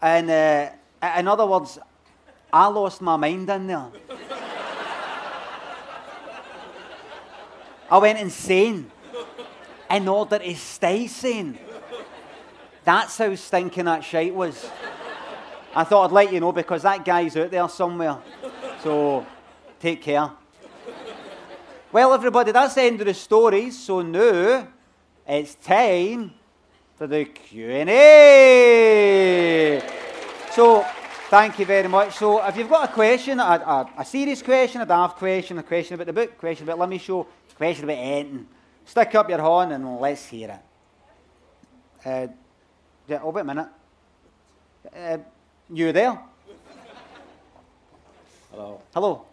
And 0.00 0.30
uh, 0.30 0.70
in 1.18 1.28
other 1.28 1.46
words, 1.46 1.78
I 2.52 2.66
lost 2.66 3.00
my 3.00 3.16
mind 3.16 3.50
in 3.50 3.66
there. 3.66 3.86
I 7.90 7.98
went 7.98 8.18
insane 8.18 8.90
in 9.90 10.08
order 10.08 10.38
to 10.38 10.54
stay 10.56 11.06
sane. 11.06 11.58
That's 12.84 13.18
how 13.18 13.34
stinking 13.34 13.84
that 13.86 14.04
shite 14.04 14.34
was. 14.34 14.68
I 15.74 15.84
thought 15.84 16.06
I'd 16.06 16.12
let 16.12 16.32
you 16.32 16.40
know 16.40 16.52
because 16.52 16.82
that 16.82 17.04
guy's 17.04 17.36
out 17.36 17.50
there 17.50 17.68
somewhere. 17.68 18.18
So 18.82 19.26
take 19.80 20.02
care. 20.02 20.30
Well, 21.90 22.12
everybody, 22.12 22.52
that's 22.52 22.74
the 22.74 22.82
end 22.82 23.00
of 23.00 23.06
the 23.06 23.14
stories. 23.14 23.78
So 23.78 24.02
now 24.02 24.68
it's 25.26 25.54
time 25.56 26.34
for 26.96 27.06
the 27.06 27.24
Q&A. 27.24 27.84
So 30.52 30.86
thank 31.34 31.58
you 31.58 31.66
very 31.66 31.88
much. 31.88 32.14
So 32.14 32.46
if 32.46 32.56
you've 32.56 32.68
got 32.68 32.90
a 32.90 32.92
question, 32.92 33.40
a, 33.40 33.42
a, 33.42 33.90
a 33.98 34.04
serious 34.04 34.40
question, 34.40 34.80
a 34.82 34.86
daft 34.86 35.18
question, 35.18 35.58
a 35.58 35.64
question 35.64 35.94
about 35.94 36.06
the 36.06 36.12
book, 36.12 36.38
question 36.38 36.64
about 36.64 36.78
Limmy's 36.78 37.00
show, 37.00 37.26
question 37.56 37.82
about 37.82 37.98
anything, 37.98 38.46
stick 38.84 39.16
up 39.16 39.28
your 39.28 39.40
horn 39.40 39.72
and 39.72 39.98
let's 39.98 40.26
hear 40.26 40.50
it. 40.50 42.06
Uh, 42.06 42.28
yeah, 43.08 43.18
oh, 43.20 43.30
wait 43.30 43.40
a 43.40 43.44
minute. 43.44 43.66
Uh, 44.96 45.18
you 45.72 45.90
there? 45.90 46.20
Hello. 48.52 48.80
Hello. 48.94 49.24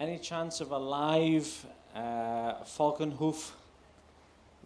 Any 0.00 0.18
chance 0.18 0.60
of 0.60 0.72
a 0.72 0.78
live 0.78 1.66
uh, 1.94 2.64
Falconhoof 2.64 3.54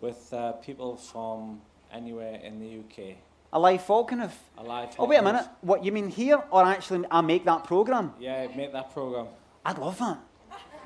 with 0.01 0.33
uh, 0.33 0.53
people 0.53 0.97
from 0.97 1.61
anywhere 1.93 2.41
in 2.43 2.61
the 2.61 2.79
UK? 2.79 3.17
A 3.53 3.59
live 3.59 3.83
Falconhoof? 3.83 4.37
A 4.59 4.63
live 4.63 4.89
Oh, 4.99 5.07
wait 5.07 5.17
a 5.17 5.23
minute. 5.23 5.47
What, 5.61 5.85
you 5.85 5.93
mean 5.93 6.09
here 6.09 6.43
or 6.51 6.65
actually 6.65 7.05
I 7.11 7.21
make 7.21 7.45
that 7.45 7.65
programme? 7.65 8.13
Yeah, 8.19 8.47
make 8.57 8.73
that 8.73 8.93
program. 8.93 9.27
I'd 9.65 9.79
love 9.79 9.99
that. 9.99 10.19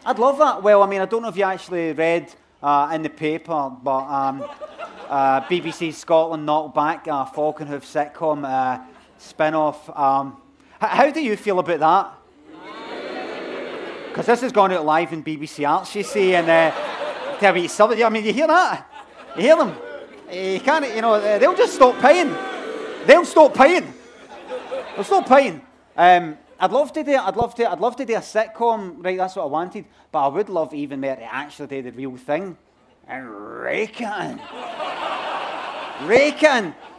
I'd 0.04 0.18
love 0.18 0.38
that. 0.38 0.62
Well, 0.62 0.82
I 0.82 0.86
mean, 0.86 1.00
I 1.00 1.06
don't 1.06 1.22
know 1.22 1.28
if 1.28 1.36
you 1.36 1.44
actually 1.44 1.92
read 1.92 2.32
uh, 2.62 2.90
in 2.94 3.02
the 3.02 3.08
paper, 3.11 3.70
but 3.82 4.04
um, 4.04 4.44
uh, 5.08 5.40
BBC 5.42 5.92
Scotland 5.94 6.46
knocked 6.46 6.74
back 6.74 7.06
a 7.06 7.26
Falconhoof 7.26 7.84
sitcom 7.84 8.44
uh, 8.44 8.82
spin 9.18 9.54
off. 9.54 9.88
Um, 9.98 10.36
h- 10.82 10.88
how 10.90 11.11
do 11.11 11.20
you 11.20 11.36
feel 11.36 11.58
about 11.58 11.80
that? 11.80 12.12
Because 14.11 14.26
this 14.26 14.40
has 14.40 14.50
gone 14.52 14.72
out 14.72 14.84
live 14.84 15.12
in 15.12 15.22
BBC 15.22 15.68
Arts, 15.68 15.94
you 15.94 16.02
see, 16.02 16.34
and 16.34 16.48
uh, 16.50 16.72
tell 17.38 17.54
me 17.54 17.68
something. 17.68 18.02
I 18.02 18.08
mean, 18.08 18.24
you 18.24 18.32
hear 18.32 18.48
that? 18.48 18.84
You 19.36 19.42
hear 19.42 19.56
them? 19.56 19.76
You 20.32 20.58
can't, 20.58 20.84
you 20.96 21.00
know, 21.00 21.38
they'll 21.38 21.54
just 21.56 21.74
stop 21.74 21.96
paying. 22.00 22.34
They'll 23.07 23.24
stop 23.24 23.55
paying. 23.55 23.92
They'll 24.94 25.05
stop 25.05 25.28
paying. 25.28 25.62
Um, 25.96 26.36
I'd 26.59 26.72
love 26.72 26.92
to 26.92 27.03
do. 27.03 27.16
I'd 27.16 27.36
love 27.36 27.55
to. 27.57 27.70
I'd 27.70 27.80
love 27.80 27.96
to 27.96 28.05
do 28.05 28.14
a 28.14 28.20
sitcom. 28.20 29.05
Right, 29.05 29.16
that's 29.16 29.36
what 29.36 29.44
I 29.44 29.46
wanted. 29.46 29.86
But 30.12 30.26
I 30.26 30.28
would 30.28 30.48
love 30.48 30.74
even 30.74 31.01
more 31.01 31.16
to 31.16 31.34
actually 31.34 31.68
do 31.68 31.82
the 31.82 31.92
real 31.92 32.16
thing 32.16 32.57
and 33.09 33.28
rake 33.62 34.01
it 34.01 34.09
in. 34.09 34.40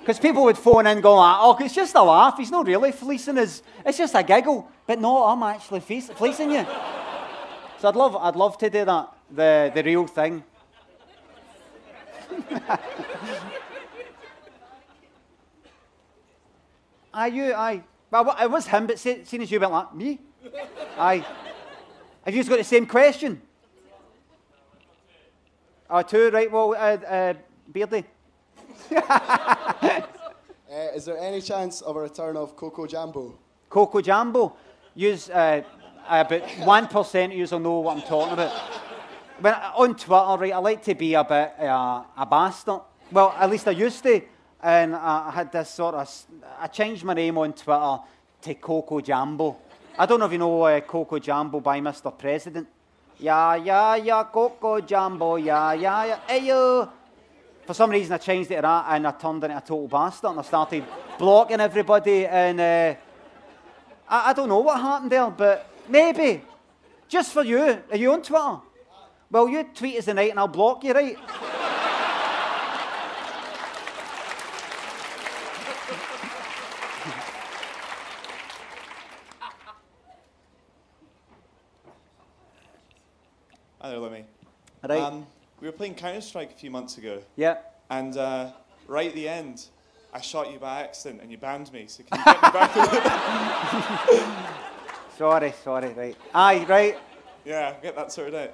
Because 0.01 0.19
people 0.19 0.43
would 0.45 0.57
phone 0.57 0.87
in 0.87 0.99
going 0.99 1.17
like, 1.17 1.37
oh, 1.39 1.57
it's 1.59 1.75
just 1.75 1.93
a 1.95 2.01
laugh. 2.01 2.37
He's 2.37 2.49
not 2.49 2.65
really 2.65 2.91
fleecing 2.91 3.37
us. 3.37 3.61
It's 3.85 3.99
just 3.99 4.15
a 4.15 4.23
giggle. 4.23 4.67
But 4.87 4.99
no, 4.99 5.25
I'm 5.25 5.43
actually 5.43 5.79
fleecing 5.79 6.51
you. 6.51 6.65
So 7.79 7.87
I'd 7.87 7.95
love, 7.95 8.15
I'd 8.15 8.35
love 8.35 8.57
to 8.59 8.69
do 8.69 8.83
that, 8.85 9.13
the, 9.29 9.71
the 9.73 9.83
real 9.83 10.07
thing. 10.07 10.43
Aye, 17.13 17.27
you, 17.27 17.53
aye. 17.53 17.83
Well, 18.09 18.35
it 18.41 18.49
was 18.49 18.67
him, 18.67 18.87
but 18.87 18.99
se- 18.99 19.23
seeing 19.25 19.43
as 19.43 19.51
you 19.51 19.59
went 19.59 19.71
like, 19.71 19.93
me? 19.95 20.19
Aye. 20.97 21.25
Have 22.25 22.35
you 22.35 22.43
got 22.43 22.57
the 22.57 22.63
same 22.63 22.85
question? 22.85 23.41
Oh, 25.89 26.01
two, 26.01 26.29
right, 26.29 26.51
well, 26.51 26.71
uh, 26.73 26.97
uh, 27.05 27.33
Beardy. 27.71 28.05
Uh, 30.71 30.87
is 30.95 31.03
there 31.03 31.17
any 31.17 31.41
chance 31.41 31.81
of 31.81 31.97
a 31.97 31.99
return 31.99 32.37
of 32.37 32.55
Coco 32.55 32.87
Jambo? 32.87 33.37
Coco 33.69 33.99
Jambo. 33.99 34.55
Use 34.95 35.29
uh, 35.29 35.61
about 36.07 36.41
1% 36.43 37.25
of 37.25 37.33
you 37.33 37.45
will 37.51 37.59
know 37.59 37.79
what 37.79 37.97
I'm 37.97 38.03
talking 38.03 38.31
about. 38.31 38.51
When, 39.41 39.53
on 39.53 39.95
Twitter, 39.95 40.37
right, 40.41 40.53
I 40.53 40.57
like 40.59 40.81
to 40.83 40.95
be 40.95 41.13
a 41.13 41.25
bit 41.25 41.55
uh, 41.59 42.03
a 42.15 42.25
bastard. 42.25 42.79
Well, 43.11 43.35
at 43.37 43.49
least 43.49 43.67
I 43.67 43.71
used 43.71 44.01
to. 44.03 44.21
And 44.63 44.95
I 44.95 45.31
had 45.31 45.51
this 45.51 45.69
sort 45.69 45.95
of, 45.95 46.25
I 46.59 46.67
changed 46.67 47.03
my 47.03 47.13
name 47.13 47.37
on 47.37 47.53
Twitter 47.53 47.99
to 48.41 48.53
Coco 48.55 49.01
Jambo. 49.01 49.57
I 49.97 50.05
don't 50.05 50.19
know 50.19 50.27
if 50.27 50.31
you 50.31 50.37
know 50.37 50.61
uh, 50.63 50.79
Coco 50.81 51.17
Jambo 51.17 51.59
by 51.59 51.79
Mr. 51.81 52.15
President. 52.15 52.67
Yeah, 53.19 53.55
yeah, 53.55 53.95
yeah, 53.95 54.23
Coco 54.31 54.81
Jambo, 54.81 55.35
yeah, 55.35 55.73
yeah, 55.73 56.05
yeah, 56.05 56.19
hey 56.27 56.45
yo. 56.47 56.89
For 57.65 57.73
some 57.73 57.89
reason, 57.91 58.13
I 58.13 58.17
changed 58.17 58.51
it 58.51 58.55
to 58.55 58.61
that 58.63 58.85
and 58.89 59.07
I 59.07 59.11
turned 59.11 59.43
into 59.43 59.57
a 59.57 59.61
total 59.61 59.87
bastard 59.87 60.31
and 60.31 60.39
I 60.39 60.43
started 60.43 60.83
blocking 61.17 61.59
everybody. 61.59 62.25
And 62.25 62.59
uh, 62.59 62.95
I, 64.09 64.29
I 64.29 64.33
don't 64.33 64.49
know 64.49 64.59
what 64.59 64.79
happened 64.79 65.11
there, 65.11 65.29
but 65.29 65.69
maybe. 65.87 66.41
Just 67.07 67.33
for 67.33 67.43
you. 67.43 67.81
Are 67.91 67.97
you 67.97 68.11
on 68.13 68.21
Twitter? 68.21 68.57
Well, 69.29 69.49
you 69.49 69.63
tweet 69.73 69.97
us 69.97 70.05
tonight 70.05 70.31
and 70.31 70.39
I'll 70.39 70.47
block 70.47 70.83
you, 70.83 70.93
right? 70.93 71.17
Hi 83.81 83.89
there, 83.89 83.97
Limmy. 83.97 84.25
Right. 84.91 85.01
Um, 85.01 85.25
we 85.61 85.67
were 85.67 85.71
playing 85.71 85.95
Counter 85.95 86.19
Strike 86.19 86.51
a 86.51 86.55
few 86.55 86.69
months 86.69 86.97
ago, 86.97 87.21
yeah. 87.37 87.59
and 87.89 88.17
uh, 88.17 88.51
right 88.87 89.07
at 89.07 89.15
the 89.15 89.29
end, 89.29 89.67
I 90.13 90.19
shot 90.19 90.51
you 90.51 90.59
by 90.59 90.81
accident 90.81 91.21
and 91.21 91.31
you 91.31 91.37
banned 91.37 91.71
me. 91.71 91.85
So 91.87 92.03
can 92.03 92.19
you 92.19 92.25
get 92.25 92.43
me 92.43 92.49
back? 92.51 92.71
Sorry, 95.17 95.53
sorry, 95.63 95.89
right. 95.93 96.17
Aye, 96.33 96.65
right. 96.67 96.97
yeah, 97.45 97.75
get 97.81 97.95
that 97.95 98.11
sorted 98.11 98.33
out. 98.33 98.53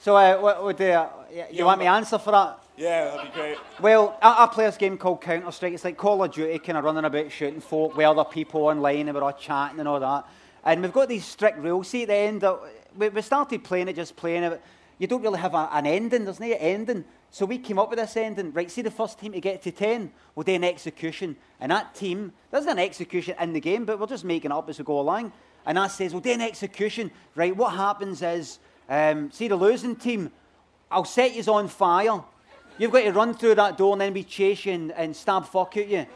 So, 0.00 0.16
uh, 0.16 0.36
what 0.40 0.64
would 0.64 0.80
uh, 0.80 1.08
you, 1.32 1.44
you 1.52 1.64
want 1.64 1.78
me 1.78 1.84
to 1.84 1.92
answer 1.92 2.18
for 2.18 2.32
that? 2.32 2.58
Yeah, 2.76 3.04
that'd 3.04 3.32
be 3.32 3.40
great. 3.40 3.56
Well, 3.80 4.18
I, 4.20 4.44
I 4.44 4.46
play 4.48 4.64
this 4.64 4.76
game 4.76 4.98
called 4.98 5.20
Counter 5.22 5.52
Strike. 5.52 5.74
It's 5.74 5.84
like 5.84 5.96
Call 5.96 6.24
of 6.24 6.32
Duty, 6.32 6.58
kind 6.58 6.76
of 6.76 6.82
running 6.82 7.04
about 7.04 7.30
shooting 7.30 7.60
folk 7.60 7.96
with 7.96 8.04
other 8.04 8.24
people 8.24 8.62
online, 8.64 9.06
and 9.06 9.16
we're 9.16 9.22
all 9.22 9.32
chatting 9.32 9.78
and 9.78 9.88
all 9.88 10.00
that. 10.00 10.26
And 10.64 10.82
we've 10.82 10.92
got 10.92 11.08
these 11.08 11.24
strict 11.24 11.58
rules. 11.58 11.88
See, 11.88 12.02
at 12.02 12.08
the 12.08 12.14
end, 12.16 12.44
we, 12.96 13.08
we 13.10 13.22
started 13.22 13.62
playing 13.62 13.86
it, 13.86 13.94
just 13.94 14.16
playing 14.16 14.42
it. 14.42 14.60
You 15.02 15.08
don't 15.08 15.20
really 15.20 15.40
have 15.40 15.54
a, 15.54 15.68
an 15.72 15.84
ending. 15.84 16.26
There's 16.26 16.38
no 16.38 16.54
ending. 16.56 17.04
So 17.28 17.44
we 17.44 17.58
came 17.58 17.76
up 17.76 17.90
with 17.90 17.98
this 17.98 18.16
ending. 18.16 18.52
Right, 18.52 18.70
see 18.70 18.82
the 18.82 18.90
first 18.92 19.18
team 19.18 19.32
to 19.32 19.40
get 19.40 19.60
to 19.62 19.72
10, 19.72 20.12
we'll 20.36 20.44
do 20.44 20.54
an 20.54 20.62
execution. 20.62 21.34
And 21.58 21.72
that 21.72 21.96
team, 21.96 22.32
there's 22.52 22.66
an 22.66 22.78
execution 22.78 23.34
in 23.40 23.52
the 23.52 23.58
game, 23.58 23.84
but 23.84 23.98
we're 23.98 24.06
just 24.06 24.24
making 24.24 24.52
up 24.52 24.70
as 24.70 24.78
we 24.78 24.84
go 24.84 25.00
along. 25.00 25.32
And 25.66 25.76
that 25.76 25.88
says, 25.88 26.14
we'll 26.14 26.22
an 26.28 26.40
execution. 26.40 27.10
Right, 27.34 27.56
what 27.56 27.74
happens 27.74 28.22
is, 28.22 28.60
um, 28.88 29.32
see 29.32 29.48
the 29.48 29.56
losing 29.56 29.96
team, 29.96 30.30
I'll 30.88 31.04
set 31.04 31.34
you 31.34 31.52
on 31.52 31.66
fire. 31.66 32.22
You've 32.78 32.92
got 32.92 33.02
to 33.02 33.10
run 33.10 33.34
through 33.34 33.56
that 33.56 33.76
door 33.76 33.94
and 33.94 34.00
then 34.02 34.14
we 34.14 34.22
chase 34.22 34.66
you 34.66 34.74
and, 34.74 34.92
and 34.92 35.16
stab 35.16 35.46
fuck 35.46 35.76
at 35.78 35.88
you. 35.88 36.06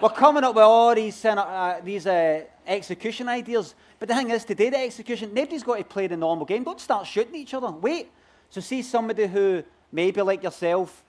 We're 0.00 0.08
coming 0.10 0.44
up 0.44 0.54
with 0.54 0.64
all 0.64 0.94
these, 0.94 1.24
uh, 1.24 1.80
these 1.84 2.06
uh, 2.06 2.42
execution 2.66 3.28
ideas. 3.28 3.74
But 3.98 4.08
the 4.08 4.14
thing 4.14 4.30
is, 4.30 4.44
today, 4.44 4.70
the 4.70 4.78
execution, 4.78 5.32
nobody's 5.32 5.62
got 5.62 5.78
to 5.78 5.84
play 5.84 6.06
the 6.06 6.16
normal 6.16 6.44
game. 6.44 6.64
Don't 6.64 6.80
start 6.80 7.06
shooting 7.06 7.36
each 7.36 7.54
other. 7.54 7.70
Wait. 7.70 8.10
So, 8.50 8.60
see 8.60 8.82
somebody 8.82 9.26
who, 9.26 9.62
maybe 9.92 10.20
like 10.22 10.42
yourself, 10.42 11.02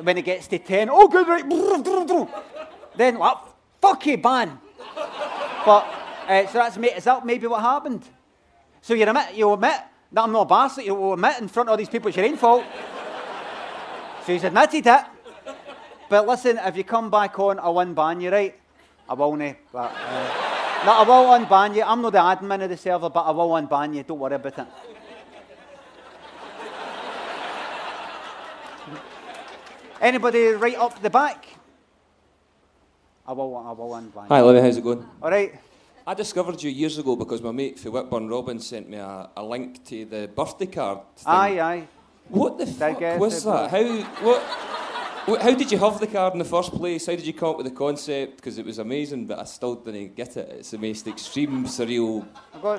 when 0.00 0.18
it 0.18 0.24
gets 0.24 0.46
to 0.48 0.58
10, 0.58 0.88
oh, 0.90 1.08
good, 1.08 1.26
right. 1.26 2.28
then, 2.96 3.18
like, 3.18 3.36
fuck 3.80 4.06
you, 4.06 4.18
ban. 4.18 4.58
But, 5.64 5.86
uh, 6.28 6.46
so 6.46 6.58
that's, 6.58 6.76
is 6.76 7.04
that 7.04 7.24
maybe 7.24 7.46
what 7.46 7.60
happened? 7.60 8.02
So 8.82 8.94
you 8.94 9.02
admit, 9.02 9.34
you 9.34 9.52
admit 9.52 9.80
that 10.12 10.22
I'm 10.22 10.32
not 10.32 10.42
a 10.42 10.46
bastard. 10.46 10.84
You 10.84 11.12
admit 11.12 11.40
in 11.40 11.48
front 11.48 11.68
of 11.68 11.72
all 11.72 11.76
these 11.76 11.88
people 11.88 12.08
it's 12.08 12.16
your 12.16 12.26
own 12.26 12.36
fault. 12.36 12.64
so 14.24 14.32
he's 14.32 14.44
admitted 14.44 14.86
it. 14.86 15.00
But 16.08 16.26
listen, 16.26 16.58
if 16.64 16.76
you 16.76 16.84
come 16.84 17.10
back 17.10 17.38
on, 17.38 17.58
I'll 17.58 17.74
unban 17.74 18.22
you, 18.22 18.30
right? 18.30 18.54
I 19.08 19.14
will 19.14 19.34
not. 19.36 19.56
But, 19.72 19.92
uh, 19.92 20.82
no, 20.84 20.92
I 20.92 21.02
will 21.02 21.46
unban 21.46 21.74
you. 21.74 21.82
I'm 21.82 22.00
not 22.00 22.12
the 22.12 22.18
admin 22.18 22.62
of 22.62 22.70
the 22.70 22.76
server, 22.76 23.10
but 23.10 23.22
I 23.22 23.30
will 23.32 23.50
unban 23.50 23.94
you. 23.94 24.02
Don't 24.02 24.18
worry 24.18 24.34
about 24.34 24.58
it. 24.58 24.66
Anybody 30.00 30.48
right 30.48 30.76
up 30.76 31.00
the 31.02 31.10
back? 31.10 31.46
I 33.26 33.32
will, 33.32 33.56
I 33.56 33.72
will 33.72 33.90
unban 33.90 34.28
Hi, 34.28 34.40
you. 34.40 34.62
How's 34.62 34.76
it 34.76 34.84
going? 34.84 35.04
All 35.20 35.30
right. 35.30 35.54
I 36.06 36.14
discovered 36.14 36.62
you 36.62 36.70
years 36.70 36.98
ago 36.98 37.16
because 37.16 37.42
my 37.42 37.50
mate 37.50 37.80
for 37.80 37.90
Whitburn 37.90 38.28
Robin 38.28 38.60
sent 38.60 38.88
me 38.88 38.98
a, 38.98 39.28
a 39.36 39.42
link 39.42 39.84
to 39.86 40.04
the 40.04 40.28
birthday 40.28 40.66
card. 40.66 40.98
Thing. 41.16 41.24
Aye, 41.26 41.60
aye. 41.60 41.88
What 42.28 42.58
the 42.58 42.64
I 42.64 42.94
fuck 42.94 43.18
was 43.18 43.42
it 43.42 43.46
that? 43.46 43.70
How 43.70 43.82
what, 43.82 44.22
what? 44.22 44.75
How 45.26 45.52
did 45.52 45.72
you 45.72 45.78
have 45.78 45.98
the 45.98 46.06
card 46.06 46.34
in 46.34 46.38
the 46.38 46.44
first 46.44 46.70
place? 46.70 47.06
How 47.06 47.16
did 47.16 47.26
you 47.26 47.32
come 47.32 47.48
up 47.48 47.56
with 47.56 47.66
the 47.66 47.72
concept? 47.72 48.36
Because 48.36 48.58
it 48.58 48.64
was 48.64 48.78
amazing, 48.78 49.26
but 49.26 49.40
I 49.40 49.44
still 49.44 49.74
didn't 49.74 50.14
get 50.14 50.36
it. 50.36 50.48
It's 50.60 50.70
the 50.70 50.78
most 50.78 51.04
extreme, 51.08 51.64
surreal, 51.64 52.24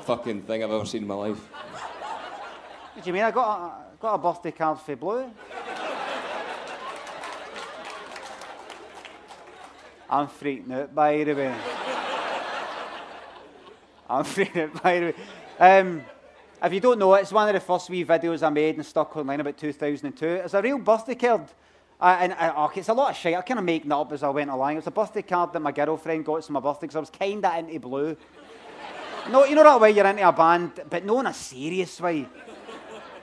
fucking 0.05 0.43
thing 0.43 0.63
I've 0.63 0.71
ever 0.71 0.85
seen 0.85 1.01
in 1.01 1.07
my 1.09 1.15
life. 1.15 1.39
what 1.39 3.03
do 3.03 3.09
you 3.09 3.13
mean? 3.13 3.23
I 3.23 3.31
got 3.31 3.57
a, 3.59 3.99
got 3.99 4.13
a 4.13 4.17
birthday 4.17 4.51
card 4.51 4.79
for 4.79 4.95
Blue. 4.95 5.29
I'm 10.09 10.27
freaking 10.27 10.71
out, 10.71 10.95
by 10.95 11.21
the 11.25 11.33
way. 11.33 11.55
I'm 14.09 14.23
freaking 14.33 14.73
out, 14.73 14.81
by 14.81 14.99
the 14.99 15.05
way. 15.07 15.15
Um, 15.59 16.01
if 16.63 16.71
you 16.71 16.79
don't 16.79 16.97
know, 16.97 17.13
it's 17.15 17.33
one 17.33 17.49
of 17.49 17.53
the 17.53 17.59
first 17.59 17.89
wee 17.89 18.05
videos 18.05 18.41
I 18.41 18.49
made 18.49 18.75
and 18.77 18.85
stuck 18.85 19.17
online 19.17 19.41
about 19.41 19.57
2002. 19.57 20.25
It's 20.25 20.53
a 20.53 20.61
real 20.61 20.79
birthday 20.79 21.15
card. 21.15 21.49
And 21.99 22.33
okay, 22.33 22.79
it's 22.79 22.89
a 22.89 22.93
lot 22.93 23.11
of 23.11 23.17
shit. 23.17 23.35
I 23.35 23.41
kind 23.41 23.59
of 23.59 23.65
making 23.65 23.91
it 23.91 23.93
up 23.93 24.11
as 24.11 24.21
I 24.21 24.29
went 24.29 24.49
along. 24.49 24.73
It 24.73 24.75
was 24.77 24.87
a 24.87 24.91
birthday 24.91 25.23
card 25.23 25.53
that 25.53 25.59
my 25.61 25.71
girlfriend 25.71 26.25
got 26.25 26.45
for 26.45 26.51
my 26.51 26.59
birthday 26.59 26.81
because 26.81 26.95
I 26.95 26.99
was 26.99 27.09
kind 27.09 27.43
of 27.43 27.57
into 27.57 27.79
blue. 27.79 28.15
No, 29.31 29.43
you 29.45 29.55
know 29.55 29.63
that 29.63 29.81
way 29.81 29.91
you're 29.91 30.05
into 30.05 30.27
a 30.27 30.31
band, 30.31 30.79
but 30.89 31.03
not 31.03 31.19
in 31.21 31.25
a 31.27 31.33
serious 31.33 31.99
way. 31.99 32.27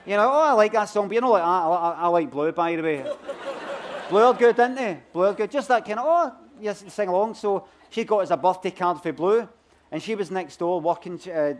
You 0.05 0.17
know, 0.17 0.29
oh, 0.31 0.49
I 0.49 0.51
like 0.51 0.73
that 0.73 0.85
song, 0.85 1.07
but 1.07 1.15
you 1.15 1.21
know, 1.21 1.31
like, 1.31 1.41
I, 1.41 1.67
I, 1.67 1.91
I 2.01 2.07
like 2.07 2.29
Blue, 2.29 2.51
by 2.51 2.75
the 2.75 2.83
way. 2.83 3.05
Blue 4.07 4.21
are 4.21 4.35
good, 4.35 4.55
didn't 4.55 4.75
they? 4.75 4.99
Blue 5.11 5.23
are 5.23 5.33
good. 5.33 5.49
Just 5.49 5.67
that 5.69 5.83
kind 5.83 5.97
of, 5.97 6.05
oh, 6.07 6.31
yes, 6.61 6.83
sing 6.89 7.09
along. 7.09 7.33
So 7.33 7.67
she 7.89 8.03
got 8.03 8.21
us 8.21 8.29
a 8.29 8.37
birthday 8.37 8.69
card 8.69 9.01
for 9.01 9.11
Blue, 9.13 9.49
and 9.91 10.03
she 10.03 10.13
was 10.13 10.29
next 10.29 10.57
door 10.57 10.79
working, 10.79 11.19
uh, 11.31 11.55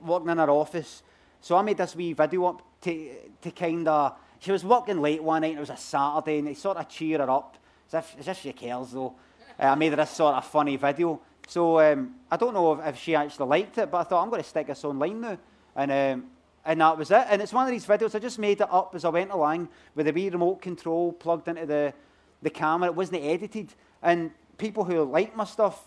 working 0.00 0.30
in 0.30 0.38
her 0.38 0.48
office. 0.48 1.02
So 1.42 1.56
I 1.56 1.62
made 1.62 1.76
this 1.76 1.94
wee 1.94 2.14
video 2.14 2.46
up 2.46 2.62
to, 2.80 3.10
to 3.42 3.50
kind 3.50 3.86
of, 3.86 4.14
she 4.40 4.52
was 4.52 4.64
working 4.64 5.00
late 5.00 5.22
one 5.22 5.42
night, 5.42 5.50
and 5.50 5.58
it 5.58 5.60
was 5.60 5.70
a 5.70 5.76
Saturday, 5.76 6.38
and 6.38 6.48
they 6.48 6.54
sort 6.54 6.78
of 6.78 6.88
cheer 6.88 7.18
her 7.18 7.30
up, 7.30 7.58
as 7.88 7.94
if, 7.94 8.16
as 8.20 8.28
if 8.28 8.40
she 8.40 8.52
cares, 8.52 8.90
though. 8.90 9.14
Uh, 9.58 9.66
I 9.66 9.74
made 9.74 9.90
her 9.90 9.96
this 9.96 10.10
sort 10.10 10.34
of 10.34 10.44
funny 10.46 10.76
video. 10.76 11.20
So 11.46 11.80
um, 11.80 12.14
I 12.30 12.36
don't 12.36 12.54
know 12.54 12.72
if, 12.72 12.86
if 12.86 12.98
she 12.98 13.14
actually 13.14 13.48
liked 13.48 13.76
it, 13.76 13.90
but 13.90 13.98
I 13.98 14.04
thought 14.04 14.22
I'm 14.22 14.30
going 14.30 14.42
to 14.42 14.48
stick 14.48 14.68
this 14.68 14.84
online 14.84 15.20
now. 15.20 15.38
And, 15.76 15.90
um, 15.90 16.30
and 16.64 16.80
that 16.80 16.96
was 16.96 17.10
it. 17.10 17.26
And 17.28 17.42
it's 17.42 17.52
one 17.52 17.66
of 17.66 17.70
these 17.70 17.84
videos, 17.84 18.14
I 18.14 18.18
just 18.18 18.38
made 18.38 18.60
it 18.60 18.68
up 18.70 18.94
as 18.94 19.04
I 19.04 19.10
went 19.10 19.30
along 19.30 19.68
with 19.94 20.08
a 20.08 20.12
wee 20.12 20.30
remote 20.30 20.62
control 20.62 21.12
plugged 21.12 21.48
into 21.48 21.66
the, 21.66 21.92
the 22.40 22.50
camera. 22.50 22.88
It 22.88 22.94
wasn't 22.94 23.22
edited. 23.24 23.74
And 24.02 24.30
people 24.56 24.84
who 24.84 25.02
like 25.04 25.36
my 25.36 25.44
stuff 25.44 25.82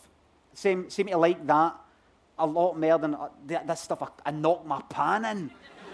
seem, 0.53 0.89
seem 0.89 1.07
to 1.07 1.17
like 1.17 1.45
that 1.47 1.75
a 2.37 2.45
lot 2.45 2.79
more 2.79 2.99
than 2.99 3.15
uh, 3.15 3.29
this 3.47 3.79
stuff 3.79 4.03
I, 4.03 4.07
I 4.27 4.31
knock 4.31 4.65
my 4.65 4.81
pan 4.89 5.25
in 5.25 5.51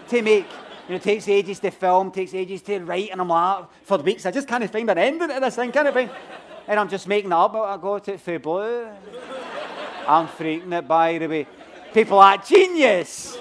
to 0.08 0.22
make. 0.22 0.46
You 0.90 0.94
know, 0.94 0.96
it 0.96 1.04
takes 1.04 1.28
ages 1.28 1.60
to 1.60 1.70
film, 1.70 2.10
takes 2.10 2.34
ages 2.34 2.62
to 2.62 2.80
write, 2.80 3.10
and 3.12 3.20
I'm 3.20 3.28
like, 3.28 3.64
for 3.84 3.98
weeks, 3.98 4.26
I 4.26 4.32
just 4.32 4.48
can't 4.48 4.68
find 4.68 4.90
an 4.90 4.98
ending 4.98 5.28
to 5.28 5.38
this 5.38 5.54
thing, 5.54 5.70
of 5.76 5.94
thing. 5.94 6.10
And 6.66 6.80
I'm 6.80 6.88
just 6.88 7.06
making 7.06 7.30
it 7.30 7.32
up, 7.32 7.52
but 7.52 7.62
I 7.62 7.76
go 7.76 8.00
to 8.00 8.14
it 8.14 8.20
for 8.20 8.36
blue. 8.40 8.88
I'm 10.08 10.26
freaking 10.26 10.76
it, 10.76 10.88
by 10.88 11.16
the 11.18 11.28
way. 11.28 11.46
People 11.94 12.18
are 12.18 12.36
genius. 12.38 13.38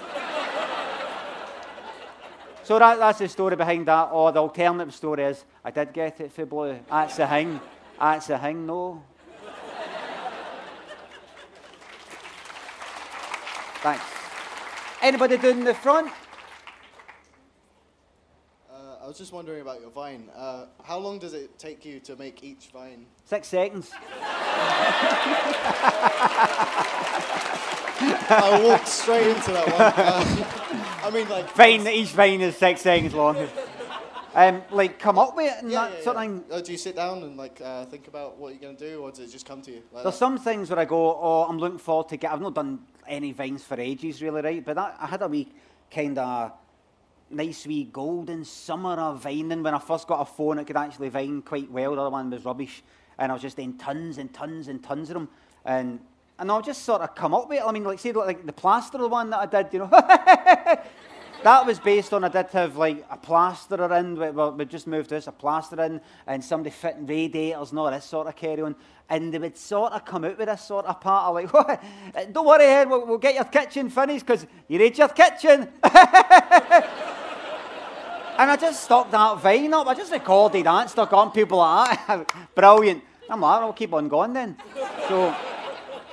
So 2.61 2.77
that, 2.77 2.99
that's 2.99 3.17
the 3.17 3.27
story 3.27 3.55
behind 3.55 3.87
that. 3.87 4.09
Or 4.11 4.31
the 4.31 4.41
alternative 4.41 4.93
story 4.93 5.23
is, 5.23 5.43
I 5.65 5.71
did 5.71 5.91
get 5.91 6.21
it 6.21 6.31
for 6.31 6.45
blue. 6.45 6.77
That's 6.87 7.17
the 7.17 7.25
thing. 7.25 7.59
That's 7.99 8.27
the 8.27 8.37
thing, 8.37 8.67
no. 8.67 9.01
Thanks. 13.81 14.03
Anybody 15.01 15.37
down 15.37 15.63
the 15.63 15.73
front? 15.73 16.11
I 19.09 19.11
was 19.11 19.17
just 19.17 19.33
wondering 19.33 19.61
about 19.61 19.81
your 19.81 19.89
vine. 19.89 20.29
Uh, 20.35 20.65
how 20.83 20.99
long 20.99 21.17
does 21.17 21.33
it 21.33 21.57
take 21.57 21.83
you 21.83 21.99
to 22.01 22.15
make 22.15 22.43
each 22.43 22.69
vine? 22.71 23.07
Six 23.25 23.47
seconds. 23.47 23.89
I 28.29 28.61
walked 28.63 28.87
straight 28.87 29.35
into 29.35 29.51
that 29.51 29.65
one. 29.65 29.81
Uh, 29.81 30.23
I 31.07 31.09
mean, 31.09 31.27
like. 31.27 31.49
Fine, 31.49 31.87
each 31.87 32.09
vine 32.09 32.41
is 32.41 32.55
six 32.55 32.81
seconds 32.81 33.15
long. 33.15 33.47
Um, 34.35 34.61
like, 34.69 34.99
come 34.99 35.17
up 35.17 35.35
with 35.35 35.57
it 35.57 35.63
and 35.63 35.71
Yeah, 35.71 35.89
that 35.89 35.97
yeah, 35.97 36.03
sort 36.03 36.15
of 36.17 36.21
thing. 36.21 36.43
Uh, 36.51 36.61
do 36.61 36.71
you 36.71 36.77
sit 36.77 36.95
down 36.95 37.23
and 37.23 37.35
like 37.35 37.59
uh, 37.65 37.85
think 37.85 38.07
about 38.07 38.37
what 38.37 38.53
you're 38.53 38.61
gonna 38.61 38.77
do, 38.77 39.01
or 39.01 39.09
does 39.09 39.21
it 39.21 39.31
just 39.31 39.47
come 39.47 39.63
to 39.63 39.71
you? 39.71 39.81
Like 39.91 40.03
There's 40.03 40.13
that? 40.13 40.19
some 40.19 40.37
things 40.37 40.69
where 40.69 40.77
I 40.77 40.85
go, 40.85 41.17
oh, 41.19 41.47
I'm 41.49 41.57
looking 41.57 41.79
forward 41.79 42.09
to 42.09 42.17
get. 42.17 42.31
I've 42.31 42.41
not 42.41 42.53
done 42.53 42.81
any 43.07 43.31
vines 43.31 43.63
for 43.63 43.79
ages, 43.81 44.21
really, 44.21 44.43
right? 44.43 44.63
But 44.63 44.75
that, 44.75 44.97
I 44.99 45.07
had 45.07 45.23
a 45.23 45.27
wee 45.27 45.51
kind 45.89 46.15
of 46.19 46.51
nice 47.31 47.65
wee 47.67 47.83
golden 47.85 48.43
summer 48.43 48.93
of 48.93 49.23
vining 49.23 49.63
when 49.63 49.73
I 49.73 49.79
first 49.79 50.07
got 50.07 50.21
a 50.21 50.25
phone 50.25 50.59
it 50.59 50.65
could 50.65 50.77
actually 50.77 51.09
vine 51.09 51.41
quite 51.41 51.71
well. 51.71 51.95
The 51.95 52.01
other 52.01 52.09
one 52.09 52.29
was 52.29 52.45
rubbish, 52.45 52.83
and 53.17 53.31
I 53.31 53.35
was 53.35 53.41
just 53.41 53.57
doing 53.57 53.77
tons 53.77 54.17
and 54.17 54.33
tons 54.33 54.67
and 54.67 54.83
tons 54.83 55.09
of 55.09 55.15
them, 55.15 55.29
and 55.65 55.99
and 56.37 56.49
I'll 56.49 56.61
just 56.61 56.83
sort 56.83 57.01
of 57.01 57.15
come 57.15 57.33
up 57.33 57.49
with 57.49 57.59
it. 57.59 57.63
I 57.65 57.71
mean, 57.71 57.83
like 57.83 57.99
say 57.99 58.11
like 58.11 58.45
the 58.45 58.53
plaster 58.53 59.05
one 59.07 59.29
that 59.31 59.39
I 59.39 59.45
did, 59.61 59.73
you 59.73 59.79
know. 59.79 59.89
That 61.43 61.65
was 61.65 61.79
based 61.79 62.13
on 62.13 62.25
I 62.25 62.27
did 62.27 62.47
have 62.47 62.75
like 62.75 63.05
a 63.09 63.15
plasterer 63.15 63.95
in. 63.95 64.19
We, 64.19 64.29
we 64.29 64.65
just 64.65 64.87
moved 64.87 65.09
this, 65.09 65.27
a 65.27 65.31
plaster 65.31 65.81
in, 65.81 66.01
and 66.27 66.43
somebody 66.43 66.69
fitting 66.69 67.05
radiators 67.05 67.69
and 67.69 67.79
all 67.79 67.89
this 67.89 68.03
sort 68.03 68.27
of 68.27 68.35
carry 68.35 68.61
on. 68.61 68.75
And 69.09 69.33
they 69.33 69.39
would 69.39 69.55
sort 69.57 69.93
of 69.93 70.03
come 70.03 70.25
out 70.25 70.37
with 70.37 70.49
this 70.49 70.65
sort 70.65 70.85
of 70.85 70.99
part 70.99 71.27
of 71.27 71.35
like, 71.35 71.53
what? 71.53 71.81
Don't 72.33 72.45
worry, 72.45 72.65
Ed, 72.65 72.89
we'll, 72.89 73.05
we'll 73.05 73.17
get 73.17 73.35
your 73.35 73.45
kitchen 73.45 73.89
finished 73.89 74.25
because 74.25 74.45
you 74.67 74.79
need 74.79 74.97
your 74.97 75.07
kitchen. 75.07 75.69
and 78.39 78.49
I 78.49 78.55
just 78.55 78.83
stuck 78.85 79.11
that 79.11 79.41
vine 79.41 79.73
up. 79.73 79.85
I 79.85 79.93
just 79.93 80.13
recorded 80.13 80.65
that, 80.65 80.89
stuck 80.89 81.11
on 81.11 81.31
people 81.31 81.57
like 81.57 82.07
that. 82.07 82.33
Brilliant. 82.55 83.03
I'm 83.29 83.41
like, 83.41 83.61
I'll 83.61 83.73
keep 83.73 83.93
on 83.93 84.07
going 84.07 84.33
then. 84.33 84.57
So, 85.07 85.35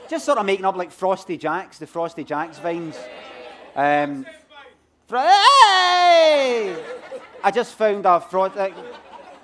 just 0.09 0.25
sort 0.25 0.37
of 0.39 0.45
making 0.45 0.65
up 0.65 0.77
like 0.77 0.91
Frosty 0.91 1.37
Jacks, 1.37 1.79
the 1.79 1.87
Frosty 1.87 2.25
Jacks 2.25 2.59
vines. 2.59 2.99
Um, 3.77 4.27
Fro- 5.07 5.21
Hey! 5.21 6.77
I 7.45 7.51
just 7.55 7.77
found 7.77 8.05
a 8.07 8.21
fraud. 8.21 8.57
Uh, 8.57 8.71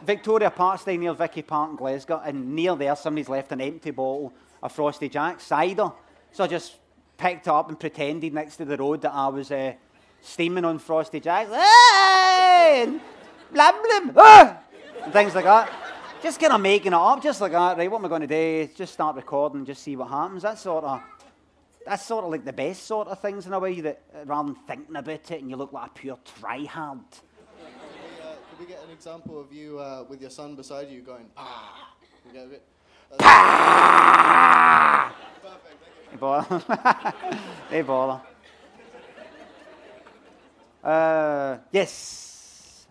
Victoria 0.04 0.50
Park 0.50 0.80
stay 0.80 0.96
near 0.96 1.14
Vicky 1.14 1.42
Park 1.42 1.70
in 1.70 1.76
Glasgow, 1.76 2.20
and 2.24 2.52
near 2.54 2.74
there 2.74 2.96
somebody's 2.96 3.28
left 3.28 3.52
an 3.52 3.60
empty 3.60 3.92
bottle 3.92 4.32
of 4.60 4.72
Frosty 4.72 5.08
Jack 5.08 5.40
cider. 5.40 5.92
So 6.32 6.42
I 6.42 6.48
just 6.48 6.78
picked 7.16 7.46
it 7.46 7.50
up 7.50 7.68
and 7.68 7.78
pretended 7.78 8.34
next 8.34 8.56
to 8.56 8.64
the 8.64 8.76
road 8.76 9.02
that 9.02 9.12
I 9.14 9.28
was 9.28 9.52
uh, 9.52 9.74
steaming 10.22 10.64
on 10.64 10.78
Frosty 10.78 11.20
Jack. 11.20 11.48
Hey! 11.48 12.98
Blam 13.52 13.74
blam! 13.82 14.12
Ah! 14.16 14.58
And 15.04 15.12
things 15.12 15.34
like 15.34 15.44
that. 15.44 15.70
Just 16.22 16.40
kind 16.40 16.52
of 16.52 16.60
making 16.60 16.92
it 16.92 16.94
up, 16.94 17.20
just 17.22 17.40
like 17.40 17.52
that. 17.52 17.76
Right, 17.76 17.90
what 17.90 17.98
am 17.98 18.04
I 18.06 18.08
going 18.08 18.20
to 18.22 18.26
do? 18.28 18.68
Just 18.74 18.94
start 18.94 19.16
recording 19.16 19.64
just 19.66 19.82
see 19.82 19.96
what 19.96 20.08
happens. 20.08 20.42
That's 20.42 20.62
sort 20.62 20.84
of 20.84 21.02
that's 21.84 22.06
sort 22.06 22.24
of 22.24 22.30
like 22.30 22.44
the 22.44 22.52
best 22.52 22.84
sort 22.84 23.08
of 23.08 23.20
things 23.20 23.44
in 23.46 23.52
a 23.52 23.58
way 23.58 23.80
that 23.80 24.02
uh, 24.14 24.24
rather 24.24 24.52
than 24.52 24.62
thinking 24.68 24.94
about 24.94 25.30
it 25.32 25.40
and 25.40 25.50
you 25.50 25.56
look 25.56 25.72
like 25.72 25.90
a 25.90 25.94
pure 25.94 26.16
tryhard. 26.40 27.00
Uh, 27.00 28.34
can 28.48 28.58
we 28.60 28.66
get 28.66 28.84
an 28.84 28.90
example 28.92 29.40
of 29.40 29.52
you 29.52 29.80
uh, 29.80 30.04
with 30.08 30.20
your 30.20 30.30
son 30.30 30.54
beside 30.54 30.88
you 30.88 31.00
going, 31.00 31.26
ah? 31.36 31.92
We 32.24 32.32
get 32.32 32.44
a 32.44 32.48
bit? 32.48 32.62
Hey, 36.12 36.16
bother. 36.18 36.58
hey, 37.68 37.82
bother. 37.82 38.22
Uh, 40.82 41.58
yes. 41.70 42.86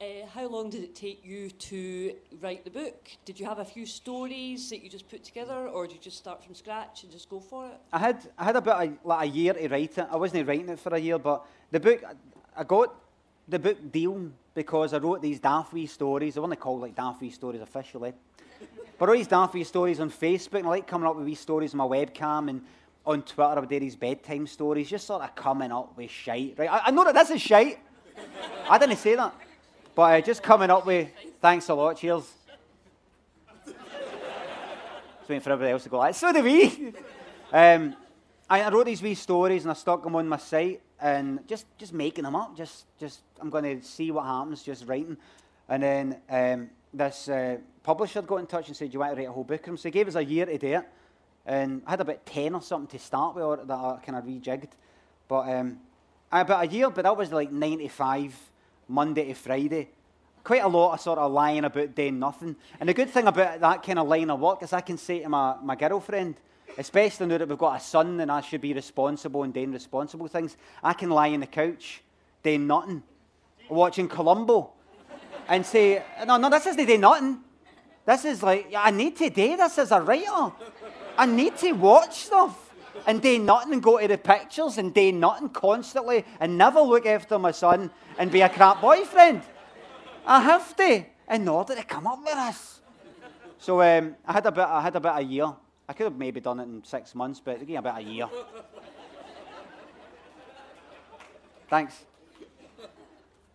Uh, 0.00 0.26
how 0.34 0.48
long 0.48 0.70
did 0.70 0.82
it 0.82 0.96
take 0.96 1.24
you 1.24 1.50
to 1.50 2.14
write 2.40 2.64
the 2.64 2.70
book? 2.70 3.10
Did 3.24 3.38
you 3.38 3.46
have 3.46 3.58
a 3.58 3.64
few 3.64 3.86
stories 3.86 4.70
that 4.70 4.82
you 4.82 4.88
just 4.88 5.08
put 5.08 5.22
together, 5.22 5.68
or 5.68 5.86
did 5.86 5.94
you 5.94 6.00
just 6.00 6.16
start 6.16 6.42
from 6.42 6.54
scratch 6.54 7.04
and 7.04 7.12
just 7.12 7.28
go 7.28 7.38
for 7.38 7.66
it? 7.66 7.78
I 7.92 7.98
had 7.98 8.28
I 8.36 8.44
had 8.44 8.56
about 8.56 8.82
a, 8.82 8.92
like 9.04 9.28
a 9.28 9.30
year 9.30 9.52
to 9.52 9.68
write 9.68 9.96
it. 9.98 10.06
I 10.10 10.16
wasn't 10.16 10.48
writing 10.48 10.70
it 10.70 10.80
for 10.80 10.94
a 10.94 10.98
year, 10.98 11.18
but 11.18 11.46
the 11.70 11.78
book 11.78 12.02
I 12.56 12.64
got 12.64 12.94
the 13.46 13.58
book 13.58 13.92
deal 13.92 14.30
because 14.54 14.94
I 14.94 14.98
wrote 14.98 15.22
these 15.22 15.40
wee 15.72 15.86
stories. 15.86 16.36
I 16.36 16.40
want 16.40 16.52
to 16.52 16.56
call 16.56 16.78
like 16.78 16.98
wee 17.20 17.30
stories 17.30 17.60
officially, 17.60 18.12
but 18.98 19.08
all 19.08 19.14
these 19.14 19.30
wee 19.52 19.64
stories 19.64 20.00
on 20.00 20.10
Facebook. 20.10 20.58
And 20.58 20.66
I 20.66 20.70
like 20.70 20.86
coming 20.86 21.06
up 21.06 21.16
with 21.16 21.26
these 21.26 21.40
stories 21.40 21.74
on 21.74 21.78
my 21.78 21.84
webcam 21.84 22.48
and 22.48 22.62
on 23.04 23.22
Twitter. 23.22 23.60
Do 23.66 23.80
these 23.80 23.96
bedtime 23.96 24.46
stories, 24.46 24.88
just 24.88 25.06
sort 25.06 25.22
of 25.22 25.34
coming 25.34 25.72
up 25.72 25.96
with 25.96 26.10
shite. 26.10 26.54
Right? 26.58 26.70
I, 26.70 26.82
I 26.86 26.90
know 26.90 27.04
that 27.04 27.14
this 27.14 27.30
is 27.30 27.40
shite. 27.40 27.78
I 28.68 28.78
didn't 28.78 28.96
say 28.96 29.16
that, 29.16 29.34
but 29.94 30.02
uh, 30.02 30.20
just 30.20 30.42
coming 30.42 30.70
up 30.70 30.86
with 30.86 31.08
thanks 31.40 31.68
a 31.68 31.74
lot. 31.74 31.96
Cheers. 31.96 32.30
Just 33.64 35.28
waiting 35.28 35.40
for 35.40 35.52
everybody 35.52 35.72
else 35.72 35.84
to 35.84 35.88
go 35.88 35.98
like, 35.98 36.14
so 36.14 36.32
do 36.32 36.42
we. 36.42 36.92
Um, 37.52 37.94
I, 38.50 38.62
I 38.62 38.70
wrote 38.70 38.86
these 38.86 39.02
wee 39.02 39.14
stories 39.14 39.62
and 39.62 39.70
I 39.70 39.74
stuck 39.74 40.02
them 40.02 40.16
on 40.16 40.28
my 40.28 40.36
site 40.36 40.80
and 41.00 41.46
just, 41.48 41.66
just 41.78 41.92
making 41.92 42.24
them 42.24 42.36
up. 42.36 42.56
Just, 42.56 42.84
just 42.98 43.20
I'm 43.40 43.50
going 43.50 43.80
to 43.80 43.86
see 43.86 44.10
what 44.10 44.24
happens, 44.24 44.62
just 44.62 44.86
writing. 44.86 45.16
And 45.68 45.82
then 45.82 46.16
um, 46.28 46.70
this 46.92 47.28
uh, 47.28 47.58
publisher 47.82 48.22
got 48.22 48.36
in 48.36 48.46
touch 48.46 48.68
and 48.68 48.76
said, 48.76 48.90
"Do 48.90 48.94
you 48.94 48.98
want 49.00 49.12
to 49.12 49.16
write 49.16 49.28
a 49.28 49.32
whole 49.32 49.44
book?" 49.44 49.66
'em?" 49.66 49.76
So 49.76 49.88
he 49.88 49.90
gave 49.90 50.08
us 50.08 50.16
a 50.16 50.24
year 50.24 50.46
to 50.46 50.58
do 50.58 50.66
it, 50.66 50.88
and 51.46 51.82
I 51.86 51.90
had 51.90 52.00
about 52.00 52.24
ten 52.26 52.54
or 52.54 52.62
something 52.62 52.98
to 52.98 53.04
start 53.04 53.34
with, 53.34 53.44
or 53.44 53.56
that 53.56 53.72
I 53.72 53.98
kind 54.04 54.18
of 54.18 54.24
rejigged. 54.24 54.70
But 55.28 55.48
um, 55.48 55.80
about 56.30 56.64
a 56.64 56.66
year, 56.68 56.90
but 56.90 57.02
that 57.02 57.16
was 57.16 57.32
like 57.32 57.52
95, 57.52 58.34
Monday 58.88 59.28
to 59.28 59.34
Friday. 59.34 59.90
Quite 60.44 60.62
a 60.62 60.68
lot 60.68 60.94
of 60.94 61.00
sort 61.00 61.18
of 61.18 61.30
lying 61.30 61.64
about 61.64 61.94
doing 61.94 62.18
nothing. 62.18 62.56
And 62.80 62.88
the 62.88 62.94
good 62.94 63.10
thing 63.10 63.26
about 63.26 63.60
that 63.60 63.82
kind 63.82 63.98
of 63.98 64.08
line 64.08 64.30
of 64.30 64.40
work 64.40 64.62
is 64.62 64.72
I 64.72 64.80
can 64.80 64.98
say 64.98 65.20
to 65.20 65.28
my, 65.28 65.56
my 65.62 65.76
girlfriend, 65.76 66.36
especially 66.78 67.26
now 67.26 67.38
that 67.38 67.48
we've 67.48 67.58
got 67.58 67.80
a 67.80 67.84
son 67.84 68.18
and 68.18 68.32
I 68.32 68.40
should 68.40 68.60
be 68.60 68.72
responsible 68.72 69.42
and 69.44 69.54
doing 69.54 69.72
responsible 69.72 70.26
things, 70.26 70.56
I 70.82 70.94
can 70.94 71.10
lie 71.10 71.30
on 71.30 71.40
the 71.40 71.46
couch 71.46 72.02
doing 72.42 72.66
nothing, 72.66 73.02
watching 73.68 74.08
Columbo, 74.08 74.72
and 75.48 75.64
say, 75.64 76.02
no, 76.26 76.38
no, 76.38 76.50
this 76.50 76.66
isn't 76.66 76.86
doing 76.86 77.00
nothing. 77.00 77.38
This 78.04 78.24
is 78.24 78.42
like, 78.42 78.72
I 78.76 78.90
need 78.90 79.16
to 79.18 79.30
do 79.30 79.56
this 79.56 79.78
as 79.78 79.92
a 79.92 80.00
writer. 80.00 80.52
I 81.16 81.26
need 81.26 81.56
to 81.58 81.72
watch 81.72 82.24
stuff 82.24 82.74
and 83.06 83.20
do 83.20 83.38
nothing 83.38 83.74
and 83.74 83.82
go 83.82 83.98
to 83.98 84.08
the 84.08 84.18
pictures 84.18 84.78
and 84.78 84.94
do 84.94 85.12
nothing 85.12 85.48
constantly 85.50 86.24
and 86.40 86.56
never 86.56 86.80
look 86.80 87.06
after 87.06 87.38
my 87.38 87.50
son 87.50 87.90
and 88.18 88.30
be 88.30 88.40
a 88.40 88.48
crap 88.48 88.80
boyfriend. 88.80 89.42
I 90.26 90.40
have 90.40 90.76
to 90.76 91.04
in 91.30 91.48
order 91.48 91.74
to 91.74 91.82
come 91.82 92.06
up 92.06 92.18
with 92.24 92.34
this. 92.34 92.80
So 93.58 93.80
um, 93.82 94.16
I 94.26 94.32
had 94.32 94.46
a 94.46 94.52
bit. 94.52 94.64
I 94.64 94.82
had 94.82 94.96
about 94.96 95.20
a 95.20 95.24
year. 95.24 95.52
I 95.88 95.92
could 95.92 96.04
have 96.04 96.16
maybe 96.16 96.40
done 96.40 96.60
it 96.60 96.64
in 96.64 96.82
six 96.84 97.14
months, 97.14 97.40
but 97.44 97.60
again, 97.60 97.76
about 97.76 97.98
a 97.98 98.02
year. 98.02 98.28
Thanks. 101.68 102.04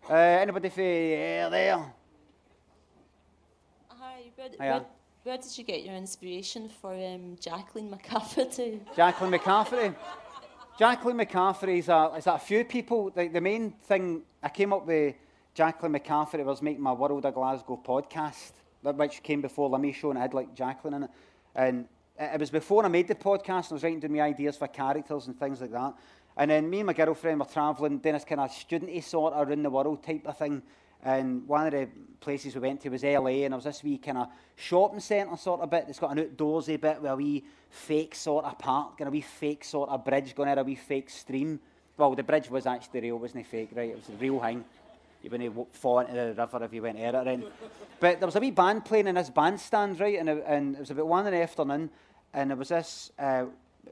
Uh, 0.09 0.13
anybody 0.13 0.69
for 0.69 0.81
yeah, 0.81 1.49
there? 1.49 1.93
Hi, 3.89 4.31
Hiya. 4.59 4.85
Where 5.27 5.37
did 5.37 5.57
you 5.57 5.65
get 5.65 5.83
your 5.83 5.95
inspiration 5.95 6.69
for 6.69 6.93
um, 6.93 7.35
Jacqueline 7.41 7.89
McCafferty? 7.89 8.79
Jacqueline 8.95 9.33
McCafferty. 9.33 9.93
Jacqueline 10.79 11.17
McCafferty 11.17 11.79
is 11.79 11.89
a, 11.89 12.13
is 12.17 12.27
a 12.27 12.39
few 12.39 12.63
people. 12.63 13.09
The, 13.09 13.27
the 13.27 13.41
main 13.41 13.71
thing 13.71 14.21
I 14.41 14.47
came 14.47 14.71
up 14.71 14.87
with 14.87 15.15
Jacqueline 15.53 15.91
McCafferty 15.91 16.45
was 16.45 16.61
making 16.61 16.81
my 16.81 16.93
World 16.93 17.25
of 17.25 17.33
Glasgow 17.33 17.77
podcast, 17.85 18.53
which 18.81 19.21
came 19.21 19.41
before 19.41 19.69
Limmy 19.69 19.93
Show 19.93 20.11
and 20.11 20.17
I 20.17 20.21
had 20.21 20.33
like 20.33 20.55
Jacqueline 20.55 20.93
in 20.93 21.03
it. 21.03 21.09
And 21.55 21.89
it 22.17 22.39
was 22.39 22.49
before 22.49 22.85
I 22.85 22.87
made 22.87 23.09
the 23.09 23.15
podcast 23.15 23.47
and 23.47 23.71
I 23.71 23.73
was 23.73 23.83
writing 23.83 23.99
down 23.99 24.13
my 24.13 24.21
ideas 24.21 24.55
for 24.55 24.69
characters 24.69 25.27
and 25.27 25.37
things 25.37 25.59
like 25.59 25.73
that. 25.73 25.93
And 26.37 26.51
then 26.51 26.69
me 26.69 26.79
and 26.79 26.87
my 26.87 26.93
girlfriend 26.93 27.41
were 27.41 27.47
travelling, 27.47 27.97
doing 27.97 28.13
this 28.13 28.23
kind 28.23 28.39
of 28.39 28.49
studenty 28.49 29.03
sort 29.03 29.33
of 29.33 29.49
around 29.49 29.63
the 29.63 29.69
world 29.69 30.01
type 30.05 30.25
of 30.25 30.37
thing. 30.37 30.61
And 31.03 31.47
one 31.47 31.67
of 31.67 31.71
the 31.73 31.87
places 32.19 32.55
we 32.55 32.61
went 32.61 32.81
to 32.81 32.89
was 32.89 33.03
LA, 33.03 33.43
and 33.45 33.53
there 33.53 33.57
was 33.57 33.63
this 33.63 33.83
wee 33.83 33.97
kind 33.97 34.17
of 34.17 34.27
shopping 34.55 34.99
centre 34.99 35.37
sort 35.37 35.61
of 35.61 35.69
bit 35.69 35.85
that's 35.85 35.99
got 35.99 36.17
an 36.17 36.23
outdoorsy 36.23 36.79
bit 36.79 37.01
with 37.01 37.11
a 37.11 37.15
wee 37.15 37.43
fake 37.69 38.15
sort 38.15 38.45
of 38.45 38.57
park 38.57 38.95
and 38.99 39.07
a 39.07 39.11
wee 39.11 39.21
fake 39.21 39.63
sort 39.63 39.89
of 39.89 40.03
bridge 40.03 40.35
going 40.35 40.49
out 40.49 40.57
a 40.57 40.63
wee 40.63 40.75
fake 40.75 41.09
stream. 41.09 41.59
Well, 41.97 42.15
the 42.15 42.23
bridge 42.23 42.49
was 42.49 42.65
actually 42.65 43.01
real, 43.01 43.17
wasn't 43.17 43.45
it 43.45 43.47
fake, 43.47 43.69
right? 43.75 43.89
It 43.89 43.95
was 43.95 44.09
a 44.09 44.19
real 44.19 44.39
thing. 44.39 44.63
You 45.23 45.29
wouldn't 45.31 45.75
fall 45.75 45.99
into 45.99 46.13
the 46.13 46.35
river 46.35 46.63
if 46.63 46.73
you 46.73 46.81
went 46.81 46.97
there 46.97 47.15
it. 47.27 47.51
But 47.99 48.19
there 48.19 48.27
was 48.27 48.35
a 48.35 48.39
wee 48.39 48.51
band 48.51 48.85
playing 48.85 49.07
in 49.07 49.15
this 49.15 49.29
bandstand, 49.29 49.99
right? 49.99 50.19
And, 50.19 50.29
and 50.29 50.75
it 50.75 50.79
was 50.79 50.91
about 50.91 51.07
one 51.07 51.25
in 51.25 51.33
the 51.33 51.41
afternoon, 51.41 51.89
and 52.33 52.51
there 52.51 52.57
was 52.57 52.69
this, 52.69 53.11
uh, 53.17 53.45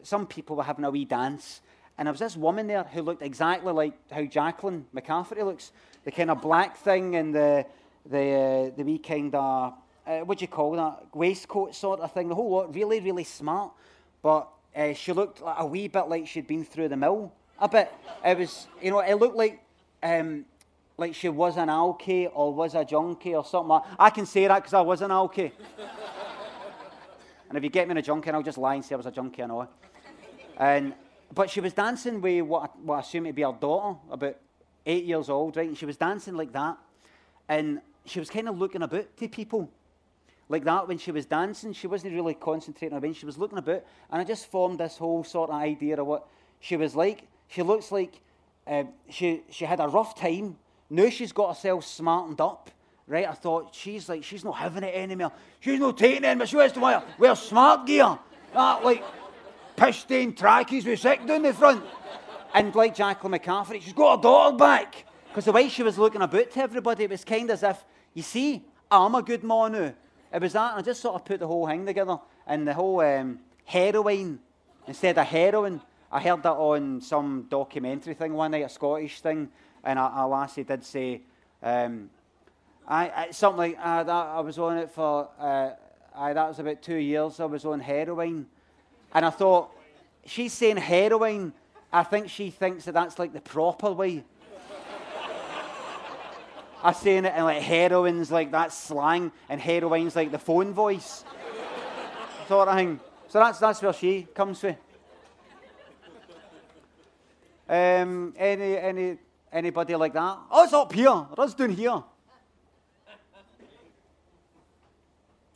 some 0.04 0.28
people 0.28 0.56
were 0.56 0.64
having 0.64 0.86
a 0.86 0.92
wee 0.92 1.06
dance, 1.06 1.62
and 1.98 2.08
there 2.08 2.14
was 2.14 2.20
this 2.20 2.36
woman 2.36 2.68
there 2.68 2.84
who 2.84 3.02
looked 3.02 3.22
exactly 3.22 3.72
like 3.72 3.94
how 4.12 4.24
Jacqueline 4.26 4.86
McCafferty 4.94 5.46
looks. 5.46 5.72
The 6.04 6.12
kind 6.12 6.30
of 6.30 6.42
black 6.42 6.78
thing 6.78 7.16
and 7.16 7.34
the, 7.34 7.66
the, 8.06 8.72
uh, 8.72 8.76
the 8.76 8.84
wee 8.84 9.00
kind 9.00 9.34
of, 9.34 9.74
uh, 10.06 10.20
what 10.20 10.40
do 10.40 10.44
you 10.44 10.50
call 10.50 10.74
that, 10.74 11.16
waistcoat 11.16 11.74
sort 11.74 12.02
of 12.02 12.12
thing. 12.12 12.28
The 12.28 12.36
whole 12.36 12.50
lot, 12.50 12.76
really, 12.76 13.00
really 13.00 13.24
smart. 13.24 13.72
But 14.22 14.50
uh, 14.76 14.94
she 14.94 15.14
looked 15.14 15.42
like 15.42 15.56
a 15.58 15.66
wee 15.66 15.88
bit 15.88 16.08
like 16.08 16.28
she'd 16.28 16.48
been 16.48 16.66
through 16.66 16.90
the 16.90 16.98
mill. 16.98 17.32
A 17.60 17.70
bit. 17.70 17.92
It 18.26 18.38
was, 18.38 18.68
you 18.82 18.92
know, 18.92 19.00
it 19.00 19.14
looked 19.14 19.38
like 19.38 19.64
um, 20.04 20.46
like 20.98 21.16
she 21.16 21.30
was 21.30 21.56
an 21.56 21.70
alky 21.70 22.30
or 22.34 22.54
was 22.54 22.76
a 22.76 22.84
junkie 22.84 23.36
or 23.36 23.46
something. 23.46 23.80
I 23.98 24.10
can 24.10 24.26
say 24.26 24.48
that 24.48 24.56
because 24.56 24.74
I 24.74 24.82
was 24.82 25.02
an 25.02 25.12
alky. 25.12 25.52
and 27.50 27.58
if 27.58 27.64
you 27.64 27.70
get 27.70 27.88
me 27.88 27.92
in 27.92 27.98
a 27.98 28.02
junkie, 28.02 28.30
I'll 28.32 28.44
just 28.44 28.58
lie 28.58 28.76
and 28.76 28.84
say 28.84 28.96
I 28.96 28.98
was 28.98 29.06
a 29.06 29.12
junkie, 29.12 29.44
I 29.44 29.46
know. 29.46 29.68
And, 30.58 30.94
but 31.34 31.50
she 31.50 31.60
was 31.62 31.74
dancing 31.74 32.22
with 32.22 32.44
what, 32.44 32.64
I- 32.64 32.80
what 32.84 32.96
I 32.96 33.00
assume 33.00 33.26
to 33.26 33.34
be 33.34 33.42
her 33.42 33.54
daughter, 33.54 33.98
about 34.12 34.36
eight 34.86 35.06
years 35.06 35.30
old, 35.30 35.58
right? 35.58 35.68
And 35.68 35.78
she 35.78 35.86
was 35.86 35.98
dancing 35.98 36.36
like 36.36 36.54
that. 36.54 36.78
And 37.50 37.82
she 38.06 38.20
was 38.20 38.30
kind 38.30 38.48
of 38.48 38.58
looking 38.58 38.82
about 38.84 39.18
to 39.18 39.28
people 39.28 39.70
like 40.48 40.64
that 40.64 40.88
when 40.88 40.98
she 40.98 41.12
was 41.12 41.26
dancing. 41.26 41.74
She 41.74 41.88
wasn't 41.88 42.14
really 42.14 42.36
concentrating 42.36 42.96
on 42.96 43.02
when 43.02 43.14
she 43.14 43.26
was 43.26 43.38
looking 43.38 43.58
about. 43.58 43.84
And 44.12 44.22
I 44.22 44.24
just 44.24 44.46
formed 44.52 44.80
this 44.80 44.98
whole 44.98 45.24
sort 45.24 45.50
of 45.50 45.56
idea 45.56 46.00
of 46.00 46.06
what 46.08 46.28
she 46.60 46.78
was 46.78 46.96
like. 46.96 47.24
She 47.48 47.62
looks 47.64 47.92
like 47.92 48.22
uh, 48.68 48.84
she, 49.10 49.42
she 49.50 49.66
had 49.66 49.80
a 49.80 49.88
rough 49.88 50.16
time. 50.16 50.58
Now 50.90 51.10
she's 51.10 51.32
got 51.32 51.50
herself 51.50 51.86
smartened 51.86 52.40
up. 52.42 52.70
Right, 53.08 53.28
I 53.28 53.34
thought 53.34 53.76
she's 53.76 54.10
like 54.10 54.24
she's 54.24 54.44
not 54.44 54.56
having 54.56 54.82
it 54.82 54.96
anymore. 54.96 55.32
She's 55.60 55.80
not 55.80 55.96
taking 55.96 56.24
it 56.24 56.26
anymore. 56.26 56.48
She 56.48 56.58
has 56.58 56.72
to 56.72 56.80
wear, 56.80 57.04
wear 57.20 57.36
smart 57.36 57.86
gear, 57.86 58.18
ah, 58.56 58.82
like 58.84 59.04
pish 59.76 60.00
stained 60.02 60.38
trackies 60.38 60.86
with 60.86 61.00
sick 61.00 61.26
down 61.26 61.44
the 61.44 61.54
front. 61.54 61.84
And 62.54 62.74
like 62.74 62.96
Jacqueline 62.96 63.40
McCafferty, 63.40 63.82
she's 63.82 63.94
got 63.94 64.18
her 64.18 64.22
daughter 64.22 64.58
back. 64.58 65.06
Because 65.28 65.46
the 65.46 65.52
way 65.52 65.68
she 65.68 65.84
was 65.84 65.98
looking 65.98 66.22
about 66.22 66.52
to 66.52 66.62
everybody, 66.62 67.04
it 67.04 67.10
was 67.10 67.26
kind 67.26 67.50
of 67.50 67.56
as 67.56 67.64
if, 67.64 67.84
you 68.14 68.24
see, 68.24 68.64
I'm 68.90 69.16
a 69.16 69.22
good 69.22 69.44
man 69.44 69.72
now. 69.74 69.94
It 70.34 70.42
was 70.42 70.54
that, 70.54 70.72
and 70.72 70.80
I 70.80 70.82
just 70.82 71.02
sort 71.02 71.16
of 71.16 71.26
put 71.26 71.40
the 71.40 71.48
whole 71.48 71.68
thing 71.68 71.86
together. 71.86 72.18
And 72.48 72.68
the 72.68 72.74
whole 72.74 73.02
um, 73.02 73.40
heroine 73.66 74.40
instead 74.88 75.18
of 75.18 75.28
heroin. 75.28 75.82
I 76.12 76.22
heard 76.22 76.44
that 76.44 76.54
on 76.54 77.02
some 77.02 77.48
documentary 77.50 78.14
thing 78.14 78.34
one 78.34 78.52
night, 78.52 78.66
a 78.66 78.70
Scottish 78.70 79.22
thing, 79.22 79.50
and 79.84 80.00
a, 80.00 80.12
a 80.16 80.28
lassie 80.28 80.64
did 80.64 80.84
say, 80.84 81.22
um, 81.62 82.10
I, 82.88 83.10
I, 83.10 83.32
something 83.32 83.58
like, 83.58 83.78
uh, 83.82 84.04
that, 84.04 84.12
I 84.12 84.40
was 84.40 84.60
on 84.60 84.78
it 84.78 84.92
for, 84.92 85.30
uh, 85.40 85.72
I, 86.16 86.34
that 86.34 86.48
was 86.48 86.60
about 86.60 86.82
two 86.82 86.96
years, 86.96 87.40
I 87.40 87.46
was 87.46 87.66
on 87.66 87.80
heroin. 87.80 88.48
And 89.16 89.26
I 89.26 89.30
thought, 89.30 89.72
she's 90.26 90.52
saying 90.52 90.76
heroin, 90.76 91.54
I 91.92 92.04
think 92.04 92.30
she 92.30 92.50
thinks 92.50 92.84
that 92.84 92.94
that's 92.94 93.18
like 93.18 93.32
the 93.32 93.40
proper 93.40 93.94
way. 93.94 94.26
I'm 96.84 96.94
saying 96.94 97.24
it 97.24 97.32
and 97.34 97.46
like 97.46 97.64
heroin's 97.64 98.30
like 98.30 98.52
that 98.52 98.74
slang 98.74 99.32
and 99.48 99.60
heroine's 99.60 100.18
like 100.18 100.32
the 100.32 100.38
phone 100.38 100.74
voice. 100.74 101.24
sort 102.50 102.68
of 102.68 102.76
thing. 102.76 103.00
So 103.30 103.40
that's 103.40 103.58
that's 103.58 103.82
where 103.82 103.94
she 103.94 104.28
comes 104.36 104.60
from. 104.60 104.76
Um, 107.68 108.34
any 108.38 108.78
any 108.78 109.18
anybody 109.52 109.96
like 109.96 110.14
that? 110.14 110.38
Oh, 110.52 110.64
it's 110.66 110.74
up 110.74 110.92
here. 110.92 111.26
It's 111.38 111.54
down 111.54 111.70
here. 111.70 112.04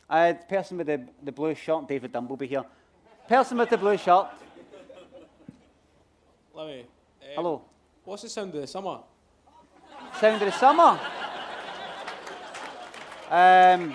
Uh, 0.08 0.32
the 0.32 0.46
person 0.48 0.78
with 0.78 0.88
the, 0.88 1.06
the 1.22 1.30
blue 1.30 1.54
shirt, 1.54 1.86
David 1.86 2.10
Dumbleby 2.10 2.48
here. 2.48 2.64
Person 3.30 3.58
with 3.58 3.70
the 3.70 3.78
blue 3.78 3.96
shirt. 3.96 4.26
Louis, 6.52 6.80
uh, 6.82 7.26
Hello. 7.36 7.62
What's 8.02 8.22
the 8.22 8.28
sound 8.28 8.52
of 8.56 8.60
the 8.60 8.66
summer? 8.66 8.98
Sound 10.18 10.42
of 10.42 10.52
the 10.52 10.58
summer. 10.58 10.98
Um, 13.30 13.94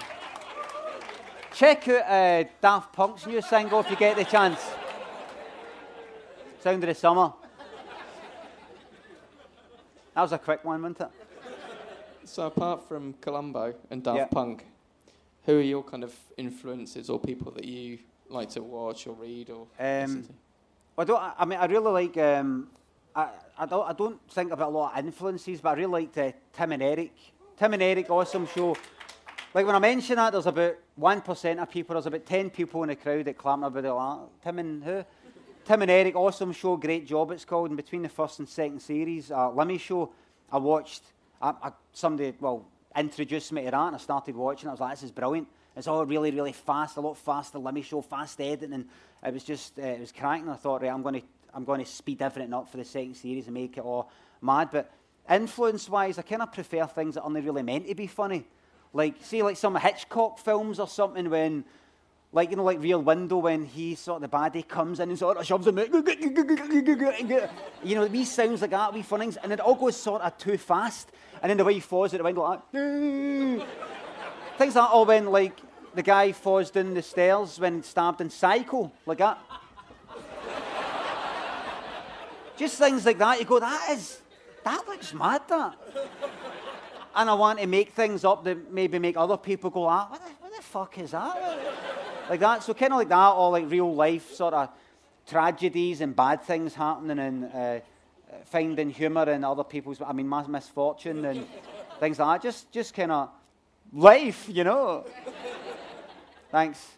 check 1.54 1.86
out 1.90 2.06
uh, 2.10 2.50
Daft 2.62 2.94
Punk's 2.94 3.28
new 3.28 3.42
single 3.42 3.82
if 3.82 3.90
you 3.90 3.98
get 3.98 4.16
the 4.16 4.24
chance. 4.24 4.62
Sound 6.62 6.82
of 6.82 6.88
the 6.88 6.96
summer. 6.96 7.34
That 10.14 10.22
was 10.22 10.32
a 10.32 10.38
quick 10.38 10.64
one, 10.64 10.82
wasn't 10.82 11.02
it? 11.02 11.10
So 12.24 12.48
apart 12.48 12.88
from 12.88 13.16
Columbo 13.20 13.74
and 13.92 14.02
Daft 14.02 14.18
Yeah. 14.18 14.28
Punk, 14.28 14.66
who 15.44 15.58
are 15.58 15.62
your 15.62 15.84
kind 15.84 16.06
of 16.06 16.16
influences 16.38 17.10
or 17.10 17.20
people 17.20 17.52
that 17.52 17.66
you 17.66 18.00
like 18.30 18.50
to 18.52 18.62
watch 18.64 19.08
or 19.08 19.14
read 19.16 19.50
or 19.50 19.68
listen 19.80 20.18
Um, 20.18 20.24
to? 20.24 20.34
I 20.98 21.04
don't. 21.04 21.34
I 21.38 21.46
mean, 21.46 21.60
I 21.60 21.66
really 21.66 21.92
like. 21.92 22.18
Um, 22.18 22.70
I, 23.16 23.30
I 23.58 23.66
don't. 23.66 23.88
I 23.90 23.94
don't 23.94 24.20
think 24.32 24.52
about 24.52 24.70
a 24.70 24.72
lot 24.72 24.98
of 24.98 25.06
influences, 25.06 25.62
but 25.62 25.70
I 25.70 25.74
really 25.74 25.92
liked 25.92 26.18
uh, 26.18 26.32
Tim 26.54 26.72
and 26.72 26.84
Eric. 26.84 27.14
Tim 27.58 27.74
and 27.74 27.82
Eric, 27.84 28.10
awesome 28.10 28.48
show. 28.48 28.76
Like 29.54 29.66
when 29.66 29.76
I 29.76 29.80
mention 29.80 30.18
that, 30.18 30.32
there's 30.34 30.48
about 30.48 30.76
one 30.96 31.22
percent 31.22 31.60
of 31.60 31.70
people. 31.70 31.94
There's 31.94 32.06
about 32.08 32.26
ten 32.26 32.50
people 32.50 32.84
in 32.84 32.90
the 32.90 32.96
crowd 32.96 33.26
that 33.26 33.38
clap 33.38 33.62
about 33.64 33.86
it. 33.86 33.92
Like, 33.92 34.20
Tim 34.44 34.60
and 34.60 34.84
who? 34.84 35.06
Tim 35.66 35.82
and 35.82 35.90
Eric, 35.92 36.16
awesome 36.16 36.52
show, 36.52 36.78
great 36.78 37.08
job. 37.08 37.32
It's 37.32 37.46
called. 37.46 37.70
And 37.70 37.78
between 37.78 38.04
the 38.04 38.10
first 38.10 38.40
and 38.40 38.48
second 38.48 38.82
series, 38.82 39.32
uh, 39.32 39.50
Limmy 39.50 39.80
show, 39.80 40.12
I 40.52 40.58
watched. 40.58 41.04
I, 41.42 41.54
I, 41.64 41.72
somebody 41.92 42.34
well 42.40 42.66
introduced 42.96 43.52
me 43.52 43.66
to 43.66 43.72
that, 43.72 43.88
and 43.88 43.96
I 43.96 44.00
started 44.00 44.36
watching. 44.36 44.68
it. 44.68 44.72
I 44.72 44.74
was 44.74 44.80
like, 44.80 44.92
this 44.92 45.04
is 45.04 45.12
brilliant. 45.12 45.48
It's 45.76 45.88
all 45.88 46.06
really, 46.06 46.32
really 46.32 46.54
fast, 46.54 46.98
a 46.98 47.02
lot 47.02 47.18
faster. 47.18 47.60
Limmy's 47.60 47.86
show, 47.86 48.02
fast 48.02 48.40
editing, 48.40 48.86
it 49.26 49.34
was 49.34 49.44
just, 49.44 49.78
uh, 49.78 49.84
it 49.84 50.00
was 50.00 50.12
cracking. 50.12 50.48
I 50.50 50.56
thought, 50.56 50.82
right, 50.82 50.92
I'm 50.92 51.02
going 51.02 51.16
to, 51.16 51.28
I'm 51.54 51.66
going 51.66 51.84
to 51.84 51.90
speed 51.90 52.22
everything 52.22 52.54
up 52.54 52.70
for 52.70 52.78
the 52.78 52.86
second 52.86 53.16
series 53.16 53.46
and 53.46 53.54
make 53.54 53.78
it 53.78 53.84
all 53.84 54.10
mad. 54.42 54.70
But 54.72 54.92
influence-wise, 55.30 56.18
I 56.18 56.22
kind 56.22 56.42
of 56.42 56.54
prefer 56.54 56.86
things 56.86 57.16
that 57.16 57.24
aren't 57.24 57.44
really 57.44 57.64
meant 57.64 57.88
to 57.88 57.96
be 57.96 58.08
funny. 58.08 58.46
Like, 58.94 59.16
see, 59.22 59.42
like 59.44 59.58
some 59.58 59.76
Hitchcock 59.76 60.40
films 60.40 60.80
or 60.80 60.88
something 60.88 61.30
when, 61.30 61.66
like, 62.32 62.52
you 62.52 62.56
know, 62.56 62.64
like 62.64 62.82
Rear 62.82 63.00
Window 63.00 63.38
when 63.38 63.66
he 63.66 63.96
sort 63.96 64.24
of 64.24 64.30
the 64.30 64.38
baddie 64.38 64.66
comes 64.68 65.00
in 65.00 65.10
and 65.10 65.20
sort 65.20 65.38
of 65.38 65.46
shoves 65.46 65.68
him. 65.68 65.78
You 67.84 67.96
know, 67.96 68.08
these 68.08 68.32
sounds 68.32 68.62
like 68.62 68.72
that, 68.72 68.94
wee 68.94 69.04
funnings, 69.04 69.38
and 69.42 69.52
it 69.52 69.60
all 69.60 69.76
goes 69.76 69.98
sort 69.98 70.22
of 70.22 70.38
too 70.38 70.58
fast. 70.58 71.12
And 71.42 71.50
then 71.50 71.58
the 71.58 71.66
way 71.66 71.74
he 71.74 71.80
falls 71.82 72.14
out 72.14 72.18
the 72.18 72.24
window 72.24 72.42
like. 72.44 72.62
Things 74.58 74.76
like 74.76 74.90
that, 74.90 74.96
or 74.96 75.06
when, 75.06 75.26
like, 75.28 75.60
the 75.94 76.04
guy 76.04 76.32
falls 76.32 76.72
down 76.72 76.94
the 76.94 77.02
stairs 77.02 77.60
when 77.60 77.84
stabbed 77.84 78.22
in 78.22 78.30
Psycho, 78.30 78.92
like 79.06 79.18
that. 79.18 79.40
Just 82.58 82.78
things 82.78 83.06
like 83.06 83.18
that. 83.18 83.40
You 83.40 83.46
go, 83.46 83.60
that 83.60 83.90
is, 83.92 84.22
that 84.64 84.88
looks 84.88 85.14
mad, 85.14 85.42
that. 85.50 85.76
And 87.16 87.30
I 87.30 87.34
want 87.34 87.60
to 87.60 87.68
make 87.68 87.92
things 87.92 88.24
up 88.26 88.44
that 88.44 88.72
maybe 88.72 89.00
make 89.00 89.18
other 89.18 89.38
people 89.38 89.70
go, 89.70 89.86
ah, 89.86 90.08
what 90.10 90.22
the, 90.26 90.32
what 90.42 90.56
the 90.56 90.62
fuck 90.62 90.98
is 91.00 91.12
that? 91.12 91.36
like 92.30 92.40
that. 92.40 92.64
So 92.64 92.74
kind 92.74 92.94
of 92.94 93.00
like 93.00 93.10
that, 93.10 93.32
or 93.32 93.52
like 93.52 93.70
real 93.70 93.94
life 93.94 94.34
sort 94.34 94.54
of 94.54 94.70
tragedies 95.28 96.02
and 96.02 96.16
bad 96.16 96.44
things 96.44 96.74
happening 96.74 97.20
and 97.20 97.46
uh, 97.54 97.80
finding 98.46 98.90
humour 98.90 99.30
in 99.30 99.44
other 99.44 99.64
people's, 99.64 100.02
I 100.02 100.14
mean, 100.14 100.30
misfortune 100.48 101.26
and 101.26 101.48
things 102.00 102.20
like 102.20 102.42
that. 102.42 102.48
Just, 102.48 102.72
just 102.72 102.94
kind 102.94 103.12
of 103.12 103.30
life, 103.96 104.50
you 104.50 104.64
know. 104.64 105.06
Thanks. 106.52 106.92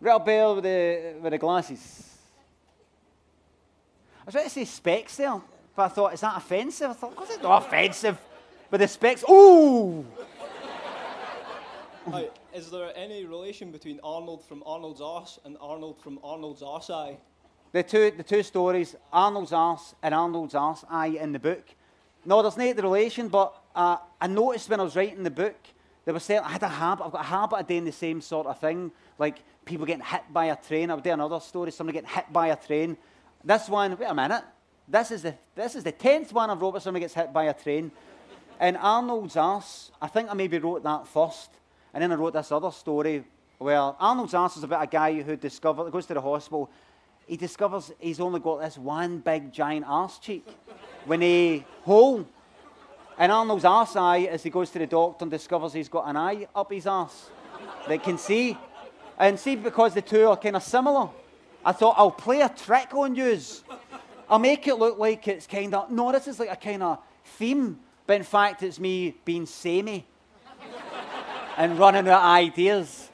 Little 0.00 0.18
Bear 0.18 0.54
with 0.54 0.64
the, 0.64 1.14
with 1.20 1.32
the 1.32 1.38
glasses. 1.38 2.10
I 4.22 4.24
was 4.26 4.34
about 4.34 4.44
to 4.44 4.50
say 4.50 4.64
specs 4.64 5.16
there, 5.16 5.40
but 5.76 5.82
I 5.82 5.88
thought, 5.88 6.14
is 6.14 6.20
that 6.20 6.36
offensive? 6.36 6.90
I 6.90 6.94
thought, 6.94 7.10
of 7.10 7.16
course 7.16 7.30
it's 7.30 7.42
not 7.42 7.66
offensive. 7.66 8.18
But 8.70 8.80
the 8.80 8.88
specs, 8.88 9.22
ooh! 9.28 10.04
Hi, 12.10 12.28
is 12.54 12.70
there 12.70 12.92
any 12.96 13.24
relation 13.24 13.70
between 13.70 14.00
Arnold 14.02 14.44
from 14.44 14.62
Arnold's 14.66 15.00
arse 15.00 15.38
and 15.44 15.56
Arnold 15.60 15.98
from 16.02 16.18
Arnold's 16.22 16.62
arse 16.62 16.90
eye? 16.90 17.16
The 17.72 17.82
two, 17.82 18.12
the 18.16 18.22
two 18.22 18.42
stories, 18.42 18.94
Arnold's 19.12 19.52
arse 19.52 19.94
and 20.02 20.14
Arnold's 20.14 20.54
arse 20.54 20.84
eye 20.90 21.08
in 21.08 21.32
the 21.32 21.38
book. 21.38 21.64
No, 22.24 22.40
there's 22.42 22.56
not 22.56 22.76
the 22.76 22.82
relation, 22.82 23.28
but 23.28 23.54
uh, 23.74 23.96
I 24.20 24.26
noticed 24.26 24.68
when 24.68 24.80
I 24.80 24.82
was 24.82 24.96
writing 24.96 25.22
the 25.22 25.30
book, 25.30 25.56
there 26.04 26.14
was 26.14 26.22
certain, 26.22 26.44
I 26.44 26.50
had 26.50 26.62
a 26.62 26.68
habit, 26.68 27.04
I've 27.04 27.12
got 27.12 27.22
a 27.22 27.24
habit 27.24 27.56
of 27.56 27.66
doing 27.66 27.84
the 27.84 27.92
same 27.92 28.20
sort 28.20 28.46
of 28.46 28.58
thing, 28.60 28.92
like 29.18 29.38
people 29.64 29.86
getting 29.86 30.04
hit 30.04 30.22
by 30.32 30.46
a 30.46 30.56
train. 30.56 30.90
I 30.90 30.94
would 30.94 31.04
do 31.04 31.10
another 31.10 31.40
story, 31.40 31.72
somebody 31.72 31.98
getting 31.98 32.14
hit 32.14 32.32
by 32.32 32.48
a 32.48 32.56
train. 32.56 32.96
This 33.42 33.68
one, 33.68 33.96
wait 33.96 34.06
a 34.06 34.14
minute, 34.14 34.44
this 34.86 35.10
is 35.10 35.22
the, 35.22 35.34
this 35.54 35.74
is 35.74 35.84
the 35.84 35.92
tenth 35.92 36.32
one 36.32 36.50
I've 36.50 36.60
wrote 36.60 36.74
where 36.74 36.80
somebody 36.80 37.02
gets 37.02 37.14
hit 37.14 37.32
by 37.32 37.44
a 37.44 37.54
train. 37.54 37.90
And 38.60 38.76
Arnold's 38.76 39.36
arse, 39.36 39.90
I 40.00 40.08
think 40.08 40.30
I 40.30 40.34
maybe 40.34 40.58
wrote 40.58 40.82
that 40.84 41.08
first, 41.08 41.50
and 41.92 42.02
then 42.02 42.12
I 42.12 42.14
wrote 42.16 42.34
this 42.34 42.52
other 42.52 42.70
story 42.70 43.24
where 43.58 43.78
Arnold's 43.78 44.34
arse 44.34 44.56
is 44.56 44.62
about 44.62 44.82
a 44.82 44.86
guy 44.86 45.22
who 45.22 45.36
discovers, 45.36 45.90
goes 45.90 46.06
to 46.06 46.14
the 46.14 46.20
hospital, 46.20 46.70
he 47.26 47.36
discovers 47.36 47.90
he's 47.98 48.20
only 48.20 48.40
got 48.40 48.60
this 48.60 48.76
one 48.76 49.18
big 49.18 49.50
giant 49.52 49.86
arse 49.88 50.18
cheek 50.18 50.46
when 51.06 51.22
he 51.22 51.64
hole. 51.82 52.26
And 53.16 53.30
Arnold's 53.30 53.64
arse 53.64 53.96
eye, 53.96 54.22
as 54.22 54.42
he 54.42 54.50
goes 54.50 54.70
to 54.70 54.78
the 54.78 54.86
doctor 54.86 55.24
and 55.24 55.30
discovers 55.30 55.72
he's 55.72 55.88
got 55.88 56.08
an 56.08 56.16
eye 56.16 56.48
up 56.54 56.72
his 56.72 56.86
arse 56.86 57.30
that 57.86 58.02
can 58.02 58.18
see. 58.18 58.58
And 59.18 59.38
see, 59.38 59.54
because 59.54 59.94
the 59.94 60.02
two 60.02 60.26
are 60.26 60.36
kind 60.36 60.56
of 60.56 60.62
similar, 60.62 61.08
I 61.64 61.72
thought 61.72 61.94
I'll 61.96 62.10
play 62.10 62.40
a 62.40 62.48
trick 62.48 62.92
on 62.94 63.14
yous. 63.14 63.62
I'll 64.28 64.40
make 64.40 64.66
it 64.66 64.74
look 64.76 64.98
like 64.98 65.28
it's 65.28 65.46
kind 65.46 65.74
of, 65.74 65.90
no, 65.90 66.10
this 66.10 66.26
is 66.26 66.40
like 66.40 66.50
a 66.50 66.56
kind 66.56 66.82
of 66.82 66.98
theme, 67.24 67.78
but 68.06 68.16
in 68.16 68.24
fact, 68.24 68.62
it's 68.62 68.80
me 68.80 69.16
being 69.24 69.46
samey 69.46 70.06
and 71.56 71.78
running 71.78 72.08
out 72.08 72.22
ideas 72.22 73.10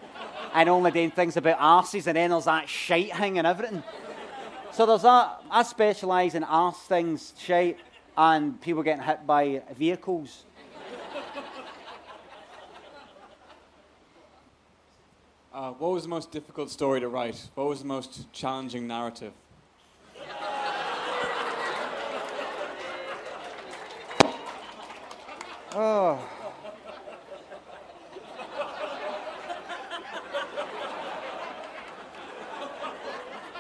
and 0.54 0.68
only 0.68 0.90
doing 0.90 1.10
things 1.10 1.36
about 1.36 1.58
arses, 1.58 2.06
and 2.06 2.16
then 2.16 2.30
there's 2.30 2.46
that 2.46 2.68
shite 2.68 3.14
thing 3.14 3.38
and 3.38 3.46
everything. 3.46 3.82
So 4.72 4.86
there's 4.86 5.02
that. 5.02 5.42
I 5.50 5.62
specialise 5.62 6.34
in 6.34 6.44
arse 6.44 6.78
things, 6.78 7.34
shite, 7.38 7.76
and 8.20 8.60
people 8.60 8.82
getting 8.82 9.02
hit 9.02 9.26
by 9.26 9.62
vehicles. 9.78 10.44
Uh, 15.54 15.70
what 15.72 15.92
was 15.92 16.02
the 16.02 16.08
most 16.10 16.30
difficult 16.30 16.68
story 16.68 17.00
to 17.00 17.08
write? 17.08 17.48
What 17.54 17.66
was 17.66 17.80
the 17.80 17.86
most 17.86 18.30
challenging 18.30 18.86
narrative? 18.86 19.32
Oh. 25.72 26.18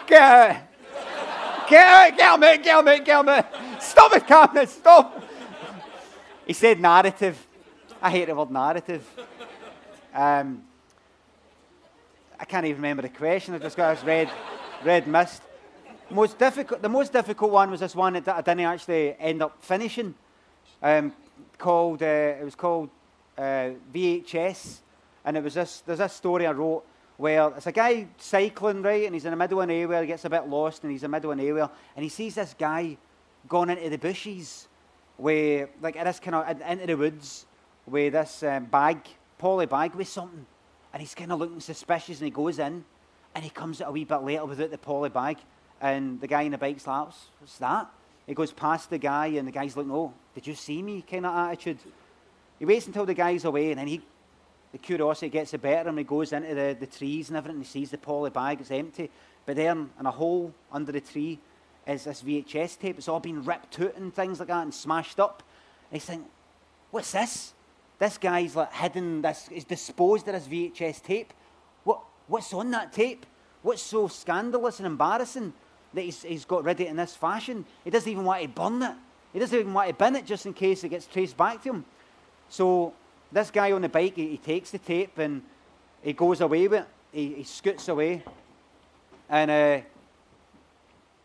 Get 0.06 0.20
out! 0.20 0.56
Get 1.66 1.86
out! 1.86 2.16
Get 2.16 2.26
out, 2.26 2.40
mate! 2.40 2.62
Get 2.62 2.74
out, 2.74 2.84
mate! 2.84 3.04
Get 3.06 3.16
out, 3.16 3.24
mate! 3.24 3.69
Stop 3.80 4.12
it, 4.14 4.26
Cameron! 4.26 4.66
Stop! 4.66 5.22
He 6.46 6.52
said 6.52 6.80
narrative. 6.80 7.46
I 8.02 8.10
hate 8.10 8.26
the 8.26 8.34
word 8.34 8.50
narrative. 8.50 9.06
Um, 10.14 10.64
I 12.38 12.44
can't 12.44 12.64
even 12.66 12.76
remember 12.76 13.02
the 13.02 13.08
question. 13.08 13.54
I 13.54 13.58
just 13.58 13.76
got 13.76 13.94
this 13.94 14.04
red, 14.04 14.30
red 14.84 15.06
mist. 15.06 15.42
Most 16.10 16.38
difficult, 16.38 16.82
the 16.82 16.88
most 16.88 17.12
difficult 17.12 17.52
one 17.52 17.70
was 17.70 17.80
this 17.80 17.94
one 17.94 18.14
that 18.14 18.28
I 18.28 18.40
didn't 18.40 18.60
actually 18.60 19.14
end 19.18 19.42
up 19.42 19.62
finishing. 19.62 20.14
Um, 20.82 21.12
called, 21.56 22.02
uh, 22.02 22.06
it 22.40 22.44
was 22.44 22.54
called 22.54 22.90
uh, 23.38 23.70
VHS, 23.92 24.78
and 25.24 25.36
it 25.36 25.44
was 25.44 25.54
this. 25.54 25.82
There's 25.86 25.98
this 25.98 26.12
story 26.14 26.46
I 26.46 26.52
wrote 26.52 26.84
where 27.16 27.52
it's 27.56 27.66
a 27.66 27.72
guy 27.72 28.08
cycling 28.18 28.82
right, 28.82 29.04
and 29.04 29.14
he's 29.14 29.26
in 29.26 29.30
the 29.30 29.36
middle 29.36 29.60
of 29.60 29.68
nowhere. 29.68 30.00
He 30.00 30.08
gets 30.08 30.24
a 30.24 30.30
bit 30.30 30.48
lost, 30.48 30.82
and 30.82 30.90
he's 30.90 31.02
in 31.02 31.10
the 31.10 31.16
middle 31.16 31.30
of 31.30 31.38
nowhere, 31.38 31.70
and 31.94 32.02
he 32.02 32.08
sees 32.08 32.34
this 32.34 32.54
guy 32.58 32.96
going 33.48 33.70
into 33.70 33.88
the 33.90 33.98
bushes, 33.98 34.68
where 35.16 35.68
like 35.80 35.94
this 35.94 36.20
kind 36.20 36.34
of 36.34 36.60
into 36.70 36.86
the 36.86 36.96
woods, 36.96 37.46
with 37.86 38.12
this 38.12 38.42
um, 38.42 38.64
bag, 38.66 38.98
poly 39.38 39.66
bag 39.66 39.94
with 39.94 40.08
something, 40.08 40.46
and 40.92 41.00
he's 41.00 41.14
kind 41.14 41.32
of 41.32 41.38
looking 41.38 41.60
suspicious, 41.60 42.18
and 42.18 42.26
he 42.26 42.30
goes 42.30 42.58
in, 42.58 42.84
and 43.34 43.44
he 43.44 43.50
comes 43.50 43.80
out 43.80 43.88
a 43.88 43.92
wee 43.92 44.04
bit 44.04 44.22
later 44.22 44.44
without 44.44 44.70
the 44.70 44.78
poly 44.78 45.08
bag, 45.08 45.38
and 45.80 46.20
the 46.20 46.26
guy 46.26 46.42
in 46.42 46.52
the 46.52 46.58
bike's 46.58 46.86
like, 46.86 47.06
"What's- 47.06 47.30
"What's 47.38 47.58
that?" 47.58 47.88
He 48.26 48.34
goes 48.34 48.52
past 48.52 48.90
the 48.90 48.98
guy, 48.98 49.26
and 49.26 49.48
the 49.48 49.52
guy's 49.52 49.76
like, 49.76 49.86
"Oh, 49.88 50.12
did 50.34 50.46
you 50.46 50.54
see 50.54 50.82
me?" 50.82 51.02
Kind 51.02 51.26
of 51.26 51.34
attitude. 51.34 51.78
He 52.58 52.64
waits 52.64 52.86
until 52.86 53.06
the 53.06 53.14
guy's 53.14 53.44
away, 53.44 53.70
and 53.70 53.80
then 53.80 53.88
he, 53.88 54.02
the 54.72 54.78
curiosity 54.78 55.30
gets 55.30 55.50
the 55.50 55.58
better 55.58 55.88
him. 55.88 55.96
He 55.96 56.04
goes 56.04 56.32
into 56.32 56.54
the, 56.54 56.76
the 56.78 56.86
trees 56.86 57.28
and 57.28 57.36
everything. 57.36 57.60
He 57.60 57.66
sees 57.66 57.90
the 57.90 57.98
poly 57.98 58.30
bag; 58.30 58.60
it's 58.60 58.70
empty. 58.70 59.10
But 59.46 59.56
then, 59.56 59.90
in 59.98 60.06
a 60.06 60.10
hole 60.10 60.54
under 60.70 60.92
the 60.92 61.00
tree, 61.00 61.40
is 61.90 62.04
this 62.04 62.22
VHS 62.22 62.78
tape. 62.78 62.98
It's 62.98 63.08
all 63.08 63.20
been 63.20 63.44
ripped 63.44 63.80
out 63.80 63.96
and 63.96 64.14
things 64.14 64.38
like 64.38 64.48
that, 64.48 64.62
and 64.62 64.72
smashed 64.72 65.20
up. 65.20 65.42
And 65.90 66.00
he's 66.00 66.06
thinking, 66.06 66.28
"What's 66.90 67.12
this?" 67.12 67.54
This 67.98 68.16
guy's 68.16 68.56
like 68.56 68.72
hidden 68.72 69.22
this. 69.22 69.48
He's 69.48 69.64
disposed 69.64 70.26
of 70.28 70.34
this 70.34 70.46
VHS 70.46 71.02
tape. 71.02 71.32
What? 71.84 72.00
What's 72.28 72.54
on 72.54 72.70
that 72.70 72.92
tape? 72.92 73.26
What's 73.62 73.82
so 73.82 74.08
scandalous 74.08 74.78
and 74.78 74.86
embarrassing 74.86 75.52
that 75.92 76.02
he's, 76.02 76.22
he's 76.22 76.44
got 76.44 76.64
rid 76.64 76.80
of 76.80 76.86
it 76.86 76.88
in 76.88 76.96
this 76.96 77.14
fashion? 77.14 77.66
He 77.84 77.90
doesn't 77.90 78.10
even 78.10 78.24
want 78.24 78.42
to 78.42 78.48
burn 78.48 78.82
it. 78.82 78.94
He 79.32 79.38
doesn't 79.38 79.58
even 79.58 79.72
want 79.72 79.88
to 79.88 79.94
bin 79.94 80.16
it 80.16 80.24
just 80.24 80.46
in 80.46 80.54
case 80.54 80.82
it 80.82 80.88
gets 80.88 81.06
traced 81.06 81.36
back 81.36 81.62
to 81.62 81.70
him. 81.70 81.84
So 82.48 82.94
this 83.30 83.50
guy 83.50 83.72
on 83.72 83.82
the 83.82 83.88
bike, 83.88 84.16
he, 84.16 84.28
he 84.28 84.36
takes 84.38 84.70
the 84.70 84.78
tape 84.78 85.18
and 85.18 85.42
he 86.02 86.12
goes 86.14 86.40
away 86.40 86.68
with 86.68 86.80
it. 86.80 86.88
He, 87.12 87.34
he 87.34 87.44
scoots 87.44 87.88
away. 87.88 88.22
And 89.28 89.50
uh, 89.50 89.80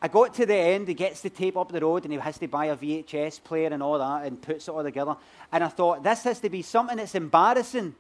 I 0.06 0.08
got 0.08 0.36
to 0.36 0.45
the 0.45 0.53
end, 0.53 0.88
he 0.88 0.93
gets 0.93 1.22
the 1.22 1.32
tape 1.32 1.58
up 1.58 1.72
the 1.72 1.80
road 1.80 2.03
and 2.03 2.14
he 2.14 2.20
has 2.20 2.38
to 2.38 2.47
buy 2.47 2.66
a 2.68 2.78
VHS 2.78 3.43
player 3.43 3.70
and 3.70 3.82
all 3.82 3.97
that 3.97 4.28
and 4.28 4.39
puts 4.39 4.68
it 4.68 4.72
all 4.72 4.84
together. 4.84 5.16
And 5.51 5.64
I 5.64 5.68
thought, 5.68 6.03
this 6.03 6.22
has 6.26 6.39
to 6.41 6.49
be 6.51 6.62
something 6.62 6.97
that's 6.97 7.16
embarrassing. 7.16 7.95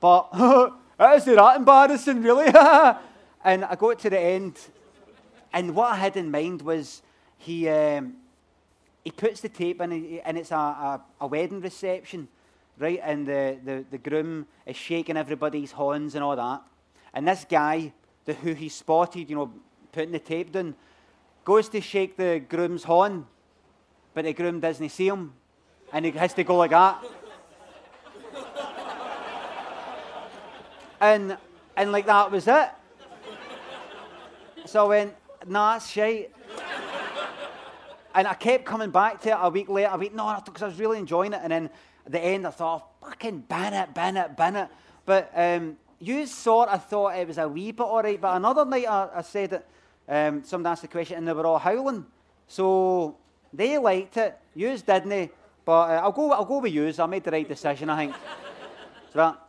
But, 0.00 0.28
is 0.34 1.24
that 1.26 1.54
embarrassing, 1.56 2.20
really? 2.20 2.46
and 3.44 3.64
I 3.64 3.76
got 3.78 4.00
to 4.00 4.10
the 4.10 4.18
end, 4.18 4.58
and 5.52 5.76
what 5.76 5.92
I 5.92 5.94
had 5.94 6.16
in 6.16 6.32
mind 6.32 6.62
was 6.62 7.00
he, 7.38 7.68
um, 7.68 8.14
he 9.04 9.12
puts 9.12 9.40
the 9.40 9.48
tape 9.48 9.80
in, 9.80 10.20
and 10.24 10.36
it's 10.36 10.50
a, 10.50 10.56
a, 10.56 11.00
a 11.20 11.28
wedding 11.28 11.60
reception, 11.60 12.26
right? 12.76 12.98
And 13.04 13.24
the, 13.24 13.56
the, 13.64 13.84
the 13.92 13.98
groom 13.98 14.48
is 14.66 14.74
shaking 14.74 15.16
everybody's 15.16 15.70
horns 15.70 16.16
and 16.16 16.24
all 16.24 16.34
that. 16.34 16.62
And 17.14 17.28
this 17.28 17.46
guy, 17.48 17.92
the, 18.24 18.34
who 18.34 18.52
he 18.52 18.68
spotted, 18.68 19.30
you 19.30 19.36
know, 19.36 19.52
putting 19.92 20.10
the 20.10 20.18
tape 20.18 20.50
down, 20.50 20.74
goes 21.46 21.68
to 21.68 21.80
shake 21.80 22.16
the 22.16 22.42
groom's 22.48 22.82
horn, 22.82 23.24
but 24.14 24.24
the 24.24 24.32
groom 24.32 24.58
doesn't 24.58 24.88
see 24.88 25.06
him, 25.06 25.32
and 25.92 26.04
he 26.04 26.10
has 26.10 26.34
to 26.34 26.42
go 26.42 26.56
like 26.56 26.72
that. 26.72 27.02
and, 31.00 31.38
and 31.76 31.92
like 31.92 32.04
that 32.06 32.32
was 32.32 32.48
it. 32.48 32.70
So 34.64 34.86
I 34.86 34.88
went, 34.88 35.14
nah, 35.46 35.74
that's 35.74 35.88
shite. 35.88 36.32
And 38.12 38.26
I 38.26 38.34
kept 38.34 38.64
coming 38.64 38.90
back 38.90 39.20
to 39.20 39.30
it 39.30 39.38
a 39.40 39.48
week 39.48 39.68
later. 39.68 39.90
A 39.92 39.98
week, 39.98 40.14
no, 40.14 40.42
because 40.44 40.62
I 40.62 40.66
was 40.66 40.80
really 40.80 40.98
enjoying 40.98 41.32
it. 41.32 41.40
And 41.44 41.52
then 41.52 41.70
at 42.06 42.10
the 42.10 42.20
end, 42.20 42.44
I 42.44 42.50
thought, 42.50 42.88
fucking 43.00 43.40
ban 43.40 43.72
it, 43.72 43.94
ban 43.94 44.16
it, 44.16 44.36
ban 44.36 44.56
it. 44.56 44.68
But 45.04 45.30
um, 45.36 45.76
you 46.00 46.26
sort 46.26 46.70
of 46.70 46.84
thought 46.86 47.16
it 47.16 47.28
was 47.28 47.38
a 47.38 47.46
wee 47.46 47.70
bit 47.70 47.84
all 47.84 48.02
right. 48.02 48.20
But 48.20 48.34
another 48.34 48.64
night, 48.64 48.88
I, 48.88 49.10
I 49.16 49.22
said 49.22 49.50
that 49.50 49.68
um, 50.08 50.44
somebody 50.44 50.72
asked 50.72 50.82
the 50.82 50.88
question, 50.88 51.18
and 51.18 51.28
they 51.28 51.32
were 51.32 51.46
all 51.46 51.58
howling. 51.58 52.06
So 52.48 53.16
they 53.52 53.78
liked 53.78 54.16
it. 54.16 54.38
Yous 54.54 54.82
didn't. 54.82 55.08
They? 55.08 55.30
But 55.64 55.90
uh, 55.90 56.00
I'll 56.02 56.12
go. 56.12 56.32
I'll 56.32 56.44
go 56.44 56.58
with 56.58 56.72
yous. 56.72 56.98
I 56.98 57.06
made 57.06 57.24
the 57.24 57.30
right 57.30 57.48
decision, 57.48 57.90
I 57.90 57.96
think. 58.06 58.16
so 59.12 59.18
that, 59.18 59.48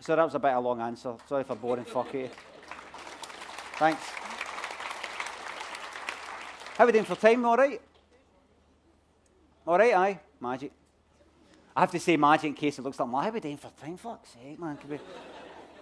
so 0.00 0.16
that 0.16 0.24
was 0.24 0.34
a 0.34 0.38
bit 0.38 0.50
of 0.52 0.64
a 0.64 0.68
long 0.68 0.80
answer. 0.80 1.14
Sorry 1.28 1.44
for 1.44 1.56
boring 1.56 1.84
fuck 1.84 2.12
you. 2.14 2.30
Thanks. 3.76 4.02
How 6.76 6.84
are 6.84 6.86
we 6.86 6.92
doing 6.92 7.04
for 7.04 7.16
time? 7.16 7.44
All 7.44 7.56
right. 7.56 7.80
All 9.66 9.76
right, 9.76 9.94
aye, 9.94 10.20
magic. 10.40 10.72
I 11.76 11.80
have 11.80 11.90
to 11.90 12.00
say 12.00 12.16
magic 12.16 12.48
in 12.48 12.54
case 12.54 12.78
it 12.78 12.82
looks 12.82 12.98
like, 12.98 13.08
how 13.10 13.16
are 13.16 13.30
we 13.30 13.40
doing 13.40 13.56
for 13.56 13.70
time? 13.80 13.96
Fuck's 13.96 14.30
sake, 14.30 14.58
man. 14.58 14.76
Could 14.78 14.90
we... 14.90 14.98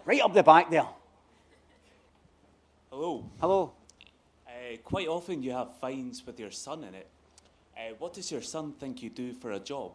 Right 0.04 0.20
up 0.20 0.34
the 0.34 0.42
back 0.42 0.70
there. 0.70 0.88
Hello. 2.90 3.30
Hello. 3.40 3.72
Uh, 4.76 4.82
quite 4.82 5.08
often 5.08 5.42
you 5.42 5.52
have 5.52 5.68
Vines 5.80 6.24
with 6.26 6.38
your 6.38 6.50
son 6.50 6.84
in 6.84 6.94
it. 6.94 7.08
Uh, 7.76 7.94
what 7.98 8.14
does 8.14 8.30
your 8.30 8.42
son 8.42 8.72
think 8.72 9.02
you 9.02 9.10
do 9.10 9.32
for 9.32 9.52
a 9.52 9.58
job? 9.58 9.92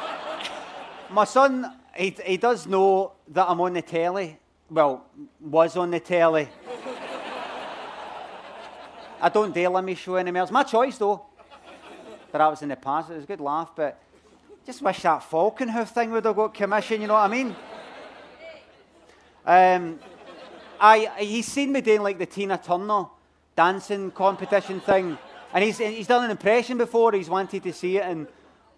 My 1.10 1.24
son, 1.24 1.76
he, 1.96 2.14
he 2.24 2.36
does 2.36 2.66
know 2.66 3.12
that 3.28 3.48
I'm 3.48 3.60
on 3.60 3.72
the 3.72 3.82
telly. 3.82 4.38
Well, 4.70 5.04
was 5.40 5.76
on 5.76 5.90
the 5.90 6.00
telly. 6.00 6.48
I 9.20 9.28
don't 9.28 9.54
dare 9.54 9.70
Limmy's 9.70 9.98
Show 9.98 10.16
any 10.16 10.30
more. 10.30 10.42
It's 10.42 10.52
my 10.52 10.62
choice, 10.62 10.98
though. 10.98 11.24
But 12.30 12.38
that 12.38 12.48
was 12.48 12.62
in 12.62 12.68
the 12.68 12.76
past. 12.76 13.10
It 13.10 13.14
was 13.14 13.24
a 13.24 13.26
good 13.26 13.40
laugh, 13.40 13.70
but 13.74 14.00
just 14.66 14.82
wish 14.82 15.02
that 15.02 15.24
Falconhoof 15.24 15.88
thing 15.88 16.12
would 16.12 16.26
have 16.26 16.36
got 16.36 16.54
commission, 16.54 17.00
you 17.00 17.08
know 17.08 17.14
what 17.14 17.22
I 17.22 17.28
mean? 17.28 17.56
Um, 19.46 19.98
I, 20.78 21.10
he's 21.18 21.46
seen 21.46 21.72
me 21.72 21.80
doing 21.80 22.02
like 22.02 22.18
the 22.18 22.26
Tina 22.26 22.58
Turner 22.58 23.06
dancing 23.58 24.12
competition 24.12 24.78
thing. 24.78 25.18
And 25.52 25.64
he's, 25.64 25.78
he's 25.78 26.06
done 26.06 26.24
an 26.24 26.30
impression 26.30 26.78
before, 26.78 27.10
he's 27.10 27.28
wanted 27.28 27.64
to 27.64 27.72
see 27.72 27.96
it. 27.96 28.04
And, 28.04 28.28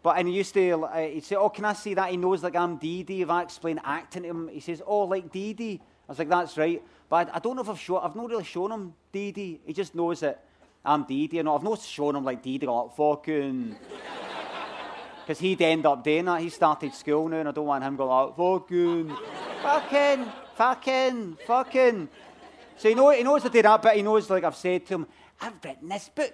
but, 0.03 0.17
and 0.17 0.27
he 0.27 0.33
used 0.33 0.55
to, 0.55 0.85
uh, 0.85 1.07
he'd 1.07 1.23
say, 1.23 1.37
Oh, 1.37 1.51
can 1.51 1.67
I 1.67 1.75
see 1.75 1.93
that? 1.93 2.11
He 2.11 2.17
knows 2.17 2.43
like 2.43 2.57
I'm 2.57 2.79
Dee 2.79 3.03
Dee. 3.03 3.21
If 3.21 3.29
I 3.29 3.43
explain 3.43 3.79
acting 3.85 4.23
to 4.23 4.31
him, 4.31 4.49
he 4.49 4.61
says, 4.61 4.81
Oh, 4.87 5.01
like 5.01 5.31
Dee 5.31 5.53
Dee. 5.53 5.83
I 6.09 6.13
was 6.13 6.19
like, 6.19 6.31
That's 6.31 6.57
right. 6.57 6.83
But 7.11 7.29
I, 7.29 7.37
I 7.37 7.39
don't 7.41 7.57
know 7.57 7.63
if 7.63 7.69
I've 7.69 7.79
shown, 7.79 8.01
I've 8.03 8.17
not 8.17 8.31
really 8.31 8.45
shown 8.45 8.73
him 8.73 8.95
Dee 9.13 9.33
Dee. 9.33 9.61
He 9.67 9.75
just 9.75 9.95
knows 9.95 10.21
that 10.21 10.45
I'm 10.83 11.05
Dee 11.05 11.27
Dee. 11.27 11.41
And 11.41 11.49
I've 11.51 11.63
not 11.63 11.83
shown 11.83 12.17
him 12.17 12.25
like 12.25 12.41
Dee 12.41 12.57
Dee, 12.57 12.67
like 12.67 12.97
fucking. 12.97 13.77
Because 15.21 15.41
he'd 15.41 15.61
end 15.61 15.85
up 15.85 16.03
doing 16.03 16.25
that. 16.25 16.41
He 16.41 16.49
started 16.49 16.95
school 16.95 17.29
now, 17.29 17.37
and 17.37 17.49
I 17.51 17.53
don't 17.53 17.67
want 17.67 17.85
him 17.85 17.97
going 17.97 18.09
like, 18.09 18.35
fucking, 18.35 19.15
fucking, 19.63 20.33
fucking, 20.57 21.37
fucking. 21.47 22.09
So 22.81 22.89
he, 22.89 22.95
know, 22.95 23.11
he 23.11 23.23
knows 23.23 23.43
to 23.43 23.51
do 23.51 23.61
that, 23.61 23.83
but 23.83 23.95
he 23.95 24.01
knows, 24.01 24.31
like 24.31 24.43
I've 24.43 24.57
said 24.57 24.87
to 24.87 24.95
him, 24.95 25.07
I've 25.39 25.63
written 25.63 25.87
this 25.87 26.09
book, 26.09 26.33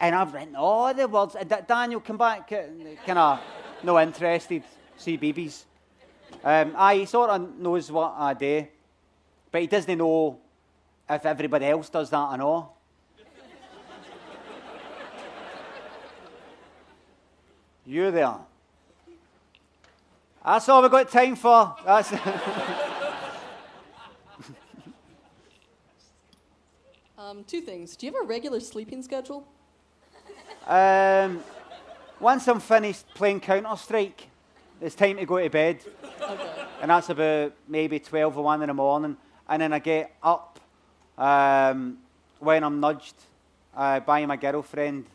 and 0.00 0.14
I've 0.14 0.32
written 0.32 0.56
all 0.56 0.94
the 0.94 1.06
words. 1.06 1.34
And 1.34 1.46
Da- 1.46 1.60
Daniel, 1.60 2.00
come 2.00 2.16
back, 2.16 2.48
kind 2.48 3.18
of 3.18 3.40
no 3.82 4.00
interested, 4.00 4.62
see 4.96 5.18
BBs. 5.18 5.64
Um, 6.42 6.72
aye, 6.78 7.00
he 7.00 7.04
sort 7.04 7.28
of 7.28 7.58
knows 7.58 7.92
what 7.92 8.14
I 8.16 8.32
do, 8.32 8.66
but 9.52 9.60
he 9.60 9.66
doesn't 9.66 9.98
know 9.98 10.38
if 11.10 11.26
everybody 11.26 11.66
else 11.66 11.90
does 11.90 12.08
that 12.08 12.30
or 12.30 12.38
not. 12.38 12.70
You 17.84 18.10
there. 18.10 18.36
That's 20.42 20.66
all 20.66 20.80
we've 20.80 20.90
got 20.90 21.10
time 21.10 21.36
for. 21.36 21.76
That's 21.84 22.10
Um, 27.34 27.44
two 27.44 27.60
things. 27.60 27.96
Do 27.96 28.06
you 28.06 28.12
have 28.12 28.24
a 28.24 28.26
regular 28.26 28.60
sleeping 28.60 29.02
schedule? 29.02 29.46
um, 30.68 31.42
once 32.20 32.46
I'm 32.46 32.60
finished 32.60 33.12
playing 33.14 33.40
Counter 33.40 33.76
Strike, 33.76 34.28
it's 34.80 34.94
time 34.94 35.16
to 35.16 35.26
go 35.26 35.42
to 35.42 35.50
bed. 35.50 35.80
And 36.80 36.90
that's 36.90 37.08
about 37.08 37.52
maybe 37.66 37.98
12 37.98 38.38
or 38.38 38.44
1 38.44 38.62
in 38.62 38.68
the 38.68 38.74
morning. 38.74 39.16
And 39.48 39.62
then 39.62 39.72
I 39.72 39.78
get 39.80 40.14
up 40.22 40.60
um, 41.18 41.98
when 42.38 42.62
I'm 42.62 42.78
nudged 42.78 43.16
uh, 43.74 44.00
by 44.00 44.24
my 44.26 44.36
girlfriend. 44.36 45.06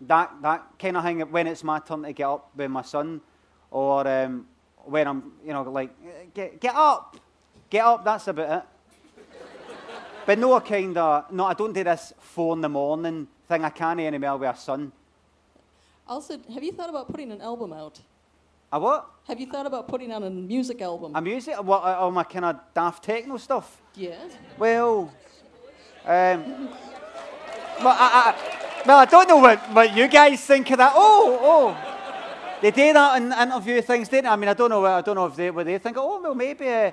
That, 0.00 0.32
that 0.42 0.66
kind 0.78 0.96
of 0.96 1.04
thing, 1.04 1.20
when 1.20 1.46
it's 1.46 1.62
my 1.62 1.78
turn 1.78 2.02
to 2.02 2.12
get 2.12 2.26
up 2.26 2.50
with 2.56 2.70
my 2.70 2.82
son, 2.82 3.20
or 3.70 4.06
um, 4.08 4.46
when 4.84 5.06
I'm, 5.06 5.32
you 5.44 5.52
know, 5.52 5.62
like, 5.62 5.90
get, 6.34 6.60
get 6.60 6.74
up, 6.74 7.16
get 7.70 7.84
up, 7.84 8.04
that's 8.04 8.26
about 8.26 8.58
it. 8.58 8.68
But 10.26 10.38
no 10.38 10.60
kind 10.60 10.98
of, 10.98 11.30
no, 11.32 11.44
I 11.44 11.54
don't 11.54 11.72
do 11.72 11.84
this 11.84 12.12
four 12.18 12.54
in 12.54 12.60
the 12.60 12.68
morning 12.68 13.28
thing. 13.48 13.64
I 13.64 13.70
can't 13.70 14.00
anymore 14.00 14.36
with 14.36 14.50
a 14.50 14.58
son. 14.58 14.92
Also, 16.06 16.38
have 16.52 16.62
you 16.62 16.72
thought 16.72 16.90
about 16.90 17.08
putting 17.08 17.32
an 17.32 17.40
album 17.40 17.72
out? 17.72 18.00
A 18.72 18.80
what? 18.80 19.08
Have 19.28 19.40
you 19.40 19.46
thought 19.46 19.66
about 19.66 19.86
putting 19.88 20.12
out 20.12 20.22
a 20.22 20.30
music 20.30 20.82
album? 20.82 21.14
A 21.14 21.20
music? 21.20 21.54
What, 21.62 21.82
uh, 21.82 21.98
all 22.00 22.10
my 22.10 22.24
kind 22.24 22.44
of 22.44 22.60
daft 22.74 23.04
techno 23.04 23.36
stuff? 23.36 23.80
Yes. 23.94 24.32
Well, 24.58 25.12
um, 26.04 26.68
well, 27.78 27.96
I, 27.98 28.34
I, 28.34 28.82
well, 28.86 28.98
I 28.98 29.04
don't 29.04 29.28
know 29.28 29.38
what, 29.38 29.58
what 29.72 29.96
you 29.96 30.08
guys 30.08 30.44
think 30.44 30.70
of 30.72 30.78
that. 30.78 30.92
Oh, 30.94 31.38
oh, 31.40 31.76
they 32.60 32.70
do 32.70 32.92
that 32.92 33.22
in 33.22 33.32
interview 33.32 33.80
things, 33.82 34.08
didn't 34.08 34.24
they? 34.24 34.30
I 34.30 34.36
mean, 34.36 34.48
I 34.48 34.54
don't 34.54 34.70
know. 34.70 34.84
I 34.84 35.00
don't 35.00 35.14
know 35.14 35.26
if 35.26 35.36
they 35.36 35.50
what 35.50 35.66
they 35.66 35.78
think. 35.78 35.96
Oh, 35.98 36.20
well, 36.20 36.34
maybe. 36.34 36.68
Uh, 36.68 36.90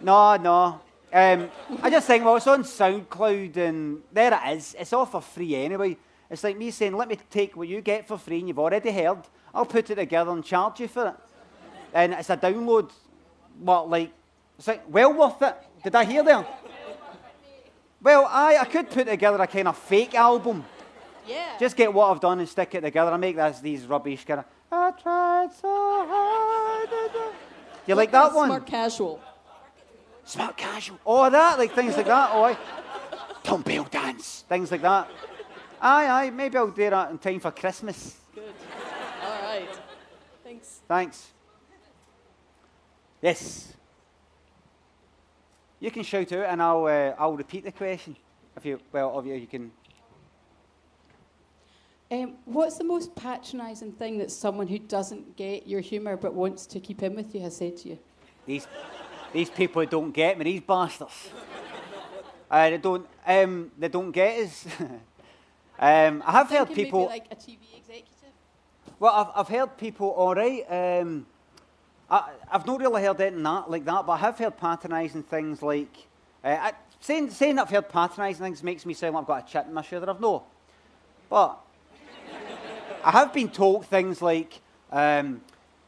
no, 0.00 0.36
no. 0.36 0.80
Um, 1.12 1.50
I 1.82 1.90
just 1.90 2.06
think, 2.06 2.24
well, 2.24 2.36
it's 2.36 2.46
on 2.46 2.64
SoundCloud, 2.64 3.56
and 3.58 4.02
there 4.12 4.32
it 4.32 4.56
is. 4.56 4.74
It's 4.78 4.92
all 4.94 5.04
for 5.04 5.20
free 5.20 5.54
anyway. 5.56 5.98
It's 6.30 6.42
like 6.42 6.56
me 6.56 6.70
saying, 6.70 6.96
let 6.96 7.08
me 7.08 7.18
take 7.28 7.54
what 7.54 7.68
you 7.68 7.82
get 7.82 8.08
for 8.08 8.16
free, 8.16 8.38
and 8.38 8.48
you've 8.48 8.58
already 8.58 8.90
heard. 8.90 9.18
I'll 9.54 9.66
put 9.66 9.90
it 9.90 9.96
together 9.96 10.30
and 10.30 10.42
charge 10.42 10.80
you 10.80 10.88
for 10.88 11.08
it. 11.08 11.14
And 11.92 12.14
it's 12.14 12.30
a 12.30 12.36
download. 12.38 12.90
What, 13.60 13.90
like, 13.90 14.10
it's 14.58 14.66
like 14.66 14.82
well 14.88 15.12
worth 15.12 15.42
it. 15.42 15.54
Did 15.84 15.94
I 15.94 16.04
hear 16.04 16.22
there? 16.22 16.46
Well, 18.02 18.26
I, 18.30 18.56
I 18.56 18.64
could 18.64 18.88
put 18.88 19.06
together 19.06 19.42
a 19.42 19.46
kind 19.46 19.68
of 19.68 19.76
fake 19.76 20.14
album. 20.14 20.64
Yeah. 21.26 21.58
Just 21.60 21.76
get 21.76 21.92
what 21.92 22.10
I've 22.10 22.20
done 22.20 22.38
and 22.40 22.48
stick 22.48 22.74
it 22.74 22.80
together. 22.80 23.10
I 23.10 23.16
make 23.18 23.36
this, 23.36 23.60
these 23.60 23.86
rubbish 23.86 24.24
kind 24.24 24.40
of. 24.40 24.46
I 24.72 24.90
tried 24.92 25.52
so 25.52 26.06
hard. 26.08 26.88
Do 26.88 27.18
you 27.86 27.94
like 27.94 28.10
that 28.12 28.32
one? 28.32 28.48
Smart 28.48 28.66
casual. 28.66 29.20
Smart 30.32 30.56
casual. 30.56 30.98
Oh, 31.04 31.28
that, 31.28 31.58
like 31.58 31.74
things 31.74 31.94
like 31.94 32.06
that. 32.06 32.30
Oh, 32.32 32.44
I. 32.44 32.56
Dumbbell 33.42 33.84
dance. 33.84 34.46
Things 34.48 34.70
like 34.70 34.80
that. 34.80 35.10
Aye, 35.78 36.06
aye. 36.06 36.30
Maybe 36.30 36.56
I'll 36.56 36.70
do 36.70 36.88
that 36.88 37.10
in 37.10 37.18
time 37.18 37.38
for 37.38 37.50
Christmas. 37.50 38.16
Good. 38.34 38.54
All 39.26 39.42
right. 39.42 39.68
Thanks. 40.42 40.80
Thanks. 40.88 41.32
Yes. 43.20 43.74
You 45.80 45.90
can 45.90 46.02
shout 46.02 46.32
out, 46.32 46.46
and 46.46 46.62
I'll 46.62 46.86
uh, 46.86 47.14
I'll 47.18 47.36
repeat 47.36 47.64
the 47.64 47.72
question. 47.72 48.16
If 48.56 48.64
you 48.64 48.80
well, 48.90 49.18
of 49.18 49.26
you, 49.26 49.34
you 49.34 49.46
can. 49.46 49.70
Um, 52.10 52.36
what's 52.46 52.78
the 52.78 52.84
most 52.84 53.14
patronising 53.14 53.92
thing 53.92 54.16
that 54.16 54.30
someone 54.30 54.66
who 54.66 54.78
doesn't 54.78 55.36
get 55.36 55.66
your 55.66 55.80
humour 55.80 56.16
but 56.16 56.32
wants 56.32 56.64
to 56.68 56.80
keep 56.80 57.02
in 57.02 57.14
with 57.14 57.34
you 57.34 57.42
has 57.42 57.54
said 57.54 57.76
to 57.78 57.90
you? 57.90 57.98
These 58.46 58.66
these 59.32 59.50
people 59.50 59.84
don't 59.86 60.12
get 60.12 60.38
me. 60.38 60.44
These 60.44 60.60
bastards. 60.60 61.30
uh, 62.50 62.70
they 62.70 62.78
don't. 62.78 63.06
Um, 63.26 63.70
they 63.78 63.88
don't 63.88 64.10
get 64.10 64.46
us. 64.46 64.66
um, 65.78 66.22
I 66.26 66.32
have 66.32 66.50
heard 66.50 66.72
people. 66.74 67.06
Like 67.06 67.26
a 67.30 67.36
TV 67.36 67.58
executive. 67.76 68.12
Well, 68.98 69.12
I've, 69.12 69.40
I've 69.40 69.48
heard 69.48 69.76
people, 69.76 70.08
all 70.08 70.34
right. 70.34 70.64
Um, 70.68 71.26
I, 72.10 72.30
I've 72.50 72.66
not 72.66 72.78
really 72.78 73.02
heard 73.02 73.20
anything 73.20 73.42
that, 73.42 73.70
like 73.70 73.84
that, 73.84 74.06
but 74.06 74.12
I 74.12 74.18
have 74.18 74.38
heard 74.38 74.56
patronising 74.56 75.24
things 75.24 75.62
like. 75.62 75.96
Uh, 76.44 76.56
I, 76.60 76.72
saying, 77.00 77.30
saying 77.30 77.56
that 77.56 77.62
I've 77.62 77.70
heard 77.70 77.88
patronising 77.88 78.44
things 78.44 78.62
makes 78.62 78.86
me 78.86 78.94
sound 78.94 79.14
like 79.14 79.22
I've 79.22 79.28
got 79.28 79.48
a 79.48 79.52
chip 79.52 79.66
in 79.66 79.74
my 79.74 79.82
shoulder. 79.82 80.10
I've 80.10 80.20
no. 80.20 80.44
But 81.28 81.58
I 83.04 83.10
have 83.10 83.32
been 83.32 83.48
told 83.48 83.86
things 83.86 84.20
like, 84.22 84.60
um, 84.90 85.40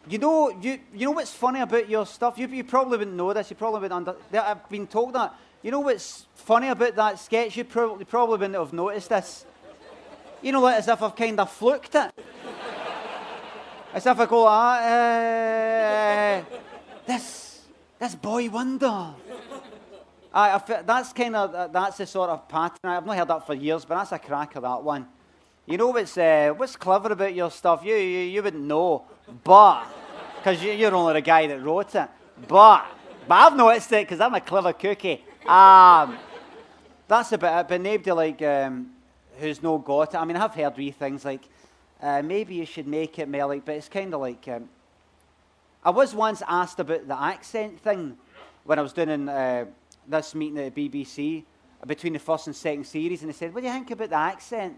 you 0.09 0.19
know, 0.19 0.51
you, 0.61 0.79
you 0.93 1.07
know 1.07 1.13
what's 1.13 1.33
funny 1.33 1.61
about 1.61 1.89
your 1.89 2.05
stuff? 2.05 2.39
You, 2.39 2.47
you 2.49 2.65
probably 2.65 2.99
wouldn't 2.99 3.17
know 3.17 3.33
this. 3.33 3.51
You 3.51 3.57
probably 3.57 3.81
wouldn't 3.81 4.09
under. 4.09 4.17
I've 4.39 4.69
been 4.69 4.87
told 4.87 5.15
that. 5.15 5.35
You 5.63 5.71
know 5.71 5.81
what's 5.81 6.27
funny 6.35 6.69
about 6.69 6.95
that 6.97 7.19
sketch? 7.19 7.57
You 7.57 7.65
probably, 7.65 8.05
probably 8.05 8.39
wouldn't 8.39 8.55
have 8.55 8.73
noticed 8.73 9.09
this. 9.09 9.47
You 10.43 10.53
know, 10.53 10.61
like 10.61 10.79
as 10.79 10.89
if 10.89 11.03
I've 11.03 11.17
kind 11.17 11.41
of 11.41 11.51
fluked 11.51 11.95
it. 11.95 12.13
As 13.95 14.05
if 14.05 14.19
I 14.19 14.27
go, 14.27 14.45
ah, 14.47 14.79
uh, 14.79 16.45
this, 17.07 17.63
this 17.99 18.15
boy 18.15 18.51
wonder. 18.51 19.15
I, 20.35 20.51
I 20.51 20.83
that's 20.83 21.13
kind 21.13 21.37
of 21.37 21.73
that's 21.73 21.99
the 21.99 22.07
sort 22.07 22.29
of 22.29 22.49
pattern. 22.49 22.77
I've 22.83 23.07
not 23.07 23.17
heard 23.17 23.29
that 23.29 23.47
for 23.47 23.55
years, 23.55 23.85
but 23.85 23.95
that's 23.95 24.13
a 24.13 24.19
crack 24.19 24.57
of 24.57 24.63
that 24.63 24.83
one. 24.83 25.07
You 25.67 25.79
know 25.79 25.89
what's 25.89 26.19
uh, 26.19 26.53
what's 26.55 26.77
clever 26.77 27.13
about 27.13 27.35
your 27.35 27.51
stuff? 27.51 27.83
You 27.83 27.95
you, 27.95 28.21
you 28.21 28.43
wouldn't 28.43 28.63
know, 28.63 29.05
but 29.43 29.87
because 30.37 30.63
you, 30.63 30.73
you're 30.73 30.95
only 30.95 31.15
the 31.15 31.23
guy 31.23 31.47
that 31.47 31.63
wrote 31.63 31.95
it. 31.95 32.09
But 32.47 32.85
but 33.27 33.35
I've 33.35 33.57
noticed 33.57 33.91
it 33.93 34.07
because 34.07 34.21
I'm 34.21 34.35
a 34.35 34.43
clever 34.43 34.75
cookie. 34.75 35.25
Um, 35.47 36.19
that's 37.09 37.33
about 37.33 37.65
it. 37.65 37.69
But 37.69 37.81
nobody 37.81 38.13
like 38.13 38.43
um, 38.43 38.91
who's 39.39 39.63
no 39.63 39.79
got 39.79 40.13
it. 40.13 40.19
I 40.19 40.25
mean, 40.27 40.37
I've 40.37 40.55
heard 40.55 40.77
wee 40.77 40.91
things 40.91 41.25
like 41.25 41.49
uh, 42.03 42.21
maybe 42.21 42.57
you 42.57 42.67
should 42.67 42.87
make 42.87 43.19
it 43.19 43.27
more 43.27 43.47
like, 43.47 43.65
but 43.65 43.77
it's 43.77 43.89
kind 43.89 44.13
of 44.13 44.21
like. 44.21 44.47
Um, 44.47 44.69
I 45.83 45.91
was 45.91 46.15
once 46.15 46.43
asked 46.47 46.79
about 46.79 47.09
the 47.09 47.19
accent 47.19 47.81
thing 47.81 48.19
when 48.65 48.79
I 48.79 48.83
was 48.83 48.93
doing 48.93 49.29
uh, 49.31 49.65
this 50.07 50.35
meeting 50.35 50.59
at 50.59 50.75
the 50.75 50.89
BBC 50.89 51.45
between 51.87 52.13
the 52.15 52.19
first 52.19 52.49
and 52.49 52.57
second 52.57 52.85
series, 52.85 53.23
and 53.23 53.31
they 53.31 53.35
said, 53.35 53.55
"What 53.55 53.63
do 53.63 53.67
you 53.67 53.73
think 53.73 53.91
about 53.93 54.11
the 54.11 54.17
accent?" 54.17 54.77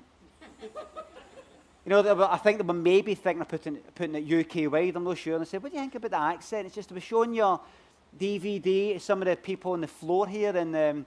You 0.63 1.91
know, 1.91 2.29
I 2.31 2.37
think 2.39 2.59
they 2.59 2.65
were 2.65 2.75
maybe 2.75 3.15
thinking 3.15 3.43
of 3.43 3.49
putting, 3.49 3.77
putting 3.95 4.15
it 4.15 4.65
UK 4.65 4.71
wide. 4.71 4.97
I'm 4.97 5.05
not 5.05 5.19
sure. 5.19 5.35
And 5.35 5.43
I 5.43 5.45
said, 5.45 5.63
"What 5.63 5.73
do 5.73 5.77
you 5.79 5.83
think 5.83 5.95
about 5.95 6.11
the 6.11 6.19
accent?" 6.19 6.67
It's 6.67 6.75
just 6.75 6.93
we 6.93 7.01
showing 7.01 7.35
your 7.35 7.61
DVD. 8.19 9.01
Some 9.01 9.23
of 9.23 9.29
the 9.29 9.37
people 9.37 9.73
on 9.73 9.81
the 9.81 9.89
floor 9.89 10.27
here, 10.27 10.57
and 10.57 10.75
um, 10.75 11.07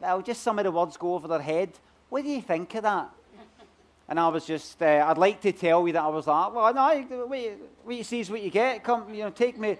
well, 0.00 0.22
just 0.22 0.42
some 0.42 0.58
of 0.58 0.64
the 0.64 0.72
words 0.72 0.96
go 0.96 1.14
over 1.14 1.28
their 1.28 1.40
head. 1.40 1.70
What 2.08 2.22
do 2.22 2.30
you 2.30 2.42
think 2.42 2.74
of 2.74 2.82
that? 2.82 3.10
And 4.08 4.20
I 4.20 4.28
was 4.28 4.44
just, 4.44 4.82
uh, 4.82 5.06
I'd 5.08 5.16
like 5.16 5.40
to 5.40 5.52
tell 5.52 5.86
you 5.86 5.94
that 5.94 6.02
I 6.02 6.08
was 6.08 6.26
like, 6.26 6.54
well, 6.54 6.74
no, 6.74 7.24
what 7.26 7.40
you, 7.40 7.56
what 7.82 7.96
you 7.96 8.04
see 8.04 8.20
is 8.20 8.30
what 8.30 8.42
you 8.42 8.50
get. 8.50 8.84
Come, 8.84 9.12
you 9.14 9.24
know, 9.24 9.30
take 9.30 9.58
me, 9.58 9.78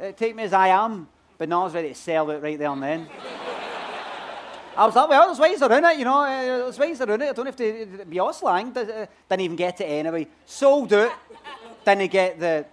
uh, 0.00 0.12
take 0.12 0.36
me 0.36 0.42
as 0.42 0.52
I 0.52 0.68
am. 0.68 1.08
But 1.38 1.48
no, 1.48 1.62
I 1.62 1.64
was 1.64 1.74
ready 1.74 1.88
to 1.88 1.94
sell 1.94 2.30
it 2.30 2.42
right 2.42 2.58
there 2.58 2.70
and 2.70 2.82
then. 2.82 3.08
I 4.76 4.86
was 4.86 4.94
like, 4.96 5.08
well, 5.08 5.26
there's 5.26 5.38
ways 5.38 5.60
around 5.62 5.84
it, 5.84 5.98
you 5.98 6.04
know, 6.04 6.20
uh, 6.22 6.28
there's 6.64 6.78
ways 6.78 7.00
around 7.00 7.20
it. 7.22 7.28
I 7.28 7.32
don't 7.32 7.46
have 7.46 7.56
to 7.56 8.04
be 8.08 8.18
all 8.18 8.32
slang. 8.32 8.72
Did- 8.72 9.08
Didn't 9.28 9.40
even 9.42 9.56
get 9.56 9.80
it 9.80 9.84
anyway. 9.84 10.26
Sold 10.46 10.92
it. 10.92 11.12
Didn't 11.84 12.10
get 12.10 12.40
the, 12.40 12.64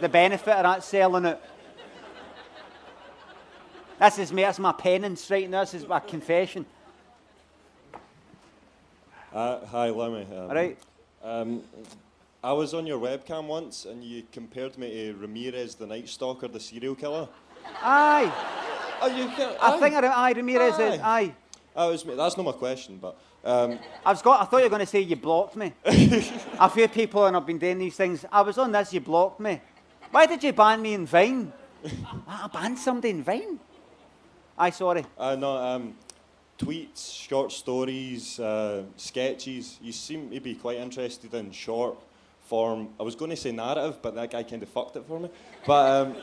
the 0.00 0.08
benefit 0.08 0.48
of 0.56 0.62
that 0.64 0.82
selling 0.82 1.26
it. 1.26 1.40
This 4.00 4.18
is 4.18 4.32
me, 4.32 4.42
that's 4.42 4.58
my 4.58 4.72
penance 4.72 5.30
right 5.30 5.48
now. 5.48 5.60
This 5.60 5.74
is 5.74 5.86
my 5.86 6.00
confession. 6.00 6.64
Uh, 9.32 9.64
hi, 9.66 9.88
Limmy. 9.88 10.26
Um, 10.32 10.48
Right. 10.50 10.78
Um, 11.22 11.62
I 12.42 12.52
was 12.54 12.72
on 12.72 12.86
your 12.86 12.98
webcam 12.98 13.46
once, 13.46 13.84
and 13.84 14.02
you 14.02 14.22
compared 14.32 14.78
me 14.78 14.90
to 14.90 15.12
Ramirez, 15.18 15.74
the 15.74 15.86
Night 15.86 16.08
Stalker, 16.08 16.48
the 16.48 16.58
serial 16.58 16.94
killer. 16.94 17.28
Aye. 17.82 18.32
Oh, 19.02 19.06
you 19.06 19.28
can, 19.28 19.56
I 19.60 19.78
think 19.78 19.94
I, 19.94 20.06
aye, 20.06 20.32
Ramirez 20.32 20.78
is, 20.78 21.00
aye. 21.00 21.34
Was, 21.74 22.02
that's 22.04 22.36
not 22.36 22.44
my 22.44 22.52
question, 22.52 22.98
but 23.00 23.16
um, 23.42 23.78
I 24.04 24.10
was 24.10 24.20
got. 24.20 24.42
I 24.42 24.44
thought 24.44 24.58
you 24.58 24.64
were 24.64 24.70
going 24.70 24.80
to 24.80 24.86
say 24.86 25.00
you 25.00 25.16
blocked 25.16 25.56
me. 25.56 25.72
a 25.84 26.68
few 26.68 26.88
people 26.88 27.24
and 27.24 27.36
I've 27.36 27.46
been 27.46 27.58
doing 27.58 27.78
these 27.78 27.96
things. 27.96 28.24
I 28.30 28.42
was 28.42 28.58
on 28.58 28.72
this. 28.72 28.92
You 28.92 29.00
blocked 29.00 29.40
me. 29.40 29.60
Why 30.10 30.26
did 30.26 30.42
you 30.44 30.52
ban 30.52 30.82
me 30.82 30.94
in 30.94 31.06
Vine? 31.06 31.52
I 32.28 32.48
banned 32.52 32.78
somebody 32.78 33.10
in 33.10 33.22
Vine. 33.22 33.58
Aye, 34.58 34.70
sorry. 34.70 35.06
I 35.18 35.36
know 35.36 35.56
um, 35.56 35.94
tweets, 36.58 37.14
short 37.14 37.50
stories, 37.50 38.38
uh, 38.38 38.82
sketches. 38.96 39.78
You 39.80 39.92
seem 39.92 40.30
to 40.30 40.40
be 40.40 40.54
quite 40.54 40.76
interested 40.76 41.32
in 41.32 41.50
short 41.52 41.96
form. 42.42 42.88
I 42.98 43.04
was 43.04 43.14
going 43.14 43.30
to 43.30 43.36
say 43.36 43.52
narrative, 43.52 44.02
but 44.02 44.14
that 44.16 44.30
guy 44.30 44.42
kind 44.42 44.62
of 44.62 44.68
fucked 44.68 44.96
it 44.96 45.04
for 45.06 45.20
me. 45.20 45.30
But 45.66 46.08
um, 46.08 46.16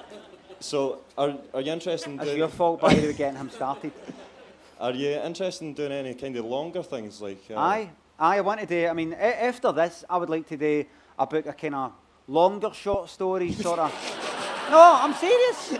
so, 0.59 0.99
are, 1.17 1.35
are 1.53 1.61
you 1.61 1.71
interested 1.71 2.09
in 2.09 2.17
That's 2.17 2.29
doing? 2.29 2.39
your 2.39 2.47
fault, 2.49 2.81
by 2.81 2.93
the 2.93 3.07
way, 3.07 3.13
getting 3.13 3.37
him 3.37 3.49
started. 3.49 3.91
Are 4.79 4.91
you 4.91 5.09
interested 5.09 5.65
in 5.65 5.73
doing 5.73 5.91
any 5.91 6.13
kind 6.13 6.35
of 6.37 6.45
longer 6.45 6.83
things 6.83 7.19
like? 7.19 7.41
Uh, 7.49 7.55
Aye, 7.57 7.89
aye. 8.19 8.37
I 8.37 8.41
want 8.41 8.59
to 8.59 8.67
do. 8.67 8.87
I 8.87 8.93
mean, 8.93 9.11
after 9.13 9.71
this, 9.71 10.05
I 10.07 10.17
would 10.17 10.29
like 10.29 10.47
to 10.49 10.57
do 10.57 10.85
a 11.17 11.25
book, 11.25 11.47
a 11.47 11.53
kind 11.53 11.73
of 11.73 11.93
longer 12.27 12.71
short 12.73 13.09
story, 13.09 13.53
sort 13.53 13.79
of. 13.79 13.91
no, 14.69 14.79
I'm 15.01 15.15
serious. 15.15 15.79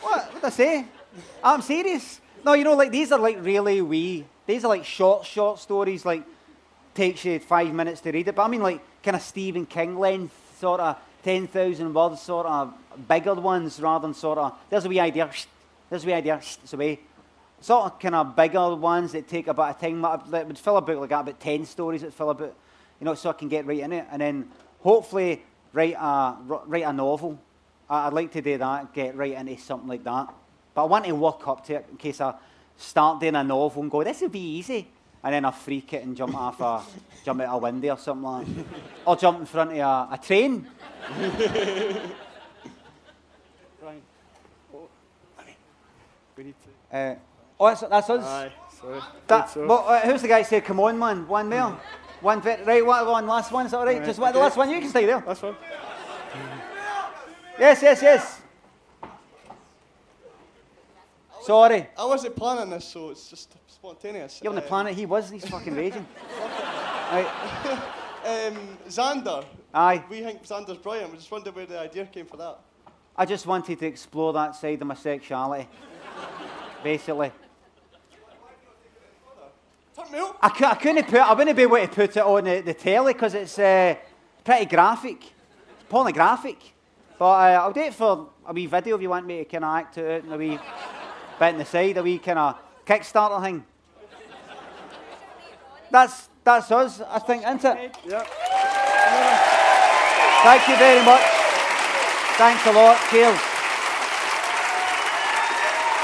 what? 0.00 0.26
What 0.26 0.34
did 0.34 0.44
I 0.44 0.50
say? 0.50 0.84
I'm 1.42 1.60
serious. 1.60 2.20
No, 2.44 2.52
you 2.52 2.62
know, 2.62 2.74
like 2.76 2.92
these 2.92 3.10
are 3.10 3.18
like 3.18 3.38
really 3.40 3.82
wee. 3.82 4.24
These 4.46 4.64
are 4.64 4.68
like 4.68 4.84
short, 4.84 5.26
short 5.26 5.58
stories, 5.58 6.04
like 6.04 6.22
takes 6.94 7.24
you 7.24 7.38
five 7.40 7.72
minutes 7.72 8.00
to 8.02 8.12
read 8.12 8.28
it. 8.28 8.34
But 8.34 8.44
I 8.44 8.48
mean, 8.48 8.62
like, 8.62 8.80
kind 9.02 9.16
of 9.16 9.22
Stephen 9.22 9.66
King 9.66 9.98
length, 9.98 10.34
sort 10.60 10.80
of 10.80 10.96
10,000 11.24 11.92
words, 11.92 12.20
sort 12.20 12.46
of 12.46 12.72
bigger 13.06 13.34
ones 13.34 13.80
rather 13.80 14.06
than 14.06 14.14
sort 14.14 14.38
of, 14.38 14.54
there's 14.70 14.84
a 14.84 14.88
wee 14.88 15.00
idea, 15.00 15.30
there's 15.90 16.04
a 16.04 16.06
wee 16.06 16.12
idea, 16.12 16.36
it's 16.36 16.72
away. 16.72 17.00
Sort 17.60 17.86
of 17.86 17.98
kind 17.98 18.14
of 18.14 18.36
bigger 18.36 18.74
ones 18.76 19.12
that 19.12 19.28
take 19.28 19.48
a 19.48 19.54
bit 19.54 19.64
of 19.64 19.80
time. 19.80 20.00
That 20.30 20.46
would 20.46 20.58
fill 20.58 20.76
a 20.76 20.80
book 20.80 21.00
like 21.00 21.10
that, 21.10 21.20
about 21.20 21.40
10 21.40 21.66
stories 21.66 22.02
that 22.02 22.14
fill 22.14 22.30
a 22.30 22.34
book, 22.34 22.54
you 23.00 23.04
know, 23.04 23.14
so 23.14 23.30
I 23.30 23.32
can 23.32 23.48
get 23.48 23.66
right 23.66 23.80
in 23.80 23.92
it. 23.92 24.06
And 24.10 24.22
then 24.22 24.48
hopefully 24.80 25.42
write 25.72 25.94
a, 25.94 26.36
write 26.46 26.84
a 26.84 26.92
novel. 26.92 27.38
I'd 27.90 28.12
like 28.12 28.32
to 28.32 28.42
do 28.42 28.58
that, 28.58 28.92
get 28.92 29.16
right 29.16 29.32
into 29.32 29.58
something 29.58 29.88
like 29.88 30.04
that. 30.04 30.32
But 30.74 30.82
I 30.82 30.86
want 30.86 31.06
to 31.06 31.12
work 31.12 31.48
up 31.48 31.66
to 31.66 31.74
it 31.74 31.86
in 31.90 31.96
case 31.96 32.20
I 32.20 32.34
start 32.76 33.20
doing 33.20 33.34
a 33.34 33.42
novel 33.42 33.82
and 33.82 33.90
go, 33.90 34.04
this 34.04 34.20
will 34.20 34.28
be 34.28 34.56
easy. 34.58 34.86
And 35.24 35.34
then 35.34 35.44
I 35.44 35.50
freak 35.50 35.92
it 35.94 36.04
and 36.04 36.16
jump 36.16 36.36
off 36.36 36.60
a, 36.60 36.82
jump 37.24 37.40
out 37.40 37.56
a 37.56 37.58
window 37.58 37.94
or 37.94 37.98
something 37.98 38.22
like 38.22 38.46
that. 38.46 38.64
Or 39.04 39.16
jump 39.16 39.40
in 39.40 39.46
front 39.46 39.72
of 39.72 39.78
a, 39.78 40.08
a 40.12 40.18
train. 40.22 40.66
Right. 43.80 44.02
Oh, 44.74 44.88
we 46.38 46.44
need 46.44 46.54
to. 46.62 46.96
Uh, 46.96 47.14
oh, 47.58 47.66
that's, 47.66 47.80
that's 47.80 48.10
us. 48.10 48.24
Aye, 48.24 48.52
sorry. 48.80 49.00
That, 49.26 49.50
so. 49.50 49.66
well, 49.66 49.84
uh, 49.86 50.00
who's 50.02 50.22
the 50.22 50.28
guy 50.28 50.38
who 50.38 50.44
said, 50.44 50.64
come 50.64 50.78
on, 50.78 50.96
man, 50.96 51.26
one 51.26 51.48
more? 51.48 51.78
One 52.20 52.40
bit, 52.40 52.64
right, 52.64 52.84
what, 52.84 53.06
one, 53.06 53.26
last 53.26 53.50
one, 53.52 53.66
is 53.66 53.72
that 53.72 53.78
all 53.78 53.84
right? 53.86 53.98
Right, 53.98 54.06
Just 54.06 54.18
what, 54.18 54.32
the 54.32 54.38
last 54.38 54.56
one, 54.56 54.70
you 54.70 54.80
can 54.80 54.88
stay 54.88 55.04
there. 55.04 55.22
Last 55.26 55.42
one. 55.42 55.56
Yes, 57.58 57.82
yes, 57.82 58.02
yes. 58.02 58.40
Sorry. 61.42 61.88
I 61.96 62.04
wasn't 62.04 62.36
planning 62.36 62.70
this, 62.70 62.84
so 62.84 63.10
it's 63.10 63.28
just 63.28 63.56
spontaneous. 63.66 64.40
You're 64.42 64.50
on 64.50 64.56
the 64.56 64.62
Um, 64.62 64.68
planet, 64.68 64.94
he 64.94 65.06
was, 65.06 65.30
he's 65.30 65.48
fucking 65.48 65.74
raging. 65.74 66.06
right. 67.12 67.26
Um, 68.24 68.78
Xander. 68.88 69.44
Aye. 69.74 70.04
We 70.08 70.20
think 70.20 70.44
Xander's 70.44 70.78
brilliant. 70.78 71.10
We 71.10 71.18
just 71.18 71.30
wondered 71.30 71.54
where 71.54 71.66
the 71.66 71.80
idea 71.80 72.06
came 72.06 72.26
for 72.26 72.36
that. 72.36 72.60
I 73.16 73.24
just 73.24 73.46
wanted 73.46 73.80
to 73.80 73.86
explore 73.86 74.32
that 74.34 74.54
side 74.54 74.80
of 74.80 74.86
my 74.86 74.94
sexuality. 74.94 75.68
Basically. 76.88 77.30
Me 80.10 80.18
up. 80.20 80.38
I, 80.40 80.48
couldn't 80.80 81.06
put, 81.06 81.20
I 81.20 81.34
wouldn't 81.34 81.54
be 81.54 81.64
able 81.64 81.76
to 81.76 81.86
put 81.86 82.16
it 82.16 82.22
on 82.22 82.44
the, 82.44 82.62
the 82.62 82.72
telly 82.72 83.12
because 83.12 83.34
it's 83.34 83.58
uh, 83.58 83.94
pretty 84.42 84.64
graphic. 84.64 85.22
It's 85.22 85.84
pornographic. 85.86 86.56
But 87.18 87.26
uh, 87.26 87.60
I'll 87.60 87.74
do 87.74 87.82
it 87.82 87.92
for 87.92 88.30
a 88.46 88.54
wee 88.54 88.64
video 88.64 88.96
if 88.96 89.02
you 89.02 89.10
want 89.10 89.26
me 89.26 89.36
to 89.36 89.44
kind 89.44 89.64
of 89.64 89.76
act 89.76 89.96
to 89.96 90.02
it 90.02 90.24
and 90.24 90.32
a 90.32 90.38
wee 90.38 90.58
bit 91.38 91.48
in 91.50 91.58
the 91.58 91.66
side, 91.66 91.98
a 91.98 92.02
wee 92.02 92.16
kind 92.20 92.38
of 92.38 92.56
Kickstarter 92.86 93.42
thing. 93.42 93.66
That's, 95.90 96.30
that's 96.42 96.70
us, 96.70 97.02
I 97.02 97.18
think, 97.18 97.42
isn't 97.42 97.64
it? 97.66 97.98
Yeah. 98.06 98.24
Thank 100.42 100.68
you 100.68 100.76
very 100.78 101.04
much. 101.04 101.20
Thanks 102.38 102.66
a 102.66 102.72
lot. 102.72 102.96
Cheers. 103.10 103.57